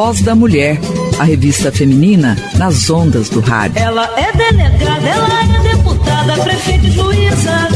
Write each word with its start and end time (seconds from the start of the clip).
Voz 0.00 0.22
da 0.22 0.32
Mulher, 0.32 0.78
a 1.18 1.24
revista 1.24 1.72
feminina 1.72 2.36
nas 2.56 2.88
ondas 2.88 3.28
do 3.28 3.40
rádio. 3.40 3.82
Ela 3.82 4.04
é 4.16 4.30
delegada, 4.30 5.08
ela 5.08 5.42
é 5.42 5.74
deputada, 5.74 6.40
prefeita 6.40 6.86
e 6.86 6.90
juíza. 6.92 7.68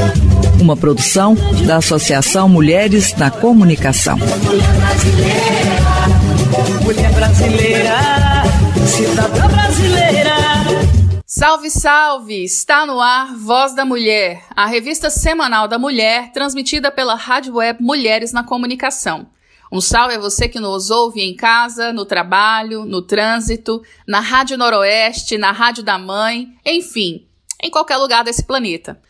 Uma 0.61 0.77
produção 0.77 1.35
da 1.67 1.79
Associação 1.79 2.49
Mulheres 2.49 3.13
na 3.17 3.29
Comunicação. 3.29 4.19
Mulher 4.19 4.73
brasileira, 4.77 5.51
mulher 6.85 7.13
brasileira, 7.13 7.97
cidadã 8.87 9.49
brasileira. 9.49 10.37
Salve, 11.27 11.71
salve! 11.71 12.45
Está 12.45 12.87
no 12.87 13.01
ar 13.01 13.35
Voz 13.35 13.75
da 13.75 13.85
Mulher, 13.85 14.45
a 14.55 14.67
revista 14.67 15.11
semanal 15.11 15.67
da 15.67 15.77
mulher, 15.77 16.31
transmitida 16.31 16.93
pela 16.93 17.17
rádio 17.17 17.57
web 17.57 17.83
Mulheres 17.83 18.33
na 18.33 18.45
Comunicação. 18.45 19.27
Um 19.73 19.81
salve 19.81 20.17
a 20.17 20.19
você 20.19 20.51
que 20.51 20.61
nos 20.61 20.91
ouve 20.91 21.23
em 21.23 21.35
casa, 21.35 21.95
no 21.95 22.05
trabalho, 22.05 22.85
no 22.85 23.01
trânsito, 23.01 23.83
na 24.07 24.21
Rádio 24.21 24.59
Noroeste, 24.59 25.39
na 25.39 25.51
Rádio 25.51 25.83
da 25.83 25.97
Mãe, 25.97 26.53
enfim, 26.63 27.27
em 27.59 27.71
qualquer 27.71 27.97
lugar 27.97 28.23
desse 28.23 28.45
planeta. 28.45 29.01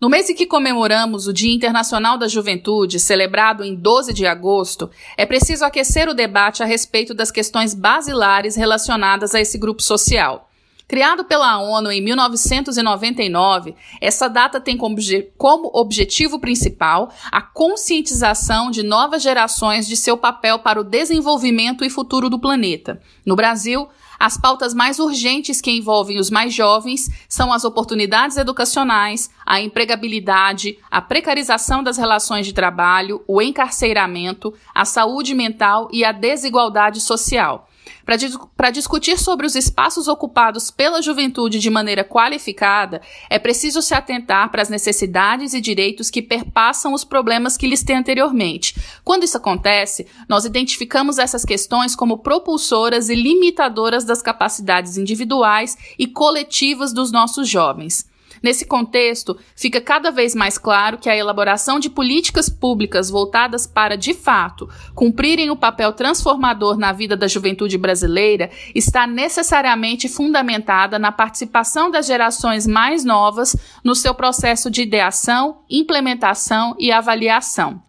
No 0.00 0.08
mês 0.08 0.30
em 0.30 0.34
que 0.36 0.46
comemoramos 0.46 1.26
o 1.26 1.32
Dia 1.32 1.52
Internacional 1.52 2.16
da 2.16 2.28
Juventude, 2.28 3.00
celebrado 3.00 3.64
em 3.64 3.74
12 3.74 4.12
de 4.12 4.24
agosto, 4.24 4.88
é 5.16 5.26
preciso 5.26 5.64
aquecer 5.64 6.08
o 6.08 6.14
debate 6.14 6.62
a 6.62 6.66
respeito 6.66 7.12
das 7.12 7.32
questões 7.32 7.74
basilares 7.74 8.54
relacionadas 8.54 9.34
a 9.34 9.40
esse 9.40 9.58
grupo 9.58 9.82
social. 9.82 10.48
Criado 10.86 11.24
pela 11.24 11.58
ONU 11.58 11.90
em 11.90 12.02
1999, 12.02 13.74
essa 14.00 14.28
data 14.28 14.60
tem 14.60 14.76
como, 14.76 14.96
como, 15.38 15.70
objetivo 15.72 16.38
principal 16.38 17.10
a 17.30 17.40
conscientização 17.40 18.70
de 18.70 18.82
novas 18.82 19.22
gerações 19.22 19.86
de 19.86 19.96
seu 19.96 20.16
papel 20.16 20.58
para 20.58 20.80
o 20.80 20.84
desenvolvimento 20.84 21.84
e 21.84 21.90
futuro 21.90 22.28
do 22.28 22.38
planeta. 22.38 23.00
No 23.24 23.36
Brasil, 23.36 23.88
as 24.18 24.36
pautas 24.36 24.72
mais 24.72 25.00
urgentes 25.00 25.60
que 25.60 25.72
envolvem 25.72 26.16
os 26.16 26.30
mais 26.30 26.54
jovens 26.54 27.10
são 27.28 27.52
as 27.52 27.64
oportunidades 27.64 28.36
educacionais, 28.36 29.28
a 29.44 29.60
empregabilidade, 29.60 30.78
a 30.88 31.02
precarização 31.02 31.82
das 31.82 31.96
relações 31.96 32.46
de 32.46 32.52
trabalho, 32.52 33.24
o 33.26 33.42
encarceiramento, 33.42 34.54
a 34.72 34.84
saúde 34.84 35.34
mental 35.34 35.88
e 35.92 36.04
a 36.04 36.12
desigualdade 36.12 37.00
social. 37.00 37.68
Para 38.04 38.70
discutir 38.70 39.18
sobre 39.18 39.46
os 39.46 39.54
espaços 39.54 40.08
ocupados 40.08 40.70
pela 40.70 41.00
juventude 41.00 41.58
de 41.58 41.70
maneira 41.70 42.04
qualificada, 42.04 43.00
é 43.30 43.38
preciso 43.38 43.80
se 43.80 43.94
atentar 43.94 44.50
para 44.50 44.62
as 44.62 44.68
necessidades 44.68 45.54
e 45.54 45.60
direitos 45.60 46.10
que 46.10 46.20
perpassam 46.20 46.92
os 46.92 47.04
problemas 47.04 47.56
que 47.56 47.66
listei 47.66 47.96
anteriormente. 47.96 48.74
Quando 49.04 49.24
isso 49.24 49.36
acontece, 49.36 50.06
nós 50.28 50.44
identificamos 50.44 51.18
essas 51.18 51.44
questões 51.44 51.94
como 51.94 52.18
propulsoras 52.18 53.08
e 53.08 53.14
limitadoras 53.14 54.04
das 54.04 54.20
capacidades 54.20 54.96
individuais 54.96 55.76
e 55.98 56.06
coletivas 56.06 56.92
dos 56.92 57.12
nossos 57.12 57.48
jovens. 57.48 58.10
Nesse 58.42 58.66
contexto, 58.66 59.38
fica 59.54 59.80
cada 59.80 60.10
vez 60.10 60.34
mais 60.34 60.58
claro 60.58 60.98
que 60.98 61.08
a 61.08 61.16
elaboração 61.16 61.78
de 61.78 61.88
políticas 61.88 62.48
públicas 62.48 63.08
voltadas 63.08 63.66
para, 63.66 63.96
de 63.96 64.12
fato, 64.12 64.68
cumprirem 64.94 65.50
o 65.50 65.56
papel 65.56 65.92
transformador 65.92 66.76
na 66.76 66.92
vida 66.92 67.16
da 67.16 67.28
juventude 67.28 67.78
brasileira 67.78 68.50
está 68.74 69.06
necessariamente 69.06 70.08
fundamentada 70.08 70.98
na 70.98 71.12
participação 71.12 71.90
das 71.90 72.06
gerações 72.06 72.66
mais 72.66 73.04
novas 73.04 73.54
no 73.84 73.94
seu 73.94 74.12
processo 74.12 74.68
de 74.68 74.82
ideação, 74.82 75.60
implementação 75.70 76.74
e 76.78 76.90
avaliação. 76.90 77.80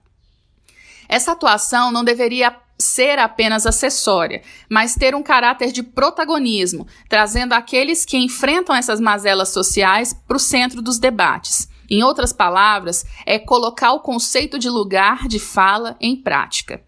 Essa 1.10 1.32
atuação 1.32 1.92
não 1.92 2.04
deveria 2.04 2.56
ser 2.80 3.20
apenas 3.20 3.66
acessória, 3.66 4.42
mas 4.70 4.96
ter 4.96 5.16
um 5.16 5.24
caráter 5.24 5.72
de 5.72 5.84
protagonismo, 5.84 6.88
trazendo 7.08 7.54
aqueles 7.54 8.06
que 8.06 8.18
enfrentam 8.18 8.76
essas 8.76 9.00
mazelas 9.00 9.50
sociais 9.50 10.14
para 10.14 10.38
o 10.38 10.40
centro 10.40 10.82
dos 10.82 11.00
debates. 11.00 11.70
Em 11.90 12.02
outras 12.04 12.34
palavras, 12.34 13.06
é 13.26 13.38
colocar 13.38 13.94
o 13.94 14.00
conceito 14.00 14.58
de 14.58 14.70
lugar 14.70 15.28
de 15.28 15.40
fala 15.40 15.96
em 16.00 16.16
prática. 16.16 16.82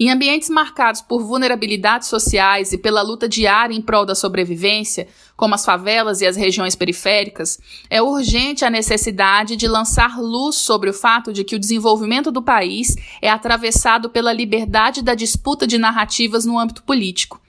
Em 0.00 0.12
ambientes 0.12 0.48
marcados 0.48 1.02
por 1.02 1.24
vulnerabilidades 1.24 2.06
sociais 2.06 2.72
e 2.72 2.78
pela 2.78 3.02
luta 3.02 3.28
diária 3.28 3.74
em 3.74 3.82
prol 3.82 4.06
da 4.06 4.14
sobrevivência, 4.14 5.08
como 5.36 5.56
as 5.56 5.64
favelas 5.64 6.20
e 6.20 6.26
as 6.26 6.36
regiões 6.36 6.76
periféricas, 6.76 7.58
é 7.90 8.00
urgente 8.00 8.64
a 8.64 8.70
necessidade 8.70 9.56
de 9.56 9.66
lançar 9.66 10.20
luz 10.20 10.54
sobre 10.54 10.88
o 10.88 10.94
fato 10.94 11.32
de 11.32 11.42
que 11.42 11.56
o 11.56 11.58
desenvolvimento 11.58 12.30
do 12.30 12.40
país 12.40 12.94
é 13.20 13.28
atravessado 13.28 14.08
pela 14.08 14.32
liberdade 14.32 15.02
da 15.02 15.16
disputa 15.16 15.66
de 15.66 15.78
narrativas 15.78 16.44
no 16.44 16.56
âmbito 16.56 16.84
político. 16.84 17.40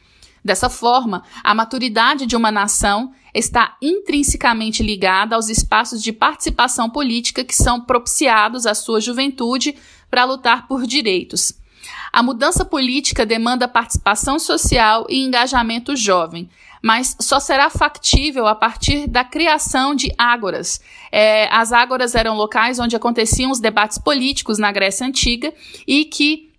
Dessa 0.44 0.72
forma, 0.72 1.22
a 1.44 1.54
maturidade 1.54 2.26
de 2.26 2.36
uma 2.36 2.52
nação 2.52 3.14
está 3.32 3.78
intrinsecamente 3.80 4.82
ligada 4.82 5.36
aos 5.36 5.50
espaços 5.50 6.02
de 6.02 6.12
participação 6.12 6.90
política 6.90 7.44
que 7.44 7.56
são 7.56 7.82
propiciados 7.82 8.66
à 8.66 8.74
sua 8.74 9.00
juventude 9.00 9.76
para 10.10 10.26
lutar 10.26 10.68
por 10.68 10.88
direitos. 10.88 11.59
A 12.12 12.24
mudança 12.24 12.66
política 12.66 13.26
demanda 13.26 13.68
participação 13.68 14.40
social 14.40 15.06
e 15.10 15.24
engajamento 15.24 15.96
jovem, 15.96 16.50
mas 16.82 17.16
só 17.20 17.40
será 17.40 17.70
factível 17.70 18.48
a 18.48 18.56
partir 18.56 19.08
da 19.08 19.24
criação 19.24 19.94
de 19.94 20.12
ágoras. 20.18 20.80
É, 21.12 21.48
as 21.54 21.72
ágoras 21.72 22.16
eram 22.16 22.36
locais 22.36 22.80
onde 22.80 22.96
aconteciam 22.96 23.52
os 23.52 23.60
debates 23.60 23.98
políticos 23.98 24.58
na 24.58 24.72
Grécia 24.72 25.06
Antiga 25.06 25.54
e 25.88 26.06
que 26.06 26.50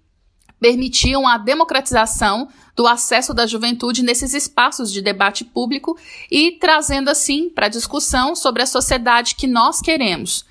permitiam 0.60 1.26
a 1.26 1.38
democratização 1.38 2.48
do 2.76 2.86
acesso 2.86 3.32
da 3.32 3.46
juventude 3.46 4.02
nesses 4.02 4.34
espaços 4.34 4.92
de 4.92 5.00
debate 5.00 5.44
público 5.44 5.98
e 6.30 6.52
trazendo 6.52 7.08
assim 7.08 7.48
para 7.48 7.68
discussão 7.68 8.36
sobre 8.36 8.62
a 8.62 8.66
sociedade 8.66 9.34
que 9.34 9.46
nós 9.46 9.80
queremos. 9.80 10.44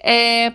É, 0.00 0.54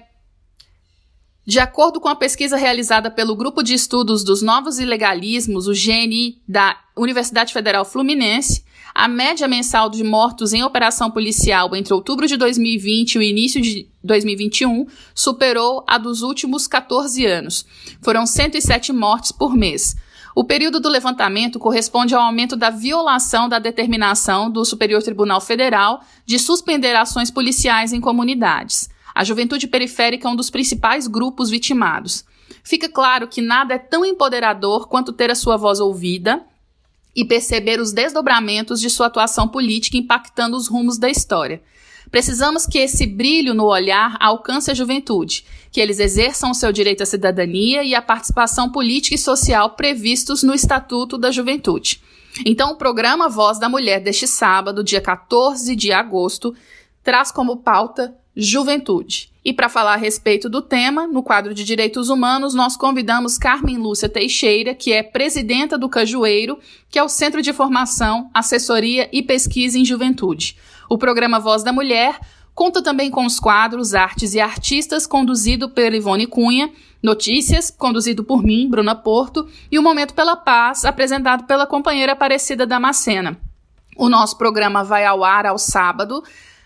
de 1.50 1.60
acordo 1.60 2.00
com 2.00 2.08
a 2.08 2.16
pesquisa 2.16 2.56
realizada 2.56 3.10
pelo 3.10 3.36
Grupo 3.36 3.64
de 3.64 3.74
Estudos 3.74 4.24
dos 4.24 4.44
Novos 4.44 4.78
Ilegalismos, 4.78 5.68
o 5.68 5.74
GNI, 5.74 6.40
da 6.48 6.78
Universidade 6.96 7.52
Federal 7.52 7.84
Fluminense, 7.84 8.64
a 8.94 9.08
média 9.08 9.48
mensal 9.48 9.90
de 9.90 10.04
mortos 10.04 10.54
em 10.54 10.62
operação 10.62 11.10
policial 11.10 11.76
entre 11.76 11.92
outubro 11.92 12.28
de 12.28 12.38
2020 12.38 13.16
e 13.16 13.18
o 13.18 13.24
início 13.24 13.60
de 13.60 13.90
2021 14.04 14.86
superou 15.16 15.84
a 15.88 15.98
dos 15.98 16.22
últimos 16.22 16.68
14 16.68 17.26
anos. 17.26 17.66
Foram 18.00 18.28
107 18.28 18.94
mortes 18.94 19.32
por 19.32 19.56
mês. 19.56 19.96
O 20.36 20.44
período 20.44 20.80
do 20.80 20.88
levantamento 20.88 21.58
corresponde 21.58 22.14
ao 22.14 22.22
aumento 22.22 22.56
da 22.56 22.70
violação 22.70 23.50
da 23.50 23.58
determinação 23.58 24.52
do 24.52 24.64
Superior 24.64 25.02
Tribunal 25.02 25.42
Federal 25.42 26.02
de 26.28 26.38
suspender 26.38 26.96
ações 26.96 27.32
policiais 27.32 27.92
em 27.92 28.00
comunidades. 28.00 28.88
A 29.20 29.24
juventude 29.26 29.68
periférica 29.68 30.30
é 30.30 30.32
um 30.32 30.36
dos 30.36 30.50
principais 30.50 31.06
grupos 31.06 31.50
vitimados. 31.50 32.24
Fica 32.64 32.88
claro 32.88 33.28
que 33.28 33.42
nada 33.42 33.74
é 33.74 33.78
tão 33.78 34.06
empoderador 34.06 34.88
quanto 34.88 35.12
ter 35.12 35.30
a 35.30 35.36
sua 35.36 35.58
voz 35.58 35.82
ouvida 35.82 36.42
e 37.14 37.26
perceber 37.26 37.82
os 37.82 37.92
desdobramentos 37.92 38.80
de 38.80 38.90
sua 38.90 39.08
atuação 39.08 39.46
política 39.46 39.98
impactando 39.98 40.56
os 40.56 40.70
rumos 40.70 40.98
da 40.98 41.10
história. 41.10 41.62
Precisamos 42.10 42.66
que 42.66 42.78
esse 42.78 43.06
brilho 43.06 43.54
no 43.54 43.66
olhar 43.66 44.16
alcance 44.22 44.72
a 44.72 44.74
juventude, 44.74 45.44
que 45.70 45.82
eles 45.82 46.00
exerçam 46.00 46.52
o 46.52 46.56
seu 46.56 46.72
direito 46.72 47.04
à 47.04 47.06
cidadania 47.06 47.84
e 47.84 47.94
à 47.94 48.02
participação 48.02 48.72
política 48.72 49.16
e 49.16 49.18
social 49.18 49.72
previstos 49.72 50.44
no 50.44 50.54
Estatuto 50.54 51.18
da 51.18 51.30
Juventude. 51.30 52.02
Então, 52.46 52.72
o 52.72 52.78
programa 52.78 53.28
Voz 53.28 53.60
da 53.60 53.68
Mulher 53.68 54.00
deste 54.00 54.26
sábado, 54.26 54.82
dia 54.82 55.02
14 55.02 55.76
de 55.76 55.92
agosto, 55.92 56.56
traz 57.04 57.34
como 57.34 57.58
pauta 57.58 58.16
Juventude. 58.36 59.30
E 59.44 59.54
para 59.54 59.70
falar 59.70 59.94
a 59.94 59.98
respeito 59.98 60.50
do 60.50 60.62
tema, 60.62 61.08
no 61.08 61.24
quadro 61.24 61.54
de 61.54 61.64
Direitos 61.64 62.10
Humanos, 62.10 62.54
nós 62.54 62.76
convidamos 62.76 63.38
Carmen 63.38 63.78
Lúcia 63.78 64.10
Teixeira, 64.10 64.76
que 64.76 64.92
é 64.92 65.02
presidenta 65.02 65.78
do 65.78 65.90
Cajueiro, 65.90 66.60
que 66.90 67.00
é 67.00 67.04
o 67.04 67.10
Centro 67.10 67.42
de 67.42 67.54
Formação, 67.54 68.30
Assessoria 68.34 69.10
e 69.12 69.24
Pesquisa 69.24 69.80
em 69.80 69.86
Juventude. 69.86 70.58
O 70.90 70.98
programa 70.98 71.40
Voz 71.40 71.64
da 71.64 71.74
Mulher 71.74 72.20
conta 72.54 72.82
também 72.82 73.10
com 73.10 73.26
os 73.26 73.40
quadros 73.40 73.96
Artes 73.96 74.34
e 74.34 74.40
Artistas, 74.40 75.08
conduzido 75.08 75.70
por 75.70 75.94
Ivone 75.94 76.28
Cunha, 76.28 76.70
Notícias, 77.02 77.72
conduzido 77.72 78.26
por 78.26 78.44
mim, 78.44 78.70
Bruna 78.70 78.94
Porto, 78.94 79.48
e 79.72 79.80
o 79.80 79.82
Momento 79.82 80.14
pela 80.14 80.36
Paz, 80.36 80.84
apresentado 80.84 81.46
pela 81.46 81.66
companheira 81.66 82.12
Aparecida 82.12 82.68
Damascena. 82.68 83.40
O 83.96 84.10
nosso 84.10 84.38
programa 84.38 84.84
vai 84.84 85.06
ao 85.06 85.24
ar 85.24 85.46
ao 85.46 85.58
sábado, 85.58 86.22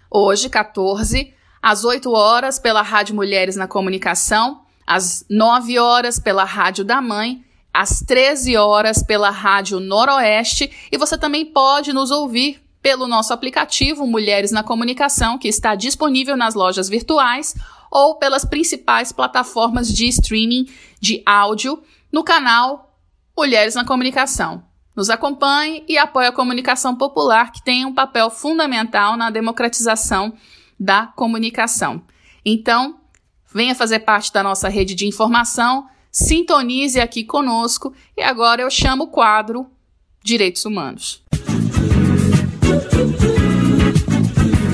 hoje, 0.10 0.50
14 0.50 1.34
às 1.64 1.86
8 1.86 2.12
horas 2.12 2.60
pela 2.60 2.82
Rádio 2.82 3.16
Mulheres 3.16 3.56
na 3.56 3.70
Comunicação, 3.70 4.64
às 4.86 5.26
9 5.30 5.80
horas 5.80 6.20
pela 6.20 6.44
Rádio 6.44 6.84
da 6.84 7.02
Mãe, 7.02 7.42
às 7.74 8.02
13 8.02 8.58
horas 8.58 9.02
pela 9.02 9.30
Rádio 9.30 9.80
Noroeste 9.80 10.70
e 10.92 10.98
você 10.98 11.18
também 11.18 11.46
pode 11.46 11.94
nos 11.94 12.12
ouvir 12.12 12.62
pelo 12.82 13.08
nosso 13.08 13.32
aplicativo 13.32 14.06
Mulheres 14.06 14.52
na 14.52 14.62
Comunicação, 14.62 15.38
que 15.38 15.48
está 15.48 15.74
disponível 15.74 16.36
nas 16.36 16.54
lojas 16.54 16.90
virtuais 16.90 17.56
ou 17.90 18.16
pelas 18.16 18.44
principais 18.44 19.14
plataformas 19.14 19.88
de 19.88 20.06
streaming 20.10 20.68
de 21.00 21.24
áudio 21.26 21.82
no 22.12 22.26
canal 22.26 22.94
Mulheres 23.38 23.74
na 23.74 23.86
Comunicação. 23.86 24.66
Nos 24.94 25.10
acompanhe 25.10 25.86
e 25.88 25.98
apoie 25.98 26.28
a 26.28 26.32
comunicação 26.32 26.94
popular, 26.94 27.54
que 27.54 27.64
tem 27.64 27.86
um 27.86 27.94
papel 27.94 28.30
fundamental 28.30 29.16
na 29.16 29.30
democratização 29.30 30.34
da 30.80 31.08
comunicação. 31.08 32.04
Então, 32.46 33.00
venha 33.54 33.76
fazer 33.76 34.00
parte 34.00 34.32
da 34.34 34.44
nossa 34.44 34.68
rede 34.70 34.96
de 34.96 35.06
informação, 35.06 35.88
sintonize 36.12 37.00
aqui 37.00 37.24
conosco 37.24 37.94
e 38.18 38.22
agora 38.22 38.62
eu 38.62 38.70
chamo 38.70 39.06
o 39.06 39.08
quadro 39.08 39.68
Direitos 40.24 40.66
Humanos. 40.66 41.24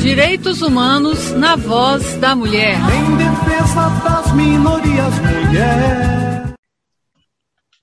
Direitos 0.01 0.61
Humanos 0.61 1.31
na 1.31 1.55
voz 1.55 2.15
da 2.15 2.35
mulher. 2.35 2.75
Em 2.75 3.17
defesa 3.17 3.89
das 4.03 4.33
minorias, 4.33 5.13
mulher. 5.19 6.53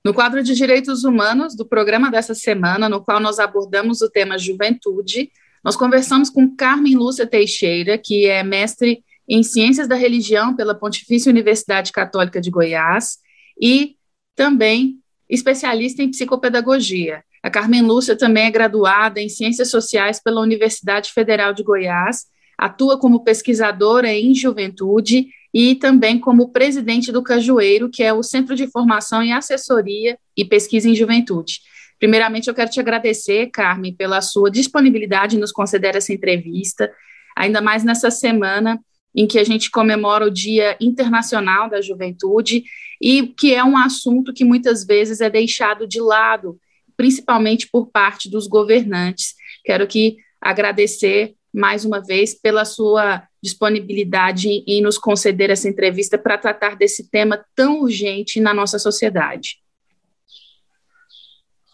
No 0.05 0.15
quadro 0.15 0.43
de 0.43 0.55
Direitos 0.55 1.05
Humanos 1.05 1.57
do 1.57 1.67
programa 1.67 2.11
dessa 2.11 2.35
semana, 2.35 2.89
no 2.89 3.03
qual 3.03 3.19
nós 3.19 3.39
abordamos 3.39 4.03
o 4.03 4.09
tema 4.09 4.39
juventude, 4.39 5.31
nós 5.67 5.75
conversamos 5.75 6.31
com 6.31 6.55
Carmen 6.55 6.95
Lúcia 6.95 7.27
Teixeira, 7.27 7.99
que 7.99 8.27
é 8.27 8.45
mestre 8.45 9.03
em 9.29 9.43
Ciências 9.43 9.89
da 9.89 9.97
Religião 9.97 10.55
pela 10.55 10.77
Pontifícia 10.77 11.29
Universidade 11.29 11.91
Católica 11.91 12.41
de 12.41 12.53
Goiás 12.53 13.19
e 13.61 13.97
também 14.37 15.01
especialista 15.29 16.05
em 16.05 16.11
psicopedagogia. 16.13 17.25
A 17.43 17.51
Carmen 17.51 17.83
Lúcia 17.83 18.15
também 18.15 18.45
é 18.45 18.51
graduada 18.53 19.21
em 19.21 19.29
Ciências 19.29 19.69
Sociais 19.69 20.23
pela 20.23 20.41
Universidade 20.41 21.11
Federal 21.13 21.53
de 21.53 21.65
Goiás, 21.65 22.27
atua 22.57 22.97
como 22.97 23.25
pesquisadora 23.25 24.13
em 24.13 24.37
juventude 24.37 25.27
e 25.53 25.75
também 25.75 26.17
como 26.21 26.53
presidente 26.53 27.11
do 27.11 27.25
Cajueiro, 27.25 27.91
que 27.91 28.05
é 28.05 28.13
o 28.13 28.23
Centro 28.23 28.55
de 28.55 28.69
Formação 28.69 29.21
em 29.21 29.33
Assessoria 29.33 30.17
e 30.37 30.45
Pesquisa 30.45 30.89
em 30.89 30.95
Juventude. 30.95 31.59
Primeiramente, 31.99 32.49
eu 32.49 32.55
quero 32.55 32.71
te 32.71 32.81
agradecer, 32.81 33.47
Carmen, 33.51 33.95
pela 33.95 34.21
sua 34.21 34.51
disponibilidade 34.51 35.37
em 35.37 35.41
nos 35.41 35.53
conceder 35.53 35.97
essa 35.97 36.13
entrevista, 36.13 36.91
ainda 37.37 37.61
mais 37.61 37.85
nessa 37.85 38.11
semana 38.11 38.79
em 39.15 39.27
que 39.27 39.39
a 39.39 39.45
gente 39.45 39.71
comemora 39.71 40.27
o 40.27 40.31
Dia 40.31 40.77
Internacional 40.79 41.71
da 41.71 41.81
Juventude 41.81 42.65
e 43.01 43.29
que 43.29 43.55
é 43.55 43.65
um 43.65 43.77
assunto 43.77 44.33
que 44.33 44.45
muitas 44.45 44.85
vezes 44.85 45.23
é 45.23 45.31
deixado 45.31 45.87
de 45.87 46.01
lado 46.01 46.59
principalmente 46.97 47.69
por 47.71 47.87
parte 47.87 48.31
dos 48.31 48.47
governantes. 48.47 49.35
Quero 49.65 49.87
que 49.87 50.17
agradecer 50.41 51.35
mais 51.53 51.85
uma 51.85 52.01
vez 52.01 52.35
pela 52.35 52.65
sua 52.65 53.23
disponibilidade 53.43 54.49
em 54.67 54.83
nos 54.83 54.99
conceder 54.99 55.51
essa 55.51 55.69
entrevista 55.69 56.19
para 56.19 56.39
tratar 56.39 56.77
desse 56.77 57.11
tema 57.11 57.45
tão 57.55 57.81
urgente 57.81 58.41
na 58.41 58.53
nossa 58.53 58.79
sociedade. 58.79 59.59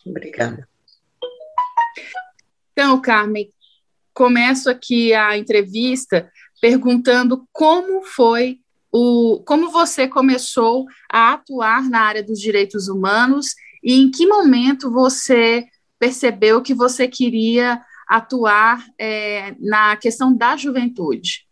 Obrigada. 0.07 0.69
Então, 2.73 3.01
Carmen, 3.01 3.51
começo 4.15 4.71
aqui 4.71 5.13
a 5.15 5.37
entrevista 5.37 6.31
perguntando 6.61 7.47
como 7.53 8.03
foi 8.03 8.61
o 8.91 9.43
como 9.47 9.71
você 9.71 10.07
começou 10.07 10.87
a 11.11 11.33
atuar 11.33 11.89
na 11.89 12.01
área 12.01 12.23
dos 12.23 12.39
direitos 12.39 12.89
humanos 12.89 13.55
e 13.83 13.95
em 13.95 14.11
que 14.11 14.27
momento 14.27 14.91
você 14.91 15.67
percebeu 15.99 16.63
que 16.63 16.75
você 16.75 17.09
queria 17.09 17.81
atuar 18.09 18.85
é, 18.99 19.55
na 19.59 19.97
questão 19.97 20.37
da 20.37 20.57
juventude? 20.57 21.47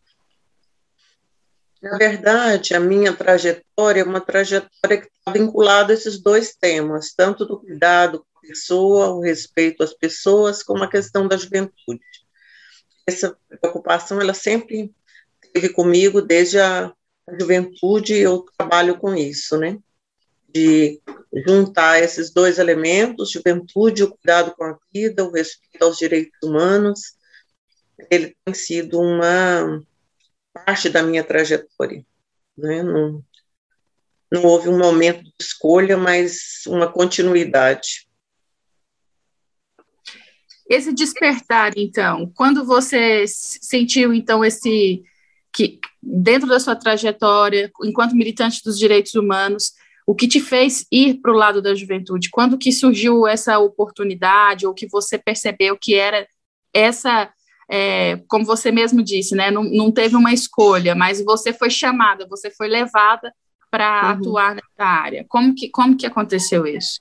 Na 1.82 1.96
verdade, 1.96 2.74
a 2.74 2.80
minha 2.80 3.12
trajetória 3.14 4.02
é 4.02 4.04
uma 4.04 4.20
trajetória 4.20 5.00
que 5.00 5.06
está 5.06 5.32
vinculada 5.32 5.92
a 5.92 5.94
esses 5.94 6.20
dois 6.20 6.54
temas, 6.54 7.14
tanto 7.16 7.46
do 7.46 7.58
cuidado 7.58 8.22
pessoa, 8.40 9.10
o 9.10 9.20
respeito 9.20 9.82
às 9.82 9.94
pessoas, 9.94 10.62
como 10.62 10.82
a 10.82 10.90
questão 10.90 11.28
da 11.28 11.36
juventude. 11.36 12.00
Essa 13.06 13.36
preocupação, 13.60 14.20
ela 14.20 14.34
sempre 14.34 14.92
esteve 15.42 15.70
comigo 15.70 16.22
desde 16.22 16.58
a 16.58 16.92
juventude, 17.38 18.14
eu 18.14 18.44
trabalho 18.56 18.98
com 18.98 19.14
isso, 19.14 19.56
né? 19.56 19.78
de 20.52 21.00
juntar 21.46 22.02
esses 22.02 22.30
dois 22.32 22.58
elementos, 22.58 23.30
juventude, 23.30 24.02
o 24.02 24.10
cuidado 24.10 24.54
com 24.56 24.64
a 24.64 24.78
vida, 24.92 25.24
o 25.24 25.30
respeito 25.30 25.82
aos 25.82 25.96
direitos 25.96 26.38
humanos, 26.42 27.14
ele 28.10 28.36
tem 28.44 28.54
sido 28.54 29.00
uma 29.00 29.82
parte 30.52 30.88
da 30.88 31.02
minha 31.02 31.22
trajetória. 31.22 32.04
Né? 32.56 32.82
Não, 32.82 33.24
não 34.30 34.44
houve 34.44 34.68
um 34.68 34.78
momento 34.78 35.22
de 35.22 35.32
escolha, 35.40 35.96
mas 35.96 36.62
uma 36.66 36.90
continuidade. 36.90 38.08
Esse 40.70 40.92
despertar, 40.92 41.72
então, 41.76 42.30
quando 42.32 42.64
você 42.64 43.24
sentiu, 43.26 44.14
então, 44.14 44.44
esse 44.44 45.02
que 45.52 45.80
dentro 46.00 46.48
da 46.48 46.60
sua 46.60 46.76
trajetória, 46.76 47.68
enquanto 47.82 48.14
militante 48.14 48.62
dos 48.62 48.78
direitos 48.78 49.16
humanos, 49.16 49.72
o 50.06 50.14
que 50.14 50.28
te 50.28 50.38
fez 50.38 50.86
ir 50.90 51.20
para 51.20 51.32
o 51.32 51.36
lado 51.36 51.60
da 51.60 51.74
juventude? 51.74 52.30
Quando 52.30 52.56
que 52.56 52.70
surgiu 52.70 53.26
essa 53.26 53.58
oportunidade, 53.58 54.64
ou 54.64 54.72
que 54.72 54.86
você 54.86 55.18
percebeu 55.18 55.76
que 55.76 55.96
era 55.96 56.24
essa, 56.72 57.28
é, 57.68 58.22
como 58.28 58.44
você 58.44 58.70
mesmo 58.70 59.02
disse, 59.02 59.34
né, 59.34 59.50
não, 59.50 59.64
não 59.64 59.90
teve 59.90 60.14
uma 60.14 60.32
escolha, 60.32 60.94
mas 60.94 61.20
você 61.24 61.52
foi 61.52 61.68
chamada, 61.68 62.28
você 62.28 62.48
foi 62.48 62.68
levada 62.68 63.34
para 63.68 64.04
uhum. 64.04 64.10
atuar 64.10 64.54
nessa 64.54 64.84
área. 64.84 65.26
Como 65.28 65.52
que, 65.52 65.68
como 65.68 65.96
que 65.96 66.06
aconteceu 66.06 66.64
isso? 66.64 67.00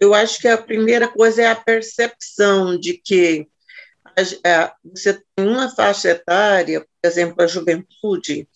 Eu 0.00 0.14
acho 0.14 0.40
que 0.40 0.48
a 0.48 0.56
primeira 0.56 1.08
coisa 1.08 1.42
é 1.42 1.46
a 1.46 1.56
percepção 1.56 2.78
de 2.78 2.94
que 2.94 3.48
a, 4.44 4.74
você 4.84 5.20
tem 5.34 5.46
uma 5.46 5.74
faixa 5.74 6.10
etária, 6.10 6.80
por 6.80 7.08
exemplo, 7.08 7.42
a 7.42 7.46
juventude, 7.46 8.48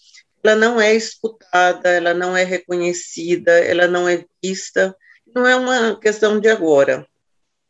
ela 0.43 0.57
não 0.57 0.81
é 0.81 0.95
escutada, 0.95 1.89
ela 1.89 2.13
não 2.13 2.37
é 2.37 2.43
reconhecida, 2.43 3.53
ela 3.61 3.87
não 3.87 4.09
é 4.09 4.25
vista. 4.43 4.97
Não 5.35 5.47
é 5.47 5.55
uma 5.55 5.99
questão 5.99 6.41
de 6.41 6.49
agora. 6.49 7.07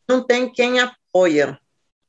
Não 0.08 0.24
tem 0.24 0.50
quem 0.50 0.80
apoia. 0.80 1.58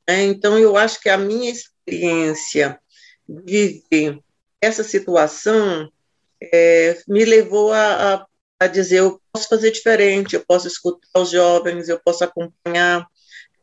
Né? 0.07 0.24
Então, 0.24 0.57
eu 0.57 0.77
acho 0.77 1.01
que 1.01 1.09
a 1.09 1.18
minha 1.18 1.51
experiência 1.51 2.80
de 3.27 3.83
viver 3.92 4.19
essa 4.62 4.83
situação 4.83 5.92
é, 6.42 6.98
me 7.07 7.25
levou 7.25 7.74
a, 7.74 8.13
a, 8.13 8.27
a, 8.63 8.68
dizer: 8.68 9.00
eu 9.00 9.21
posso 9.31 9.48
fazer 9.48 9.71
diferente, 9.71 10.36
eu 10.36 10.44
posso 10.45 10.68
escutar 10.68 11.19
os 11.19 11.31
jovens, 11.31 11.90
eu 11.90 11.99
posso 11.99 12.23
acompanhar, 12.23 13.06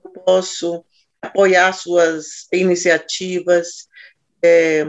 eu 0.04 0.10
posso 0.22 0.84
apoiar 1.20 1.72
suas 1.72 2.46
iniciativas. 2.52 3.88
É, 4.42 4.86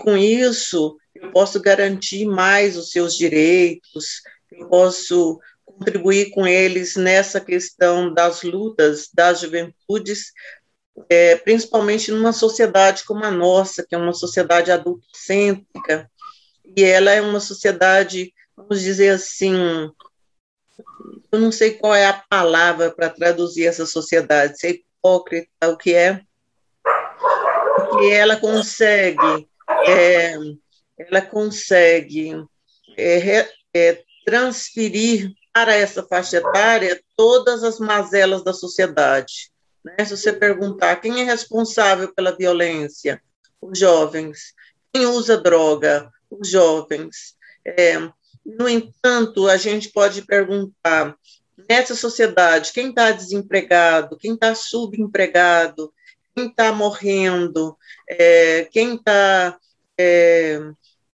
com 0.00 0.16
isso, 0.16 0.96
eu 1.14 1.30
posso 1.30 1.60
garantir 1.60 2.26
mais 2.26 2.76
os 2.76 2.90
seus 2.90 3.16
direitos, 3.16 4.22
eu 4.50 4.68
posso 4.68 5.38
contribuir 5.64 6.30
com 6.30 6.46
eles 6.46 6.96
nessa 6.96 7.40
questão 7.40 8.12
das 8.12 8.42
lutas 8.42 9.08
das 9.12 9.40
juventudes, 9.40 10.32
é, 11.10 11.36
principalmente 11.36 12.10
numa 12.10 12.32
sociedade 12.32 13.04
como 13.04 13.24
a 13.24 13.30
nossa, 13.30 13.84
que 13.86 13.94
é 13.94 13.98
uma 13.98 14.14
sociedade 14.14 14.70
adultocêntrica, 14.70 16.10
e 16.76 16.82
ela 16.82 17.10
é 17.10 17.20
uma 17.20 17.40
sociedade, 17.40 18.32
vamos 18.56 18.80
dizer 18.80 19.10
assim, 19.10 19.54
eu 21.30 21.38
não 21.38 21.52
sei 21.52 21.74
qual 21.74 21.94
é 21.94 22.06
a 22.06 22.24
palavra 22.28 22.90
para 22.90 23.10
traduzir 23.10 23.66
essa 23.66 23.86
sociedade, 23.86 24.58
se 24.58 24.66
é 24.66 24.70
hipócrita, 24.70 25.68
o 25.68 25.76
que 25.76 25.94
é, 25.94 26.20
que 27.98 28.10
ela 28.10 28.36
consegue 28.36 29.46
é, 29.86 30.34
ela 30.98 31.20
consegue 31.20 32.44
é, 32.96 33.48
é, 33.74 34.04
transferir 34.24 35.32
para 35.52 35.74
essa 35.74 36.02
faixa 36.02 36.38
etária 36.38 37.00
todas 37.16 37.62
as 37.62 37.78
mazelas 37.78 38.42
da 38.42 38.52
sociedade. 38.52 39.50
Né? 39.84 40.04
Se 40.04 40.16
você 40.16 40.32
perguntar 40.32 40.96
quem 40.96 41.20
é 41.20 41.24
responsável 41.24 42.12
pela 42.14 42.36
violência, 42.36 43.22
os 43.60 43.78
jovens. 43.78 44.54
Quem 44.92 45.06
usa 45.06 45.36
droga, 45.36 46.10
os 46.30 46.48
jovens. 46.48 47.36
É, 47.64 47.96
no 48.46 48.68
entanto, 48.68 49.48
a 49.48 49.56
gente 49.56 49.90
pode 49.90 50.22
perguntar 50.22 51.16
nessa 51.68 51.96
sociedade 51.96 52.72
quem 52.72 52.90
está 52.90 53.10
desempregado, 53.10 54.16
quem 54.16 54.34
está 54.34 54.54
subempregado, 54.54 55.92
quem 56.34 56.46
está 56.46 56.72
morrendo, 56.72 57.76
é, 58.08 58.68
quem 58.70 58.94
está 58.94 59.58
é, 59.98 60.60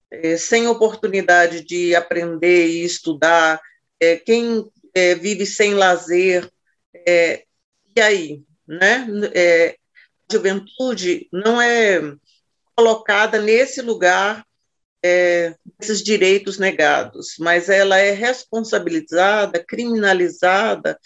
é, 0.10 0.38
sem 0.38 0.68
oportunidade 0.68 1.66
de 1.66 1.94
aprender 1.96 2.68
e 2.68 2.86
estudar, 2.86 3.60
é, 4.00 4.16
quem 4.16 4.66
é, 4.96 5.16
vive 5.16 5.46
sem 5.46 5.74
lazer, 5.74 6.50
é, 7.06 7.44
e 7.94 8.00
aí, 8.00 8.44
né? 8.66 9.08
A 10.30 10.34
juventude 10.34 11.28
não 11.32 11.62
é 11.62 12.16
colocada 12.76 13.42
nesse 13.42 13.82
lugar 13.82 14.47
é, 15.08 15.56
desses 15.80 16.04
direitos 16.04 16.58
negados, 16.58 17.36
mas 17.40 17.70
ela 17.70 17.98
é 17.98 18.12
responsabilizada, 18.12 19.64
criminalizada 19.64 21.00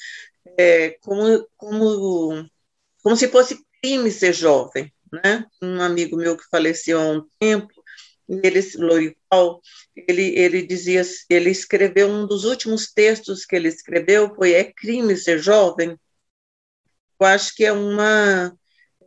é, 0.57 0.97
como, 1.01 1.47
como, 1.55 2.49
como 3.03 3.15
se 3.15 3.27
fosse 3.27 3.63
crime 3.81 4.11
ser 4.11 4.33
jovem, 4.33 4.91
né? 5.11 5.45
Um 5.61 5.81
amigo 5.81 6.17
meu 6.17 6.35
que 6.35 6.49
faleceu 6.49 6.99
há 6.99 7.11
um 7.11 7.27
tempo, 7.39 7.73
ele, 8.27 8.61
Lorival, 8.77 9.61
ele, 9.95 10.37
ele 10.37 10.65
dizia, 10.65 11.01
ele 11.29 11.49
escreveu 11.49 12.07
um 12.07 12.25
dos 12.25 12.45
últimos 12.45 12.91
textos 12.91 13.45
que 13.45 13.55
ele 13.55 13.67
escreveu 13.67 14.33
foi 14.33 14.53
é 14.53 14.63
crime 14.71 15.15
ser 15.17 15.39
jovem. 15.39 15.97
Eu 17.19 17.27
acho 17.27 17.53
que 17.55 17.65
é 17.65 17.73
uma 17.73 18.57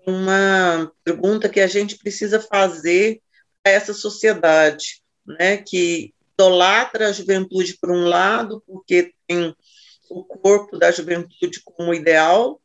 uma 0.07 0.93
pergunta 1.03 1.49
que 1.49 1.61
a 1.61 1.67
gente 1.67 1.97
precisa 1.97 2.41
fazer 2.41 3.23
essa 3.65 3.95
sociedade, 3.95 5.03
né? 5.27 5.57
Que 5.57 6.13
idolatra 6.35 7.09
a 7.09 7.13
juventude 7.13 7.79
por 7.81 7.91
um 7.91 8.05
lado, 8.05 8.63
porque 8.67 9.13
tem 9.27 9.55
o 10.11 10.25
corpo 10.25 10.79
da 10.79 10.91
juventude 10.91 11.61
como 11.65 11.95
ideal, 11.95 12.61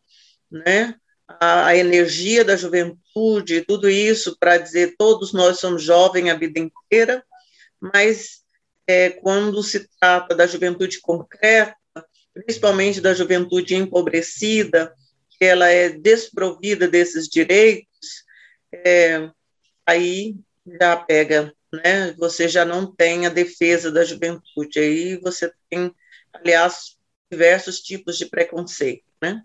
né? 0.52 0.96
A, 1.28 1.68
a 1.68 1.76
energia 1.78 2.44
da 2.44 2.56
juventude, 2.56 3.62
tudo 3.62 3.90
isso 3.90 4.36
para 4.40 4.58
dizer 4.58 4.96
todos 4.98 5.32
nós 5.32 5.60
somos 5.60 5.84
jovens 5.84 6.30
a 6.30 6.36
vida 6.36 6.60
inteira, 6.60 7.24
mas 7.80 8.42
é, 8.88 9.12
quando 9.12 9.62
se 9.62 9.88
trata 10.00 10.36
da 10.36 10.48
juventude 10.48 11.00
concreta, 11.00 11.76
principalmente 12.34 13.00
da 13.00 13.14
juventude 13.14 13.76
empobrecida, 13.76 14.94
que 15.38 15.46
ela 15.46 15.68
é 15.68 15.90
desprovida 15.90 16.88
desses 16.88 17.28
direitos, 17.28 18.26
é, 18.74 19.30
aí 19.86 20.36
já 20.78 20.98
pega 20.98 21.54
né? 21.72 22.14
Você 22.14 22.48
já 22.48 22.66
não 22.66 22.86
tem 22.86 23.26
a 23.26 23.30
defesa 23.30 23.92
da 23.92 24.04
juventude, 24.04 24.80
aí 24.80 25.18
você 25.18 25.52
tem, 25.70 25.94
aliás, 26.34 26.98
diversos 27.32 27.80
tipos 27.80 28.18
de 28.18 28.26
preconceito, 28.26 29.06
né? 29.22 29.44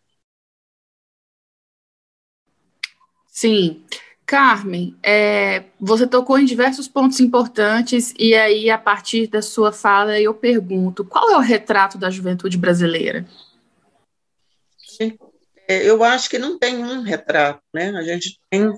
Sim. 3.28 3.85
Carmen, 4.26 4.97
é, 5.02 5.64
você 5.78 6.07
tocou 6.07 6.38
em 6.38 6.47
diversos 6.47 6.88
pontos 6.88 7.21
importantes, 7.21 8.14
e 8.19 8.35
aí, 8.35 8.71
a 8.71 8.78
partir 8.78 9.26
da 9.26 9.43
sua 9.43 9.71
fala, 9.71 10.19
eu 10.19 10.33
pergunto: 10.33 11.04
qual 11.04 11.31
é 11.31 11.37
o 11.37 11.40
retrato 11.40 11.99
da 11.99 12.09
juventude 12.09 12.57
brasileira? 12.57 13.26
É, 15.69 15.88
eu 15.88 16.02
acho 16.02 16.31
que 16.31 16.38
não 16.38 16.59
tem 16.59 16.83
um 16.83 17.02
retrato, 17.02 17.62
né? 17.73 17.90
A 17.90 18.02
gente 18.02 18.40
tem 18.49 18.73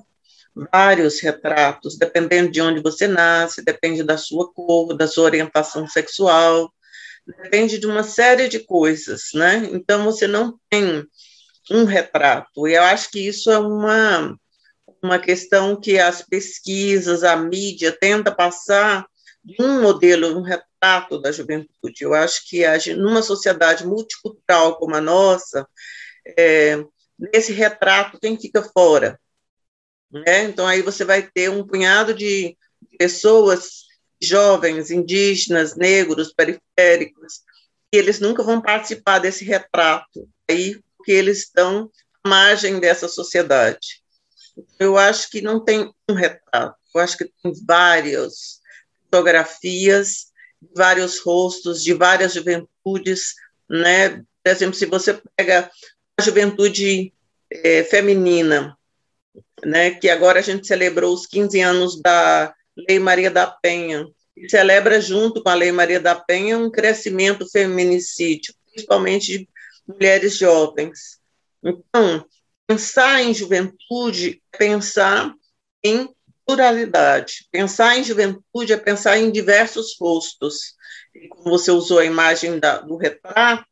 vários 0.73 1.21
retratos, 1.21 1.99
dependendo 1.99 2.51
de 2.51 2.63
onde 2.63 2.81
você 2.81 3.07
nasce, 3.07 3.63
depende 3.63 4.03
da 4.03 4.17
sua 4.17 4.51
cor, 4.53 4.97
da 4.97 5.07
sua 5.07 5.25
orientação 5.25 5.87
sexual, 5.87 6.73
depende 7.27 7.79
de 7.79 7.87
uma 7.87 8.03
série 8.03 8.49
de 8.49 8.61
coisas, 8.61 9.25
né? 9.35 9.69
Então 9.73 10.05
você 10.05 10.27
não 10.27 10.59
tem 10.71 11.07
um 11.71 11.85
retrato. 11.85 12.67
E 12.67 12.75
eu 12.75 12.83
acho 12.83 13.11
que 13.11 13.21
isso 13.21 13.51
é 13.51 13.59
uma 13.59 14.35
uma 15.03 15.19
questão 15.19 15.79
que 15.79 15.99
as 15.99 16.23
pesquisas, 16.23 17.23
a 17.23 17.37
mídia 17.37 17.93
tenta 17.93 18.35
passar 18.35 19.07
de 19.45 19.55
um 19.61 19.83
modelo, 19.83 20.37
um 20.37 20.43
retrato 20.43 21.21
da 21.21 21.31
juventude. 21.31 22.03
Eu 22.03 22.15
acho 22.15 22.49
que 22.49 22.65
numa 22.95 23.23
sociedade 23.23 23.87
multicultural 23.87 24.77
como 24.79 24.97
a 24.97 25.01
nossa, 25.01 25.69
é, 26.37 26.83
nesse 27.19 27.53
retrato 27.53 28.19
quem 28.19 28.41
fica 28.41 28.63
fora 28.63 29.21
né? 30.11 30.45
Então, 30.45 30.67
aí 30.67 30.83
você 30.83 31.05
vai 31.05 31.23
ter 31.23 31.51
um 31.51 31.67
punhado 31.67 32.15
de 32.15 32.57
pessoas 32.99 33.87
jovens, 34.21 34.91
indígenas, 34.91 35.77
negros, 35.77 36.33
periféricos, 36.33 37.41
que 37.91 37.99
eles 37.99 38.21
nunca 38.21 38.43
vão 38.43 38.61
participar 38.61 39.19
desse 39.19 39.45
retrato, 39.45 40.29
aí, 40.49 40.81
porque 40.97 41.13
eles 41.13 41.39
estão 41.39 41.91
à 42.25 42.29
margem 42.29 42.81
dessa 42.81 43.09
sociedade. 43.09 44.03
Eu 44.79 44.97
acho 44.97 45.31
que 45.31 45.43
não 45.43 45.63
tem 45.63 45.93
um 46.09 46.15
retrato, 46.15 46.77
eu 46.95 47.01
acho 47.01 47.19
que 47.19 47.31
tem 47.43 47.53
várias 47.67 48.61
fotografias, 49.05 50.33
vários 50.75 51.19
rostos, 51.19 51.83
de 51.83 51.93
várias 51.93 52.33
juventudes, 52.33 53.35
né? 53.69 54.23
Por 54.43 54.51
exemplo, 54.51 54.75
se 54.75 54.87
você 54.87 55.21
pega 55.37 55.71
a 56.19 56.23
juventude 56.23 57.13
é, 57.51 57.85
feminina, 57.85 58.76
né, 59.65 59.91
que 59.93 60.09
agora 60.09 60.41
a 60.41 60.43
gente 60.43 60.67
celebrou 60.67 61.15
os 61.15 61.27
15 61.27 61.61
anos 61.61 62.01
da 62.01 62.55
Lei 62.77 62.99
Maria 62.99 63.31
da 63.31 63.47
Penha, 63.47 64.07
e 64.37 64.51
celebra 64.51 65.01
junto 65.01 65.43
com 65.43 65.49
a 65.49 65.55
Lei 65.55 65.73
Maria 65.73 65.99
da 65.99 66.15
Penha 66.15 66.59
um 66.59 66.71
crescimento 66.71 67.49
feminicídio, 67.49 68.55
principalmente 68.71 69.39
de 69.39 69.49
mulheres 69.87 70.37
jovens. 70.37 71.19
Então, 71.65 72.27
pensar 72.67 73.23
em 73.23 73.33
juventude 73.33 74.43
é 74.53 74.59
pensar 74.59 75.33
em 75.83 76.09
pluralidade. 76.45 77.49
Pensar 77.51 77.99
em 77.99 78.05
juventude 78.05 78.73
é 78.73 78.77
pensar 78.77 79.19
em 79.19 79.31
diversos 79.31 79.97
rostos. 79.99 80.75
E 81.15 81.29
como 81.29 81.59
você 81.59 81.71
usou 81.71 81.99
a 81.99 82.05
imagem 82.05 82.59
da, 82.59 82.79
do 82.79 82.97
retrato, 82.97 83.65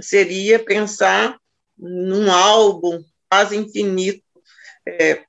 seria 0.00 0.58
pensar 0.58 1.38
num 1.76 2.30
álbum 2.30 3.02
quase 3.30 3.56
infinito 3.56 4.22
é, 4.86 5.24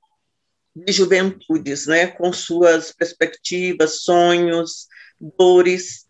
de 0.76 0.94
juventudes, 0.94 1.88
né, 1.88 2.08
com 2.08 2.32
suas 2.32 2.92
perspectivas, 2.92 4.02
sonhos, 4.02 4.88
dores, 5.20 6.06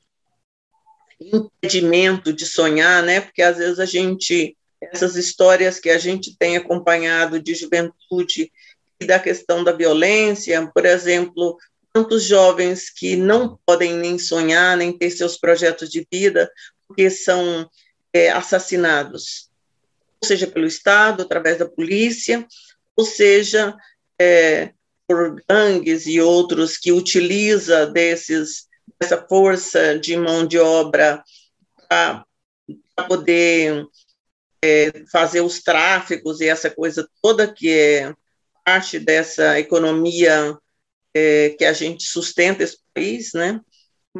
impedimento 1.20 2.34
de 2.34 2.46
sonhar, 2.46 3.01
né, 3.04 3.22
porque 3.22 3.42
às 3.42 3.58
vezes 3.58 3.80
a 3.80 3.86
gente, 3.86 4.56
essas 4.82 5.16
histórias 5.16 5.80
que 5.80 5.89
a 5.89 5.98
gente 5.98 6.36
tem 6.38 6.58
acompanhado 6.58 7.42
de 7.42 7.56
juventude 7.56 8.51
e 9.00 9.06
da 9.06 9.20
questão 9.20 9.63
da 9.63 9.72
violência, 9.72 10.70
por 10.74 10.86
exemplo, 10.86 11.58
tantos 11.94 12.24
jovens 12.24 12.89
que 12.89 13.16
não 13.16 13.60
podem 13.66 13.94
nem 13.94 14.20
sonhar, 14.20 14.75
nem 14.75 14.96
ter 14.96 15.10
seus 15.10 15.38
projetos 15.38 15.89
de 15.89 16.06
vida, 16.12 16.51
porque 16.88 17.10
são 17.10 17.70
é, 18.13 18.30
assassinados, 18.30 19.50
seja 20.24 20.48
pelo 20.48 20.66
Estado, 20.66 21.24
através 21.24 21.58
da 21.58 21.66
polícia, 21.66 22.46
ou 22.98 23.06
seja, 23.06 23.77
é, 24.20 24.74
por 25.08 25.42
gangues 25.48 26.06
e 26.08 26.20
outros 26.20 26.77
que 26.77 26.92
utiliza 26.92 27.86
desses 27.86 28.68
dessa 29.00 29.25
força 29.27 29.98
de 30.00 30.18
mão 30.18 30.46
de 30.46 30.58
obra 30.58 31.24
para 31.88 32.25
poder 33.08 33.86
é, 34.63 34.92
fazer 35.12 35.42
os 35.42 35.62
tráficos 35.62 36.42
e 36.42 36.48
essa 36.48 36.70
coisa 36.70 37.08
toda 37.22 37.51
que 37.51 37.70
é 37.70 38.13
parte 38.66 39.00
dessa 39.00 39.60
economia 39.60 40.58
é, 41.13 41.51
que 41.51 41.63
a 41.63 41.74
gente 41.74 42.06
sustenta 42.06 42.63
esse 42.63 42.80
país, 42.94 43.34
né? 43.34 43.62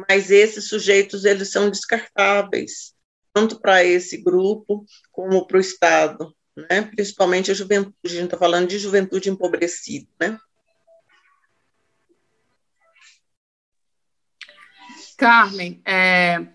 Mas 0.08 0.30
esses 0.30 0.68
sujeitos 0.68 1.24
eles 1.24 1.50
são 1.50 1.68
descartáveis 1.68 2.94
tanto 3.32 3.60
para 3.60 3.84
esse 3.84 4.16
grupo 4.16 4.84
como 5.12 5.46
para 5.46 5.58
o 5.58 5.60
Estado 5.60 6.34
né? 6.70 6.82
principalmente 6.82 7.50
a 7.50 7.54
juventude, 7.54 7.96
a 8.04 8.08
gente 8.08 8.24
está 8.24 8.36
falando 8.36 8.68
de 8.68 8.78
juventude 8.78 9.30
empobrecida. 9.30 10.06
Né? 10.20 10.38
Carmen, 15.16 15.80
é, 15.84 16.46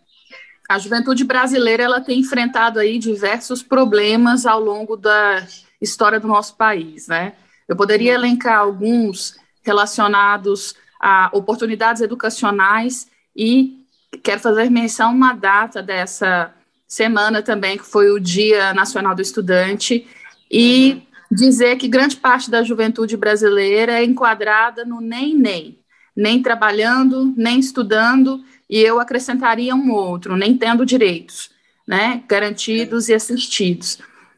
a 0.70 0.80
juventude 0.80 1.24
brasileira 1.24 1.84
ela 1.84 2.02
tem 2.02 2.20
enfrentado 2.20 2.80
aí 2.80 2.98
diversos 2.98 3.62
problemas 3.62 4.46
ao 4.46 4.60
longo 4.60 4.96
da 4.96 5.46
história 5.82 6.20
do 6.20 6.28
nosso 6.28 6.56
país, 6.56 7.08
né? 7.08 7.34
Eu 7.68 7.76
poderia 7.76 8.14
elencar 8.14 8.60
alguns 8.60 9.38
relacionados 9.64 10.76
a 11.00 11.30
oportunidades 11.34 12.02
educacionais 12.02 13.08
e 13.36 13.86
quero 14.24 14.40
fazer 14.40 14.70
menção 14.70 15.12
uma 15.12 15.34
data 15.34 15.82
dessa 15.82 16.54
semana 16.94 17.42
também, 17.42 17.78
que 17.78 17.86
foi 17.86 18.12
o 18.12 18.20
Dia 18.20 18.74
Nacional 18.74 19.16
do 19.16 19.22
Estudante, 19.22 20.08
e 20.50 21.02
dizer 21.32 21.78
que 21.78 21.88
grande 21.88 22.16
parte 22.16 22.50
da 22.50 22.64
juventude 22.64 23.18
brasileira 23.18 23.94
é 23.94 24.04
enquadrada 24.04 24.86
no 24.86 25.02
nem 25.02 25.36
nem, 25.36 25.80
nem 26.16 26.42
trabalhando, 26.42 27.34
nem 27.36 27.60
estudando, 27.60 28.44
e 28.70 28.80
eu 28.80 29.00
acrescentaria 29.00 29.76
um 29.76 29.92
outro, 29.92 30.38
nem 30.38 30.56
tendo 30.56 30.86
direitos, 30.86 31.50
né, 31.88 32.24
garantidos 32.28 33.10
e 33.10 33.14
assistidos. 33.14 33.98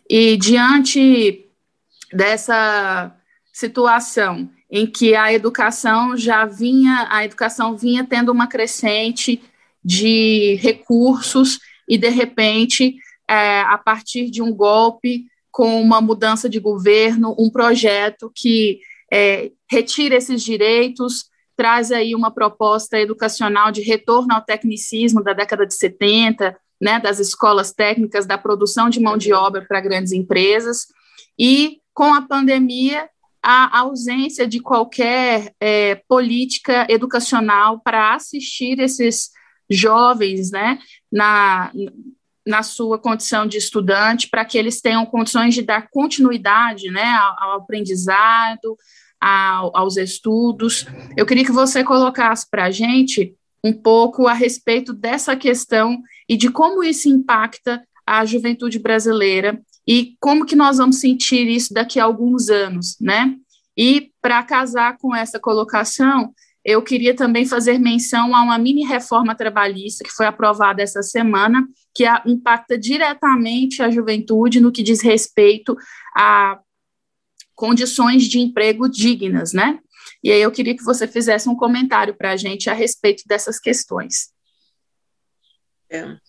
E 0.10 0.38
diante 0.38 1.46
dessa 2.14 3.12
situação 3.52 4.50
em 4.72 4.88
que 4.88 5.16
a 5.16 5.32
educação 5.34 6.18
já 6.18 6.46
vinha, 6.46 7.08
a 7.10 7.24
educação 7.26 7.78
vinha 7.78 8.04
tendo 8.04 8.32
uma 8.32 8.48
crescente 8.48 9.42
de 9.84 10.56
recursos 10.62 11.60
e, 11.88 11.98
de 11.98 12.10
repente, 12.10 12.96
é, 13.30 13.62
a 13.62 13.78
partir 13.78 14.30
de 14.30 14.42
um 14.42 14.54
golpe, 14.54 15.26
com 15.52 15.82
uma 15.82 16.02
mudança 16.02 16.50
de 16.50 16.60
governo, 16.60 17.36
um 17.40 17.50
projeto 17.50 18.32
que 18.36 18.80
é, 19.12 19.52
retira 19.70 20.16
esses 20.16 20.44
direitos, 20.44 21.30
traz 21.56 21.92
aí 21.92 22.14
uma 22.14 22.30
proposta 22.30 23.00
educacional 23.00 23.72
de 23.72 23.82
retorno 23.82 24.34
ao 24.34 24.42
tecnicismo 24.42 25.24
da 25.24 25.32
década 25.32 25.66
de 25.66 25.74
70, 25.74 26.58
né, 26.82 27.00
das 27.00 27.20
escolas 27.20 27.72
técnicas, 27.72 28.26
da 28.26 28.38
produção 28.38 28.90
de 28.90 29.00
mão 29.00 29.18
de 29.18 29.32
obra 29.32 29.66
para 29.66 29.80
grandes 29.80 30.12
empresas, 30.12 30.88
e 31.40 31.80
com 31.94 32.14
a 32.14 32.22
pandemia, 32.22 33.10
a 33.42 33.80
ausência 33.80 34.48
de 34.48 34.60
qualquer 34.60 35.54
é, 35.60 35.96
política 36.08 36.86
educacional 36.90 37.80
para 37.80 38.14
assistir 38.14 38.80
esses 38.80 39.30
jovens 39.70 40.52
né, 40.52 40.80
na, 41.12 41.72
na 42.46 42.64
sua 42.64 43.00
condição 43.00 43.48
de 43.48 43.58
estudante, 43.58 44.30
para 44.30 44.46
que 44.46 44.58
eles 44.58 44.82
tenham 44.82 45.06
condições 45.06 45.54
de 45.54 45.62
dar 45.62 45.90
continuidade 45.90 46.90
né, 46.92 47.14
ao, 47.16 47.44
ao 47.44 47.58
aprendizado, 47.60 48.78
ao, 49.20 49.76
aos 49.76 49.98
estudos. 49.98 50.86
Eu 51.18 51.26
queria 51.26 51.46
que 51.46 51.52
você 51.52 51.84
colocasse 51.84 52.50
para 52.50 52.66
a 52.66 52.72
gente 52.72 53.36
um 53.64 53.74
pouco 53.74 54.28
a 54.28 54.34
respeito 54.34 54.94
dessa 54.94 55.36
questão 55.36 56.00
e 56.30 56.38
de 56.38 56.52
como 56.52 56.84
isso 56.84 57.10
impacta 57.10 57.84
a 58.06 58.24
juventude 58.24 58.78
brasileira 58.78 59.60
e 59.88 60.16
como 60.20 60.46
que 60.46 60.56
nós 60.56 60.78
vamos 60.78 61.00
sentir 61.00 61.48
isso 61.48 61.74
daqui 61.74 62.00
a 62.00 62.04
alguns 62.04 62.50
anos, 62.50 62.96
né? 63.02 63.36
E 63.76 64.12
para 64.22 64.44
casar 64.44 64.98
com 64.98 65.16
essa 65.16 65.40
colocação, 65.40 66.34
eu 66.66 66.82
queria 66.82 67.16
também 67.16 67.46
fazer 67.46 67.78
menção 67.78 68.36
a 68.36 68.42
uma 68.42 68.58
mini 68.58 68.84
reforma 68.84 69.36
trabalhista 69.36 70.04
que 70.04 70.12
foi 70.12 70.26
aprovada 70.26 70.82
essa 70.82 71.04
semana, 71.04 71.64
que 71.94 72.04
impacta 72.26 72.76
diretamente 72.76 73.84
a 73.84 73.92
juventude 73.92 74.60
no 74.60 74.72
que 74.72 74.82
diz 74.82 75.00
respeito 75.00 75.78
a 76.18 76.60
condições 77.54 78.24
de 78.24 78.40
emprego 78.40 78.90
dignas, 78.90 79.54
né? 79.54 79.80
E 80.24 80.32
aí 80.32 80.42
eu 80.42 80.52
queria 80.52 80.76
que 80.76 80.84
você 80.84 81.08
fizesse 81.08 81.48
um 81.48 81.56
comentário 81.56 82.16
para 82.16 82.32
a 82.32 82.36
gente 82.36 82.68
a 82.68 82.74
respeito 82.74 83.24
dessas 83.28 83.60
questões. 83.60 84.34
É. 85.88 86.02
A 86.02 86.20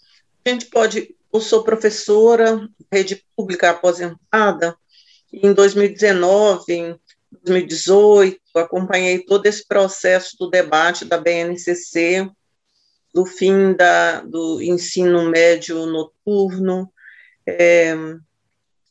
gente 0.50 0.66
pode, 0.66 1.16
eu 1.32 1.40
sou 1.40 1.64
professora, 1.64 2.68
rede 2.92 3.24
pública 3.34 3.70
aposentada, 3.70 4.76
em 5.32 5.52
2019, 5.52 6.72
em 6.72 7.00
2018, 7.32 8.40
acompanhei 8.54 9.24
todo 9.24 9.46
esse 9.46 9.66
processo 9.66 10.36
do 10.38 10.48
debate 10.48 11.04
da 11.04 11.18
BNCC, 11.18 12.28
do 13.14 13.24
fim 13.24 13.72
da, 13.74 14.20
do 14.20 14.60
ensino 14.60 15.28
médio 15.30 15.86
noturno, 15.86 16.92
é, 17.46 17.94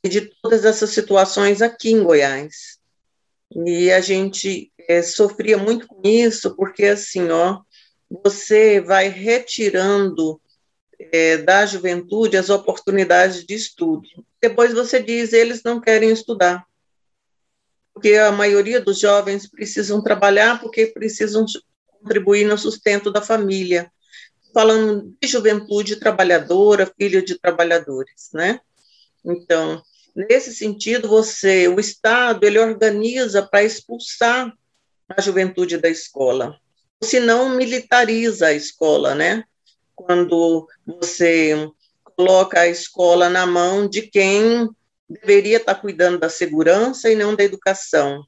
e 0.04 0.10
de 0.10 0.22
todas 0.42 0.66
essas 0.66 0.92
situações 0.92 1.62
aqui 1.62 1.92
em 1.92 2.04
Goiás. 2.04 2.80
E 3.66 3.92
a 3.92 4.02
gente 4.02 4.72
é, 4.88 5.02
sofria 5.02 5.58
muito 5.58 5.88
com 5.88 6.02
isso, 6.04 6.56
porque 6.56 6.86
assim, 6.86 7.30
ó, 7.30 7.62
você 8.24 8.82
vai 8.82 9.10
retirando 9.10 10.42
é, 11.00 11.38
da 11.38 11.66
juventude 11.66 12.38
as 12.38 12.50
oportunidades 12.50 13.46
de 13.46 13.54
estudo. 13.54 14.08
Depois 14.42 14.74
você 14.74 15.02
diz, 15.02 15.34
eles 15.34 15.62
não 15.64 15.80
querem 15.82 16.10
estudar 16.10 16.66
porque 17.96 18.16
a 18.16 18.30
maioria 18.30 18.82
dos 18.82 19.00
jovens 19.00 19.50
precisam 19.50 20.04
trabalhar 20.04 20.60
porque 20.60 20.88
precisam 20.88 21.46
contribuir 21.88 22.46
no 22.46 22.58
sustento 22.58 23.10
da 23.10 23.22
família. 23.22 23.90
Falando 24.54 25.16
de 25.20 25.28
juventude 25.30 25.96
trabalhadora, 25.96 26.92
filha 26.98 27.22
de 27.22 27.40
trabalhadores, 27.40 28.30
né? 28.34 28.60
Então, 29.24 29.82
nesse 30.14 30.54
sentido, 30.54 31.08
você, 31.08 31.70
o 31.70 31.80
Estado, 31.80 32.46
ele 32.46 32.60
organiza 32.60 33.42
para 33.42 33.64
expulsar 33.64 34.54
a 35.08 35.22
juventude 35.22 35.78
da 35.78 35.88
escola. 35.88 36.60
Se 37.02 37.22
não 37.22 37.56
militariza 37.56 38.48
a 38.48 38.54
escola, 38.54 39.16
né? 39.16 39.46
Quando 39.96 40.68
você 40.86 41.70
coloca 42.04 42.60
a 42.60 42.68
escola 42.68 43.30
na 43.30 43.46
mão 43.46 43.88
de 43.88 44.02
quem 44.02 44.70
deveria 45.10 45.58
estar 45.58 45.76
cuidando 45.76 46.20
da 46.20 46.30
segurança 46.30 47.10
e 47.10 47.16
não 47.16 47.36
da 47.36 47.44
educação. 47.44 48.24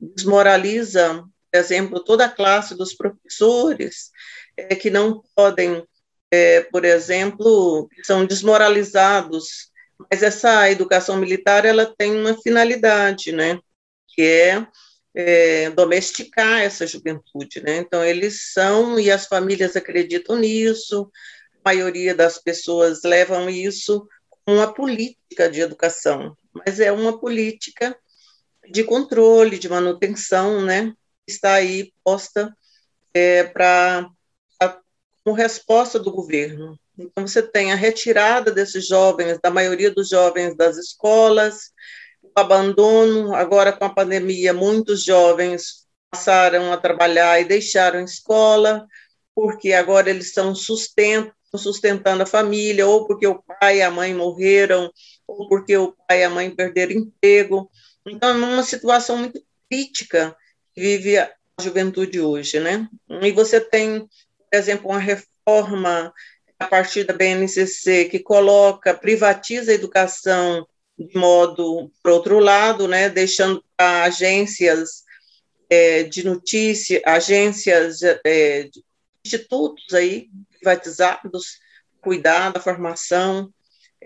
Desmoraliza, 0.00 1.24
por 1.50 1.58
exemplo, 1.58 2.00
toda 2.00 2.24
a 2.24 2.30
classe 2.30 2.74
dos 2.74 2.94
professores 2.94 4.10
é, 4.56 4.74
que 4.74 4.90
não 4.90 5.22
podem, 5.34 5.86
é, 6.30 6.62
por 6.62 6.84
exemplo, 6.84 7.88
são 8.02 8.24
desmoralizados. 8.24 9.70
Mas 10.10 10.22
essa 10.22 10.70
educação 10.70 11.16
militar 11.16 11.64
ela 11.64 11.86
tem 11.86 12.16
uma 12.16 12.40
finalidade, 12.40 13.32
né? 13.32 13.60
Que 14.08 14.22
é, 14.22 14.66
é 15.14 15.70
domesticar 15.70 16.60
essa 16.62 16.86
juventude, 16.86 17.60
né? 17.62 17.76
Então 17.76 18.04
eles 18.04 18.52
são 18.52 18.98
e 18.98 19.10
as 19.10 19.26
famílias 19.26 19.76
acreditam 19.76 20.36
nisso. 20.36 21.10
A 21.64 21.70
maioria 21.70 22.14
das 22.14 22.38
pessoas 22.38 23.02
levam 23.04 23.48
isso 23.48 24.06
uma 24.46 24.72
política 24.72 25.48
de 25.50 25.60
educação, 25.60 26.36
mas 26.52 26.80
é 26.80 26.90
uma 26.90 27.18
política 27.18 27.96
de 28.70 28.84
controle, 28.84 29.58
de 29.58 29.68
manutenção, 29.68 30.62
né? 30.62 30.92
Está 31.26 31.54
aí 31.54 31.92
posta 32.04 32.54
é, 33.14 33.44
para 33.44 34.08
como 35.24 35.36
resposta 35.36 35.98
do 35.98 36.10
governo. 36.10 36.78
Então 36.98 37.26
você 37.26 37.42
tem 37.42 37.72
a 37.72 37.76
retirada 37.76 38.50
desses 38.50 38.86
jovens, 38.86 39.38
da 39.42 39.50
maioria 39.50 39.90
dos 39.90 40.08
jovens 40.08 40.56
das 40.56 40.76
escolas, 40.76 41.70
o 42.22 42.30
abandono. 42.36 43.34
Agora 43.34 43.72
com 43.72 43.84
a 43.84 43.94
pandemia, 43.94 44.52
muitos 44.52 45.04
jovens 45.04 45.86
passaram 46.10 46.72
a 46.72 46.76
trabalhar 46.76 47.40
e 47.40 47.44
deixaram 47.44 48.00
a 48.00 48.04
escola, 48.04 48.86
porque 49.34 49.72
agora 49.72 50.10
eles 50.10 50.32
são 50.32 50.54
sustento 50.54 51.32
sustentando 51.58 52.22
a 52.22 52.26
família, 52.26 52.86
ou 52.86 53.06
porque 53.06 53.26
o 53.26 53.42
pai 53.42 53.78
e 53.78 53.82
a 53.82 53.90
mãe 53.90 54.14
morreram, 54.14 54.90
ou 55.26 55.48
porque 55.48 55.76
o 55.76 55.94
pai 56.08 56.20
e 56.20 56.24
a 56.24 56.30
mãe 56.30 56.50
perderam 56.50 56.92
emprego. 56.92 57.70
Então, 58.06 58.30
é 58.30 58.32
uma 58.32 58.62
situação 58.62 59.18
muito 59.18 59.42
crítica 59.70 60.36
que 60.74 60.80
vive 60.80 61.18
a 61.18 61.30
juventude 61.60 62.20
hoje, 62.20 62.58
né? 62.58 62.88
E 63.08 63.30
você 63.32 63.60
tem, 63.60 64.00
por 64.00 64.08
exemplo, 64.58 64.90
uma 64.90 64.98
reforma 64.98 66.12
a 66.58 66.66
partir 66.66 67.04
da 67.04 67.12
BNCC 67.12 68.06
que 68.06 68.18
coloca, 68.18 68.94
privatiza 68.94 69.72
a 69.72 69.74
educação 69.74 70.66
de 70.98 71.18
modo, 71.18 71.90
por 72.02 72.12
outro 72.12 72.38
lado, 72.38 72.86
né, 72.86 73.08
deixando 73.08 73.64
agências 73.76 75.02
é, 75.68 76.04
de 76.04 76.24
notícia, 76.24 77.02
agências, 77.04 78.02
é, 78.02 78.68
institutos 79.24 79.94
aí 79.94 80.28
privatizados, 80.62 81.58
cuidar 82.00 82.52
da 82.52 82.60
formação, 82.60 83.52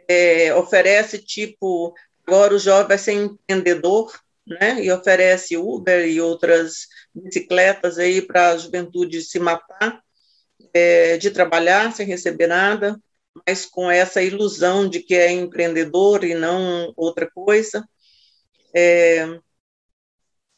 é, 0.09 0.55
oferece 0.55 1.19
tipo, 1.19 1.95
agora 2.27 2.55
o 2.55 2.59
jovem 2.59 2.89
vai 2.89 2.99
ser 2.99 3.13
empreendedor, 3.13 4.13
né, 4.47 4.83
e 4.83 4.91
oferece 4.91 5.57
Uber 5.57 6.07
e 6.07 6.21
outras 6.21 6.87
bicicletas 7.15 7.99
aí 7.99 8.23
para 8.23 8.51
a 8.51 8.57
juventude 8.57 9.21
se 9.23 9.39
matar, 9.39 10.01
é, 10.73 11.17
de 11.19 11.31
trabalhar 11.31 11.93
sem 11.93 12.07
receber 12.07 12.47
nada, 12.47 12.99
mas 13.47 13.67
com 13.67 13.91
essa 13.91 14.23
ilusão 14.23 14.89
de 14.89 15.01
que 15.01 15.15
é 15.15 15.31
empreendedor 15.31 16.25
e 16.25 16.35
não 16.35 16.93
outra 16.97 17.29
coisa. 17.29 17.87
É, 18.75 19.39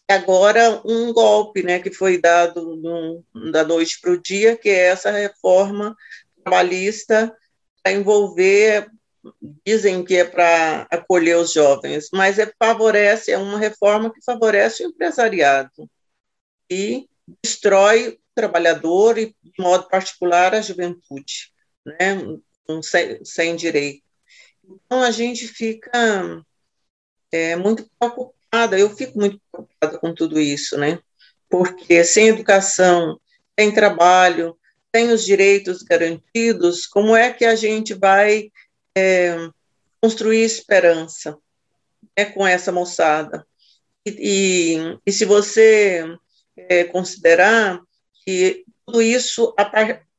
agora 0.08 0.80
um 0.84 1.12
golpe, 1.12 1.62
né, 1.62 1.78
que 1.78 1.92
foi 1.92 2.20
dado 2.20 2.76
no, 2.76 3.24
da 3.52 3.62
noite 3.62 4.00
para 4.00 4.12
o 4.12 4.20
dia, 4.20 4.56
que 4.56 4.68
é 4.68 4.86
essa 4.86 5.10
reforma 5.10 5.94
trabalhista 6.42 7.36
para 7.82 7.92
envolver, 7.92 8.90
dizem 9.66 10.02
que 10.04 10.16
é 10.16 10.24
para 10.24 10.86
acolher 10.90 11.36
os 11.36 11.52
jovens, 11.52 12.08
mas 12.12 12.38
é 12.38 12.50
favorece, 12.58 13.30
é 13.30 13.38
uma 13.38 13.58
reforma 13.58 14.12
que 14.12 14.24
favorece 14.24 14.84
o 14.84 14.88
empresariado 14.88 15.88
e 16.70 17.06
destrói 17.42 18.08
o 18.08 18.18
trabalhador 18.34 19.18
e, 19.18 19.36
de 19.42 19.52
modo 19.58 19.88
particular, 19.88 20.54
a 20.54 20.62
juventude, 20.62 21.52
né, 21.84 22.16
sem, 22.82 23.24
sem 23.24 23.56
direito. 23.56 24.02
Então, 24.64 25.02
a 25.02 25.10
gente 25.10 25.46
fica 25.48 26.42
é, 27.30 27.56
muito 27.56 27.88
preocupado 27.98 28.37
preocupada, 28.58 28.78
eu 28.78 28.94
fico 28.96 29.18
muito 29.18 29.40
preocupada 29.52 29.98
com 29.98 30.14
tudo 30.14 30.40
isso, 30.40 30.76
né? 30.76 30.98
Porque 31.48 32.02
sem 32.04 32.28
educação, 32.28 33.20
sem 33.58 33.72
trabalho, 33.72 34.56
sem 34.94 35.10
os 35.12 35.24
direitos 35.24 35.82
garantidos, 35.82 36.86
como 36.86 37.14
é 37.14 37.32
que 37.32 37.44
a 37.44 37.54
gente 37.54 37.94
vai 37.94 38.50
é, 38.96 39.36
construir 40.00 40.42
esperança 40.42 41.38
né, 42.16 42.24
com 42.26 42.46
essa 42.46 42.72
moçada? 42.72 43.46
E, 44.04 44.76
e, 44.76 44.98
e 45.06 45.12
se 45.12 45.24
você 45.24 46.04
é, 46.56 46.84
considerar 46.84 47.80
que 48.24 48.64
tudo 48.84 49.02
isso 49.02 49.54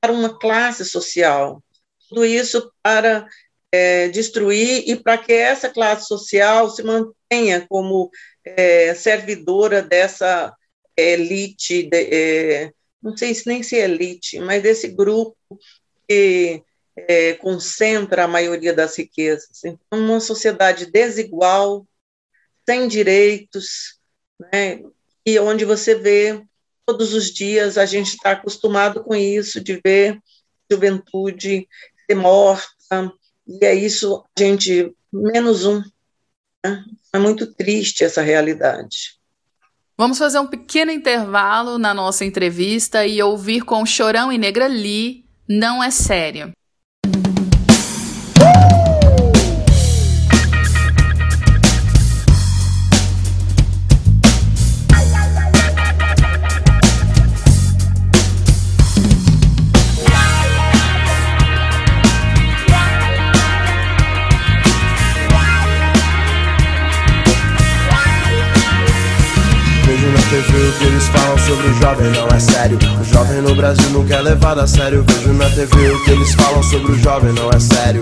para 0.02 0.12
uma 0.12 0.38
classe 0.38 0.86
social, 0.86 1.62
tudo 2.08 2.25
isso 2.25 2.71
para 2.82 3.28
é, 3.71 4.08
destruir 4.10 4.84
e 4.88 4.95
para 4.95 5.17
que 5.17 5.34
essa 5.34 5.69
classe 5.69 6.08
social 6.08 6.69
se 6.69 6.84
mantenha 6.84 7.65
como 7.67 8.10
é, 8.43 8.93
servidora 8.95 9.82
dessa 9.82 10.53
elite, 10.97 11.84
de, 11.84 11.97
é, 11.97 12.71
não 13.01 13.15
sei 13.15 13.34
se 13.34 13.47
nem 13.47 13.63
se 13.63 13.77
é 13.77 13.86
elite, 13.86 14.39
mas 14.39 14.62
desse 14.62 14.88
grupo 14.88 15.38
que 16.08 16.62
é, 16.95 17.34
concentra 17.34 18.23
a 18.23 18.27
maioria 18.27 18.73
das 18.73 18.97
riquezas. 18.97 19.63
Então, 19.63 19.99
uma 19.99 20.19
sociedade 20.19 20.88
desigual, 20.88 21.86
sem 22.67 22.88
direitos, 22.88 23.99
né, 24.51 24.82
e 25.25 25.39
onde 25.39 25.65
você 25.65 25.95
vê 25.95 26.43
todos 26.86 27.13
os 27.13 27.32
dias, 27.32 27.77
a 27.77 27.86
gente 27.86 28.15
está 28.15 28.32
acostumado 28.32 29.03
com 29.03 29.15
isso, 29.15 29.62
de 29.62 29.79
ver 29.84 30.19
juventude 30.71 31.67
ser 32.05 32.15
morta, 32.15 33.12
e 33.49 33.65
é 33.65 33.73
isso, 33.73 34.23
gente, 34.38 34.95
menos 35.12 35.65
um. 35.65 35.81
Né? 36.63 36.85
É 37.12 37.17
muito 37.17 37.47
triste 37.47 38.03
essa 38.03 38.21
realidade. 38.21 39.17
Vamos 39.97 40.19
fazer 40.19 40.39
um 40.39 40.47
pequeno 40.47 40.91
intervalo 40.91 41.79
na 41.79 41.93
nossa 41.93 42.23
entrevista 42.23 43.05
e 43.05 43.21
ouvir 43.21 43.62
com 43.62 43.85
Chorão 43.85 44.31
e 44.31 44.38
Negra 44.38 44.67
Lee, 44.67 45.25
Não 45.49 45.83
é 45.83 45.89
Sério. 45.89 46.53
Que 70.80 70.86
eles 70.86 71.08
falam 71.10 71.38
sobre 71.38 71.68
o 71.68 71.74
jovem 71.74 72.12
não 72.12 72.28
é 72.28 72.39
sério. 72.39 72.80
O 73.00 73.04
jovem 73.04 73.42
no 73.42 73.54
Brasil 73.54 73.89
não 73.89 74.06
quer 74.06 74.22
levar 74.22 74.58
a 74.58 74.65
sério. 74.65 75.04
Vejo 75.06 75.34
na 75.34 75.50
TV 75.50 75.92
o 75.92 76.04
que 76.06 76.12
eles 76.12 76.34
falam 76.34 76.63
sobre 76.63 76.92
o 76.94 77.00
jovem 77.00 77.34
não 77.34 77.50
é 77.50 77.60
sério. 77.60 78.02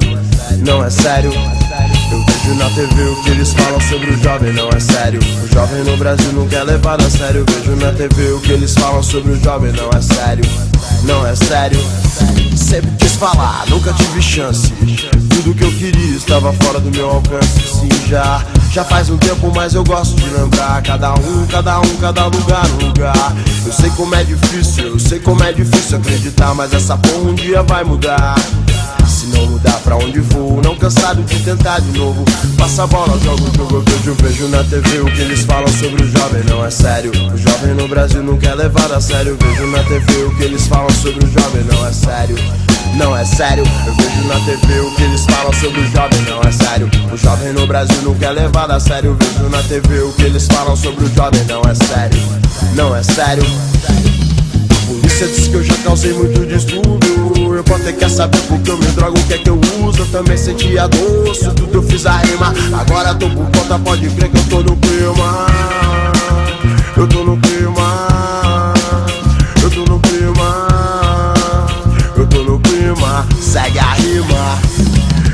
Não 0.65 0.85
é 0.85 0.89
sério. 0.89 1.31
Eu 2.11 2.25
vejo 2.25 2.55
na 2.55 2.69
TV 2.69 3.01
o 3.03 3.23
que 3.23 3.29
eles 3.31 3.53
falam 3.53 3.81
sobre 3.81 4.11
o 4.11 4.23
jovem 4.23 4.53
não 4.53 4.69
é 4.69 4.79
sério. 4.79 5.19
O 5.43 5.47
jovem 5.47 5.83
no 5.83 5.97
Brasil 5.97 6.31
não 6.33 6.47
quer 6.47 6.63
levar 6.63 7.01
a 7.01 7.09
sério. 7.09 7.43
Vejo 7.49 7.75
na 7.77 7.91
TV 7.91 8.31
o 8.33 8.39
que 8.41 8.51
eles 8.51 8.73
falam 8.75 9.01
sobre 9.01 9.31
o 9.31 9.43
jovem 9.43 9.71
não 9.73 9.89
é 9.89 10.01
sério. 10.01 10.45
Não 11.03 11.25
é 11.25 11.35
sério. 11.35 11.79
Sempre 12.55 12.91
quis 12.99 13.13
falar, 13.13 13.65
nunca 13.69 13.91
tive 13.93 14.21
chance. 14.21 14.71
Tudo 15.29 15.55
que 15.55 15.63
eu 15.63 15.71
queria 15.71 16.15
estava 16.15 16.53
fora 16.53 16.79
do 16.79 16.91
meu 16.91 17.09
alcance. 17.09 17.79
Sim, 17.79 17.89
já 18.07 18.43
já 18.71 18.83
faz 18.83 19.09
um 19.09 19.17
tempo, 19.17 19.51
mas 19.55 19.73
eu 19.73 19.83
gosto 19.83 20.15
de 20.15 20.29
lembrar 20.29 20.81
Cada 20.83 21.13
um, 21.13 21.47
cada 21.47 21.79
um, 21.79 21.97
cada 21.97 22.25
lugar, 22.25 22.65
lugar 22.81 23.35
Eu 23.65 23.71
sei 23.71 23.89
como 23.91 24.13
é 24.15 24.23
difícil, 24.23 24.87
eu 24.87 24.99
sei 24.99 25.19
como 25.19 25.43
é 25.43 25.51
difícil 25.51 25.97
acreditar 25.97 26.53
Mas 26.53 26.73
essa 26.73 26.97
porra 26.97 27.29
um 27.29 27.35
dia 27.35 27.63
vai 27.63 27.83
mudar 27.83 28.35
se 29.07 29.27
não 29.27 29.47
mudar 29.47 29.79
pra 29.79 29.95
onde 29.95 30.19
vou, 30.19 30.61
não 30.61 30.75
cansado 30.75 31.23
de 31.23 31.39
tentar 31.39 31.79
de 31.79 31.97
novo. 31.97 32.25
Passa 32.57 32.83
a 32.83 32.87
bola, 32.87 33.17
jogo 33.19 33.41
o 33.41 33.55
jogo, 33.55 33.81
vejo, 33.87 34.13
vejo 34.15 34.47
na 34.49 34.63
TV 34.65 34.99
o 34.99 35.05
que 35.05 35.21
eles 35.21 35.43
falam 35.43 35.67
sobre 35.69 36.03
o 36.03 36.11
jovem, 36.11 36.43
não 36.43 36.65
é 36.65 36.69
sério. 36.69 37.11
O 37.33 37.37
jovem 37.37 37.73
no 37.73 37.87
Brasil 37.87 38.21
não 38.21 38.37
quer 38.37 38.53
levar 38.55 38.91
a 38.91 38.99
sério. 38.99 39.37
Vejo 39.41 39.65
na 39.67 39.81
TV 39.83 40.23
o 40.23 40.35
que 40.35 40.43
eles 40.43 40.67
falam 40.67 40.89
sobre 40.89 41.25
o 41.25 41.31
jovem, 41.31 41.63
não 41.63 41.87
é 41.87 41.93
sério 41.93 42.66
não 42.95 43.15
é 43.15 43.25
sério. 43.25 43.63
Eu 43.85 43.93
vejo 43.93 44.27
na 44.27 44.39
TV 44.45 44.79
o 44.79 44.91
que 44.95 45.03
eles 45.03 45.25
falam 45.25 45.53
sobre 45.53 45.81
o 45.81 45.91
jovem, 45.91 46.21
não 46.21 46.41
é 46.41 46.51
sério. 46.51 46.89
O 47.11 47.17
jovem 47.17 47.53
no 47.53 47.67
Brasil 47.67 48.01
não 48.03 48.15
quer 48.15 48.31
levar 48.31 48.69
a 48.71 48.79
sério. 48.79 49.11
Eu 49.11 49.15
vejo 49.15 49.49
na 49.49 49.63
TV 49.63 50.01
o 50.01 50.13
que 50.13 50.23
eles 50.23 50.47
falam 50.47 50.75
sobre 50.75 51.05
o 51.05 51.15
jovem, 51.15 51.43
não 51.45 51.61
é 51.61 51.75
sério. 51.75 52.19
Não 52.75 52.95
é 52.95 53.03
sério. 53.03 53.43
A 54.69 54.87
polícia 54.87 55.27
diz 55.27 55.47
que 55.47 55.53
eu 55.53 55.63
já 55.63 55.75
causei 55.77 56.13
muito 56.13 56.45
distúrbio. 56.45 57.55
Eu 57.55 57.75
até 57.75 57.91
quer 57.91 58.09
saber 58.09 58.39
porque 58.47 58.71
eu 58.71 58.77
me 58.77 58.87
drogo, 58.87 59.19
o 59.19 59.23
que 59.23 59.33
é 59.33 59.37
que 59.37 59.49
eu 59.49 59.59
uso. 59.83 59.99
Eu 59.99 60.05
também 60.07 60.37
senti 60.37 60.77
a 60.77 60.87
dor, 60.87 61.35
tudo 61.55 61.73
eu 61.73 61.83
fiz 61.83 62.05
a 62.05 62.17
rima. 62.17 62.53
Agora 62.79 63.15
tô 63.15 63.29
por 63.29 63.45
conta, 63.51 63.79
pode 63.79 64.09
crer 64.09 64.29
que 64.29 64.37
eu 64.37 64.43
tô 64.45 64.63
no 64.63 64.75
clima. 64.77 65.47
Eu 66.95 67.07
tô 67.07 67.23
no 67.23 67.37
clima. 67.37 67.76
Segue 73.57 73.79
a 73.79 73.93
rima. 73.93 74.59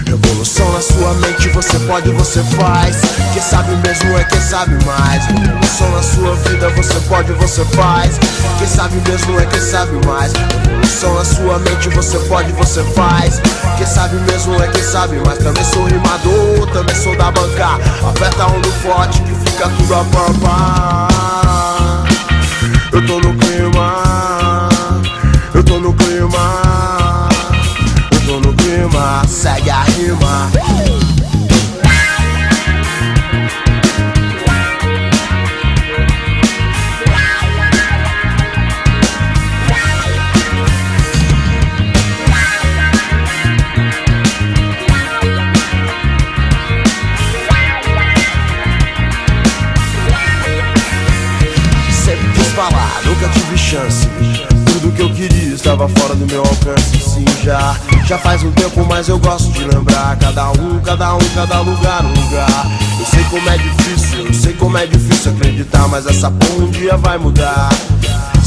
Revolução 0.05 0.71
na 0.71 0.81
sua 0.81 1.13
mente, 1.15 1.49
você 1.49 1.77
pode, 1.79 2.09
você 2.11 2.41
faz. 2.55 3.01
Quem 3.33 3.41
sabe 3.41 3.75
mesmo 3.85 4.17
é 4.17 4.23
quem 4.23 4.39
sabe 4.39 4.85
mais. 4.85 5.25
Revolução 5.25 5.91
na 5.91 6.01
sua 6.01 6.35
vida, 6.35 6.69
você 6.69 6.99
pode, 7.09 7.33
você 7.33 7.65
faz. 7.65 8.17
Quem 8.57 8.67
sabe 8.67 8.95
mesmo 9.09 9.37
é 9.39 9.45
quem 9.45 9.59
sabe 9.59 10.05
mais. 10.05 10.31
Revolução 10.31 11.13
na 11.15 11.25
sua 11.25 11.59
mente, 11.59 11.89
você 11.89 12.17
pode, 12.19 12.51
você 12.53 12.81
faz. 12.95 13.41
Quem 13.77 13.85
sabe 13.85 14.15
mesmo 14.31 14.55
é 14.63 14.67
quem 14.69 14.83
sabe 14.83 15.17
mais. 15.25 15.39
Também 15.39 15.65
sou 15.65 15.83
rimador, 15.85 16.67
também 16.71 16.95
sou 16.95 17.17
da 17.17 17.29
banca. 17.29 17.75
Aperta 18.09 18.47
um 18.47 18.61
do 18.61 18.71
forte 18.83 19.21
que 19.21 19.33
fica 19.49 19.67
tudo 19.67 19.95
a 19.95 20.03
pampa. 20.05 21.07
Eu 22.93 23.05
tô 23.05 23.19
no 23.19 23.33
clima, 23.37 24.69
eu 25.53 25.63
tô 25.63 25.79
no 25.79 25.93
clima 25.93 26.62
rima, 29.33 30.51
segue 30.53 30.72
que 54.93 55.01
eu 55.01 55.09
queria 55.09 55.53
estava 55.53 55.87
fora 55.89 56.15
do 56.15 56.25
meu 56.25 56.41
alcance. 56.41 56.99
Sim, 56.99 57.25
já 57.43 57.75
já 58.05 58.17
faz 58.17 58.43
um 58.43 58.51
tempo, 58.51 58.85
mas 58.85 59.07
eu 59.07 59.17
gosto 59.17 59.51
de 59.51 59.63
lembrar. 59.65 60.17
Cada 60.17 60.51
um, 60.51 60.79
cada 60.81 61.15
um, 61.15 61.29
cada 61.33 61.59
lugar, 61.61 62.05
um 62.05 62.13
lugar. 62.13 62.71
Eu 62.99 63.05
sei 63.05 63.23
como 63.25 63.49
é 63.49 63.57
difícil, 63.57 64.25
eu 64.25 64.33
sei 64.33 64.53
como 64.53 64.77
é 64.77 64.85
difícil 64.85 65.31
acreditar, 65.31 65.87
mas 65.87 66.05
essa 66.05 66.29
porra 66.29 66.65
um 66.65 66.71
dia 66.71 66.95
vai 66.97 67.17
mudar. 67.17 67.69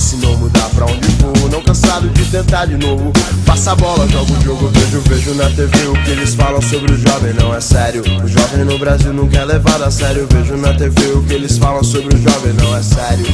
Se 0.06 0.14
não 0.18 0.36
mudar 0.36 0.70
pra 0.70 0.86
onde 0.86 1.08
vou, 1.16 1.50
não 1.50 1.60
cansado 1.60 2.08
de 2.10 2.24
tentar 2.26 2.66
de 2.66 2.76
novo. 2.76 3.12
Passa 3.44 3.72
a 3.72 3.74
bola, 3.74 4.06
jogo 4.06 4.34
o 4.34 4.40
jogo, 4.40 4.68
vejo, 4.68 5.00
vejo 5.00 5.34
na 5.34 5.50
TV 5.50 5.88
o 5.88 6.04
que 6.04 6.10
eles 6.12 6.32
falam 6.32 6.62
sobre 6.62 6.92
o 6.92 6.96
jovem, 6.96 7.34
não 7.34 7.52
é 7.52 7.60
sério. 7.60 8.04
O 8.22 8.28
jovem 8.28 8.64
no 8.64 8.78
Brasil 8.78 9.12
não 9.12 9.26
quer 9.26 9.44
levar 9.44 9.82
a 9.82 9.90
sério. 9.90 10.28
Vejo 10.30 10.56
na 10.58 10.72
TV 10.74 11.10
o 11.10 11.24
que 11.24 11.34
eles 11.34 11.58
falam 11.58 11.82
sobre 11.82 12.14
o 12.14 12.22
jovem, 12.22 12.52
não 12.52 12.76
é 12.76 12.82
sério. 12.84 13.26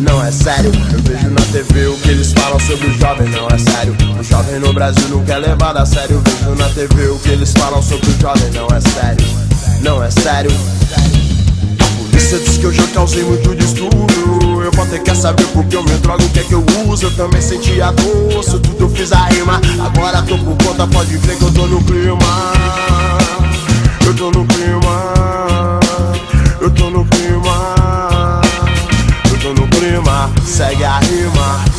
Não 0.00 0.24
é 0.24 0.32
sério, 0.32 0.72
eu 0.94 1.02
vejo 1.02 1.28
na 1.28 1.42
TV 1.52 1.86
o 1.88 1.98
que 1.98 2.08
eles 2.08 2.32
falam 2.32 2.58
sobre 2.58 2.86
o 2.86 2.98
jovem, 2.98 3.28
não 3.28 3.46
é 3.48 3.58
sério. 3.58 3.94
O 4.18 4.24
jovem 4.24 4.60
no 4.60 4.72
Brasil 4.72 5.08
não 5.10 5.22
quer 5.26 5.36
levar 5.36 5.76
a 5.76 5.84
sério. 5.84 6.22
Vejo 6.24 6.54
na 6.56 6.70
TV 6.70 7.06
o 7.08 7.18
que 7.18 7.28
eles 7.28 7.52
falam 7.52 7.82
sobre 7.82 8.08
o 8.08 8.18
jovem, 8.18 8.50
não 8.52 8.66
é 8.74 8.80
sério. 8.80 9.26
Não 9.82 10.02
é 10.02 10.10
sério. 10.10 10.50
A 11.80 12.02
polícia 12.02 12.38
diz 12.38 12.56
que 12.56 12.64
eu 12.64 12.72
já 12.72 12.86
causei 12.94 13.24
muito 13.24 13.54
distúrbio 13.54 14.43
eu 14.64 14.72
vou 14.72 14.86
ter 14.86 15.02
que 15.02 15.14
saber 15.14 15.46
porque 15.48 15.76
eu 15.76 15.82
me 15.82 15.92
drogo, 15.98 16.24
o 16.24 16.30
que 16.30 16.40
é 16.40 16.42
que 16.42 16.54
eu 16.54 16.64
uso. 16.88 17.06
Eu 17.06 17.16
também 17.16 17.40
senti 17.40 17.80
a 17.80 17.90
dor, 17.90 18.40
isso 18.40 18.58
tudo 18.60 18.84
eu 18.84 18.88
fiz 18.88 19.12
a 19.12 19.26
rima. 19.26 19.60
Agora 19.84 20.22
tô 20.22 20.38
por 20.38 20.56
conta, 20.64 20.86
pode 20.86 21.16
ver 21.18 21.36
que 21.36 21.44
eu 21.44 21.52
tô 21.52 21.66
no 21.66 21.82
clima. 21.84 22.52
Eu 24.06 24.14
tô 24.14 24.30
no 24.30 24.46
clima. 24.46 25.80
Eu 26.60 26.70
tô 26.70 26.90
no 26.90 27.04
clima. 27.04 28.40
Eu 29.30 29.38
tô 29.38 29.60
no 29.60 29.68
clima. 29.68 30.30
Segue 30.44 30.84
a 30.84 30.98
rima. 30.98 31.73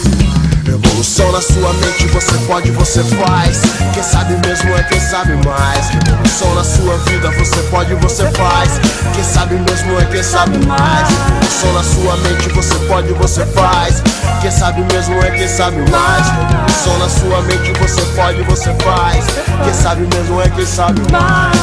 Revolução 0.76 1.32
na 1.32 1.42
sua 1.42 1.72
mente, 1.76 2.06
você 2.08 2.38
pode, 2.48 2.70
você 2.72 3.02
faz. 3.04 3.62
Quem 3.94 4.04
sabe 4.04 4.36
mesmo 4.46 4.76
é 4.76 4.84
quem 4.84 5.00
sabe 5.00 5.34
mais. 5.46 5.88
Revolução 5.88 6.54
na 6.54 6.64
sua 6.66 6.98
vida, 6.98 7.32
você 7.32 7.62
pode, 7.70 7.94
você 7.96 8.30
faz. 8.32 8.72
Quem 9.14 9.24
sabe 9.24 9.56
mesmo 9.56 9.98
é 9.98 10.06
quem 10.06 10.22
sabe 10.22 10.58
mais. 10.66 11.08
Revolução 11.08 11.74
na 11.74 11.84
sua 11.84 12.18
mente, 12.18 12.50
você 12.50 12.76
pode, 12.88 13.14
você 13.14 13.46
faz. 13.46 14.04
Quem 14.42 14.52
sabe 14.52 14.82
mesmo 14.94 15.16
é 15.24 15.32
quem 15.32 15.48
sabe 15.48 15.78
mais. 15.90 16.28
Revolução 16.28 17.00
na 17.00 17.10
sua 17.10 17.42
mente, 17.44 17.72
você 17.80 18.02
pode, 18.14 18.42
você 18.44 18.76
faz. 18.84 19.26
Quem 19.64 19.74
sabe 19.74 20.02
mesmo 20.14 20.42
é 20.42 20.50
quem 20.50 20.66
sabe 20.66 21.00
mais. 21.10 21.58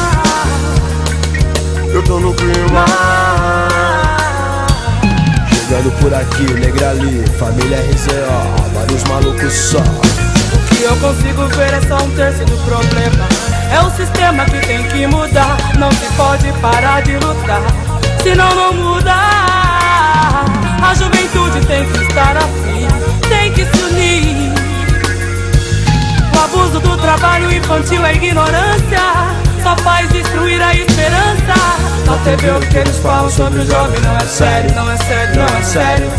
Eu 1.93 2.03
tô 2.03 2.19
no 2.19 2.33
clima. 2.33 3.82
Chegando 5.73 5.91
por 6.01 6.13
aqui, 6.13 6.53
negra 6.53 6.91
ali, 6.91 7.25
família 7.39 7.79
RZO, 7.79 8.73
vários 8.75 9.03
malucos 9.05 9.51
só. 9.51 9.79
O 9.79 10.75
que 10.75 10.83
eu 10.83 10.95
consigo 10.97 11.47
ver 11.47 11.73
é 11.73 11.81
só 11.87 11.97
um 11.97 12.11
terço 12.11 12.45
do 12.45 12.55
problema. 12.63 13.27
É 13.71 13.81
o 13.81 13.89
sistema 13.89 14.45
que 14.45 14.59
tem 14.67 14.83
que 14.89 15.07
mudar. 15.07 15.57
Não 15.79 15.91
se 15.91 16.05
pode 16.15 16.51
parar 16.61 17.01
de 17.01 17.13
lutar, 17.13 17.63
senão 18.21 18.53
não 18.53 18.73
muda. 18.73 19.15
A 19.15 20.93
juventude 20.93 21.65
tem 21.65 21.89
que 21.89 22.03
estar 22.03 22.37
afim, 22.37 22.87
tem 23.27 23.51
que 23.53 23.65
se 23.65 23.83
unir. 23.83 24.53
abuso 26.43 26.79
do 26.81 26.97
trabalho 26.97 27.51
infantil 27.51 28.05
é 28.05 28.13
ignorância. 28.13 29.42
Só 29.63 29.77
faz 29.77 30.09
destruir 30.09 30.61
a 30.61 30.75
esperança. 30.75 31.53
Na 32.05 32.17
TV 32.25 32.51
o 32.51 32.59
que 32.69 32.77
eles 32.77 32.97
falam 32.99 33.29
sobre 33.29 33.61
o 33.61 33.65
jovem 33.65 33.99
não 34.01 34.17
é 34.17 34.25
sério, 34.25 34.75
não 34.75 34.91
é 34.91 34.97
sério, 34.97 35.35
não 35.35 35.57
é 35.57 35.63
sério. 35.63 36.11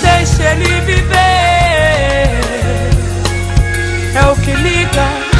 Deixa 0.00 0.52
ele 0.52 0.80
viver. 0.82 1.20
É 4.14 4.26
o 4.30 4.36
que 4.36 4.52
liga. 4.52 5.30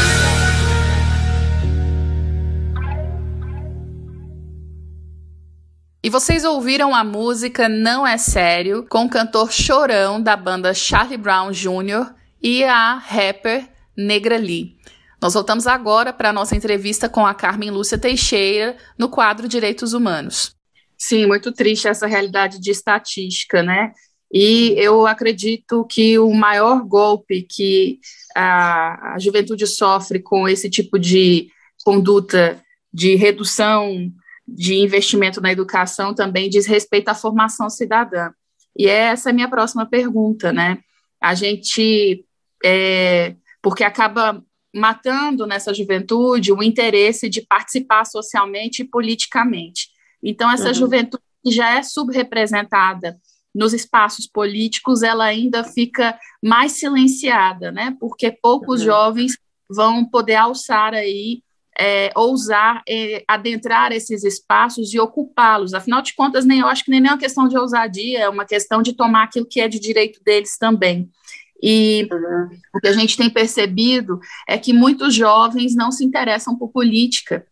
E 6.03 6.11
vocês 6.11 6.45
ouviram 6.45 6.95
a 6.95 7.05
música 7.05 7.69
Não 7.69 8.07
É 8.07 8.19
Sério, 8.19 8.87
com 8.89 9.05
o 9.05 9.09
cantor 9.09 9.53
Chorão 9.53 10.21
da 10.21 10.35
banda 10.35 10.75
Charlie 10.75 11.17
Brown 11.17 11.53
Jr. 11.53 12.13
e 12.43 12.65
a 12.65 12.95
rapper 12.95 13.69
Negra 13.97 14.37
Lee. 14.37 14.77
Nós 15.21 15.35
voltamos 15.35 15.67
agora 15.67 16.15
para 16.15 16.31
a 16.31 16.33
nossa 16.33 16.57
entrevista 16.57 17.07
com 17.07 17.27
a 17.27 17.35
Carmen 17.35 17.71
Lúcia 17.71 17.99
Teixeira 17.99 18.77
no 18.99 19.09
quadro 19.11 19.47
Direitos 19.47 19.93
Humanos. 19.93 20.57
Sim, 20.97 21.27
muito 21.27 21.53
triste 21.53 21.89
essa 21.89 22.07
realidade 22.07 22.59
de 22.59 22.71
estatística, 22.71 23.63
né? 23.63 23.93
E 24.33 24.75
eu 24.79 25.07
acredito 25.07 25.85
que 25.85 26.19
o 26.19 26.33
maior 26.33 26.83
golpe 26.85 27.43
que 27.43 27.99
a, 28.35 29.15
a 29.15 29.19
juventude 29.19 29.67
sofre 29.67 30.21
com 30.21 30.49
esse 30.49 30.71
tipo 30.71 30.99
de 30.99 31.51
conduta 31.85 32.59
de 32.93 33.15
redução 33.15 34.11
de 34.49 34.75
investimento 34.77 35.41
na 35.41 35.53
educação 35.53 36.15
também 36.15 36.49
diz 36.49 36.67
respeito 36.67 37.09
à 37.09 37.15
formação 37.15 37.69
cidadã. 37.69 38.31
E 38.77 38.87
essa 38.87 39.29
é 39.29 39.33
a 39.33 39.35
minha 39.35 39.51
próxima 39.51 39.85
pergunta, 39.85 40.53
né? 40.53 40.79
A 41.21 41.35
gente, 41.35 42.25
é, 42.65 43.35
porque 43.61 43.85
acaba 43.85 44.43
matando 44.75 45.47
nessa 45.47 45.75
juventude 45.75 46.53
o 46.53 46.63
interesse 46.63 47.29
de 47.29 47.43
participar 47.43 48.05
socialmente 48.05 48.83
e 48.83 48.89
politicamente. 48.89 49.89
Então, 50.23 50.51
essa 50.51 50.69
uhum. 50.69 50.75
juventude 50.75 51.23
que 51.45 51.51
já 51.51 51.77
é 51.77 51.83
subrepresentada 51.83 53.19
nos 53.55 53.73
espaços 53.73 54.27
políticos, 54.27 55.03
ela 55.03 55.25
ainda 55.25 55.65
fica 55.65 56.19
mais 56.43 56.73
silenciada, 56.73 57.73
né? 57.73 57.97
Porque 57.99 58.31
poucos 58.31 58.81
uhum. 58.81 58.87
jovens 58.87 59.33
vão 59.69 60.05
poder 60.05 60.37
alçar 60.37 60.95
aí 60.95 61.43
é, 61.81 62.11
ousar 62.15 62.83
é, 62.87 63.25
adentrar 63.27 63.91
esses 63.91 64.23
espaços 64.23 64.93
e 64.93 65.01
ocupá-los. 65.01 65.73
Afinal 65.73 66.03
de 66.03 66.15
contas, 66.15 66.45
nem 66.45 66.61
eu 66.61 66.67
acho 66.67 66.85
que 66.85 66.91
nem 66.91 67.01
é 67.07 67.11
uma 67.11 67.19
questão 67.19 67.49
de 67.49 67.57
ousadia, 67.57 68.21
é 68.21 68.29
uma 68.29 68.45
questão 68.45 68.83
de 68.83 68.93
tomar 68.93 69.25
aquilo 69.25 69.47
que 69.47 69.61
é 69.61 69.67
de 69.67 69.81
direito 69.81 70.23
deles 70.23 70.59
também. 70.59 71.09
E 71.63 72.09
uhum. 72.11 72.49
o 72.75 72.81
que 72.81 72.89
a 72.89 72.93
gente 72.93 73.17
tem 73.17 73.29
percebido 73.29 74.19
é 74.49 74.57
que 74.57 74.73
muitos 74.73 75.15
jovens 75.15 75.75
não 75.75 75.93
se 75.93 76.05
interessam 76.05 76.57
por 76.57 76.71
política. 76.71 77.47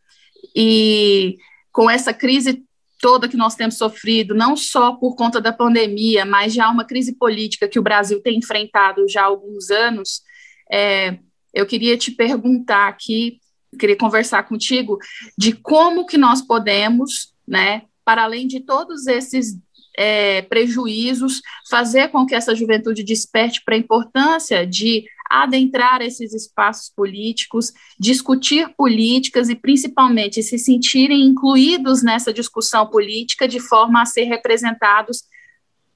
E 0.54 1.36
com 1.72 1.90
essa 1.90 2.12
crise 2.12 2.64
toda 3.00 3.28
que 3.28 3.36
nós 3.36 3.54
temos 3.54 3.76
sofrido, 3.76 4.34
não 4.34 4.56
só 4.56 4.92
por 4.92 5.14
conta 5.14 5.40
da 5.40 5.52
pandemia, 5.52 6.24
mas 6.24 6.52
já 6.52 6.68
uma 6.68 6.84
crise 6.84 7.14
política 7.14 7.68
que 7.68 7.78
o 7.78 7.82
Brasil 7.82 8.20
tem 8.20 8.38
enfrentado 8.38 9.08
já 9.08 9.22
há 9.22 9.26
alguns 9.26 9.70
anos, 9.70 10.22
é, 10.70 11.18
eu 11.54 11.64
queria 11.64 11.96
te 11.96 12.10
perguntar 12.10 12.88
aqui 12.88 13.40
queria 13.76 13.96
conversar 13.96 14.44
contigo 14.44 14.98
de 15.36 15.52
como 15.52 16.06
que 16.06 16.16
nós 16.16 16.40
podemos, 16.40 17.34
né, 17.46 17.82
para 18.04 18.24
além 18.24 18.46
de 18.46 18.60
todos 18.60 19.06
esses 19.06 19.58
é, 19.98 20.42
prejuízos, 20.42 21.42
fazer 21.68 22.08
com 22.08 22.24
que 22.24 22.32
essa 22.32 22.54
juventude 22.54 23.02
desperte 23.02 23.60
para 23.64 23.74
a 23.74 23.78
importância 23.78 24.64
de 24.64 25.04
adentrar 25.28 26.00
esses 26.00 26.32
espaços 26.32 26.88
políticos, 26.88 27.72
discutir 27.98 28.72
políticas 28.76 29.48
e, 29.48 29.56
principalmente, 29.56 30.40
se 30.40 30.56
sentirem 30.56 31.22
incluídos 31.22 32.02
nessa 32.04 32.32
discussão 32.32 32.86
política 32.86 33.48
de 33.48 33.58
forma 33.58 34.00
a 34.00 34.06
ser 34.06 34.24
representados 34.24 35.24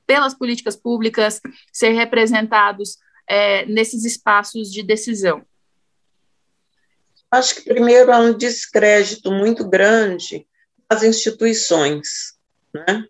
pelas 0.05 0.35
políticas 0.35 0.75
públicas, 0.75 1.41
ser 1.73 1.93
representados 1.93 2.99
é, 3.29 3.65
nesses 3.67 4.05
espaços 4.05 4.71
de 4.71 4.83
decisão. 4.83 5.47
Acho 7.31 7.55
que 7.55 7.63
primeiro 7.63 8.13
há 8.13 8.19
um 8.19 8.37
descrédito 8.37 9.31
muito 9.31 9.67
grande 9.67 10.45
das 10.91 11.05
instituições, 11.05 12.35
né? 12.75 13.07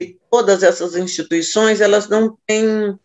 E 0.00 0.18
todas 0.30 0.62
essas 0.62 0.96
instituições 0.96 1.80
elas 1.80 2.08
não 2.08 2.38
têm 2.46 2.98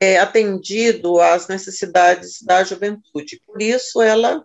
é, 0.00 0.18
atendido 0.18 1.20
às 1.20 1.48
necessidades 1.48 2.42
da 2.42 2.62
juventude. 2.62 3.42
Por 3.46 3.60
isso 3.60 4.00
ela 4.00 4.44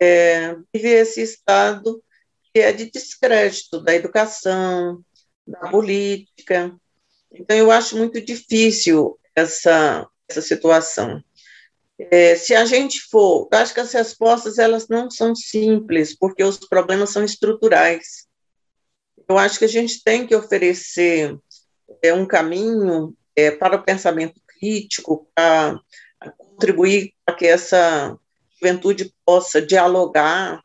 é, 0.00 0.54
vive 0.74 0.88
esse 0.88 1.22
estado 1.22 2.02
que 2.52 2.60
é 2.60 2.72
de 2.72 2.90
descrédito 2.90 3.80
da 3.80 3.94
educação, 3.94 5.04
da 5.46 5.70
política. 5.70 6.74
Então 7.32 7.56
eu 7.56 7.70
acho 7.70 7.96
muito 7.96 8.20
difícil 8.20 9.18
essa 9.34 10.08
essa 10.28 10.42
situação. 10.42 11.22
É, 11.98 12.36
se 12.36 12.54
a 12.54 12.64
gente 12.66 13.00
for, 13.10 13.48
acho 13.52 13.72
que 13.72 13.80
as 13.80 13.92
respostas 13.92 14.58
elas 14.58 14.86
não 14.88 15.10
são 15.10 15.34
simples, 15.34 16.16
porque 16.16 16.44
os 16.44 16.58
problemas 16.58 17.10
são 17.10 17.24
estruturais. 17.24 18.25
Eu 19.28 19.38
acho 19.38 19.58
que 19.58 19.64
a 19.64 19.68
gente 19.68 20.02
tem 20.02 20.26
que 20.26 20.34
oferecer 20.34 21.36
é, 22.02 22.12
um 22.12 22.26
caminho 22.26 23.14
é, 23.34 23.50
para 23.50 23.76
o 23.76 23.82
pensamento 23.82 24.40
crítico, 24.46 25.28
para 25.34 25.80
contribuir 26.38 27.12
para 27.24 27.34
que 27.34 27.46
essa 27.46 28.16
juventude 28.54 29.12
possa 29.24 29.60
dialogar 29.60 30.62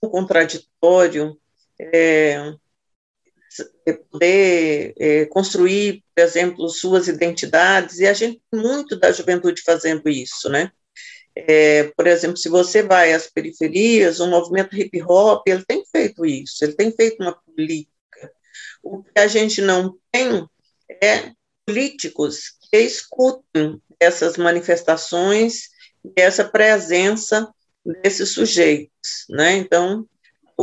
com 0.00 0.06
o 0.06 0.10
contraditório, 0.10 1.36
é, 1.78 2.54
é, 3.86 3.92
poder 3.92 4.94
é, 4.98 5.26
construir, 5.26 6.04
por 6.14 6.22
exemplo, 6.22 6.68
suas 6.68 7.08
identidades, 7.08 7.98
e 7.98 8.06
a 8.06 8.12
gente 8.12 8.40
tem 8.50 8.60
muito 8.60 8.96
da 8.96 9.10
juventude 9.12 9.62
fazendo 9.62 10.08
isso, 10.08 10.48
né? 10.48 10.70
É, 11.40 11.84
por 11.96 12.06
exemplo, 12.08 12.36
se 12.36 12.48
você 12.48 12.82
vai 12.82 13.12
às 13.12 13.28
periferias, 13.28 14.18
o 14.18 14.26
movimento 14.26 14.76
hip 14.76 15.00
hop, 15.02 15.46
ele 15.46 15.64
tem 15.64 15.84
feito 15.84 16.26
isso, 16.26 16.64
ele 16.64 16.72
tem 16.72 16.90
feito 16.90 17.22
uma 17.22 17.32
política. 17.32 18.32
O 18.82 19.04
que 19.04 19.20
a 19.20 19.28
gente 19.28 19.60
não 19.60 19.96
tem 20.10 20.48
é 21.00 21.30
políticos 21.64 22.54
que 22.68 22.78
escutem 22.78 23.80
essas 24.00 24.36
manifestações 24.36 25.68
e 26.04 26.20
essa 26.20 26.44
presença 26.44 27.48
desses 28.02 28.30
sujeitos, 28.32 29.24
né? 29.30 29.56
Então, 29.56 30.08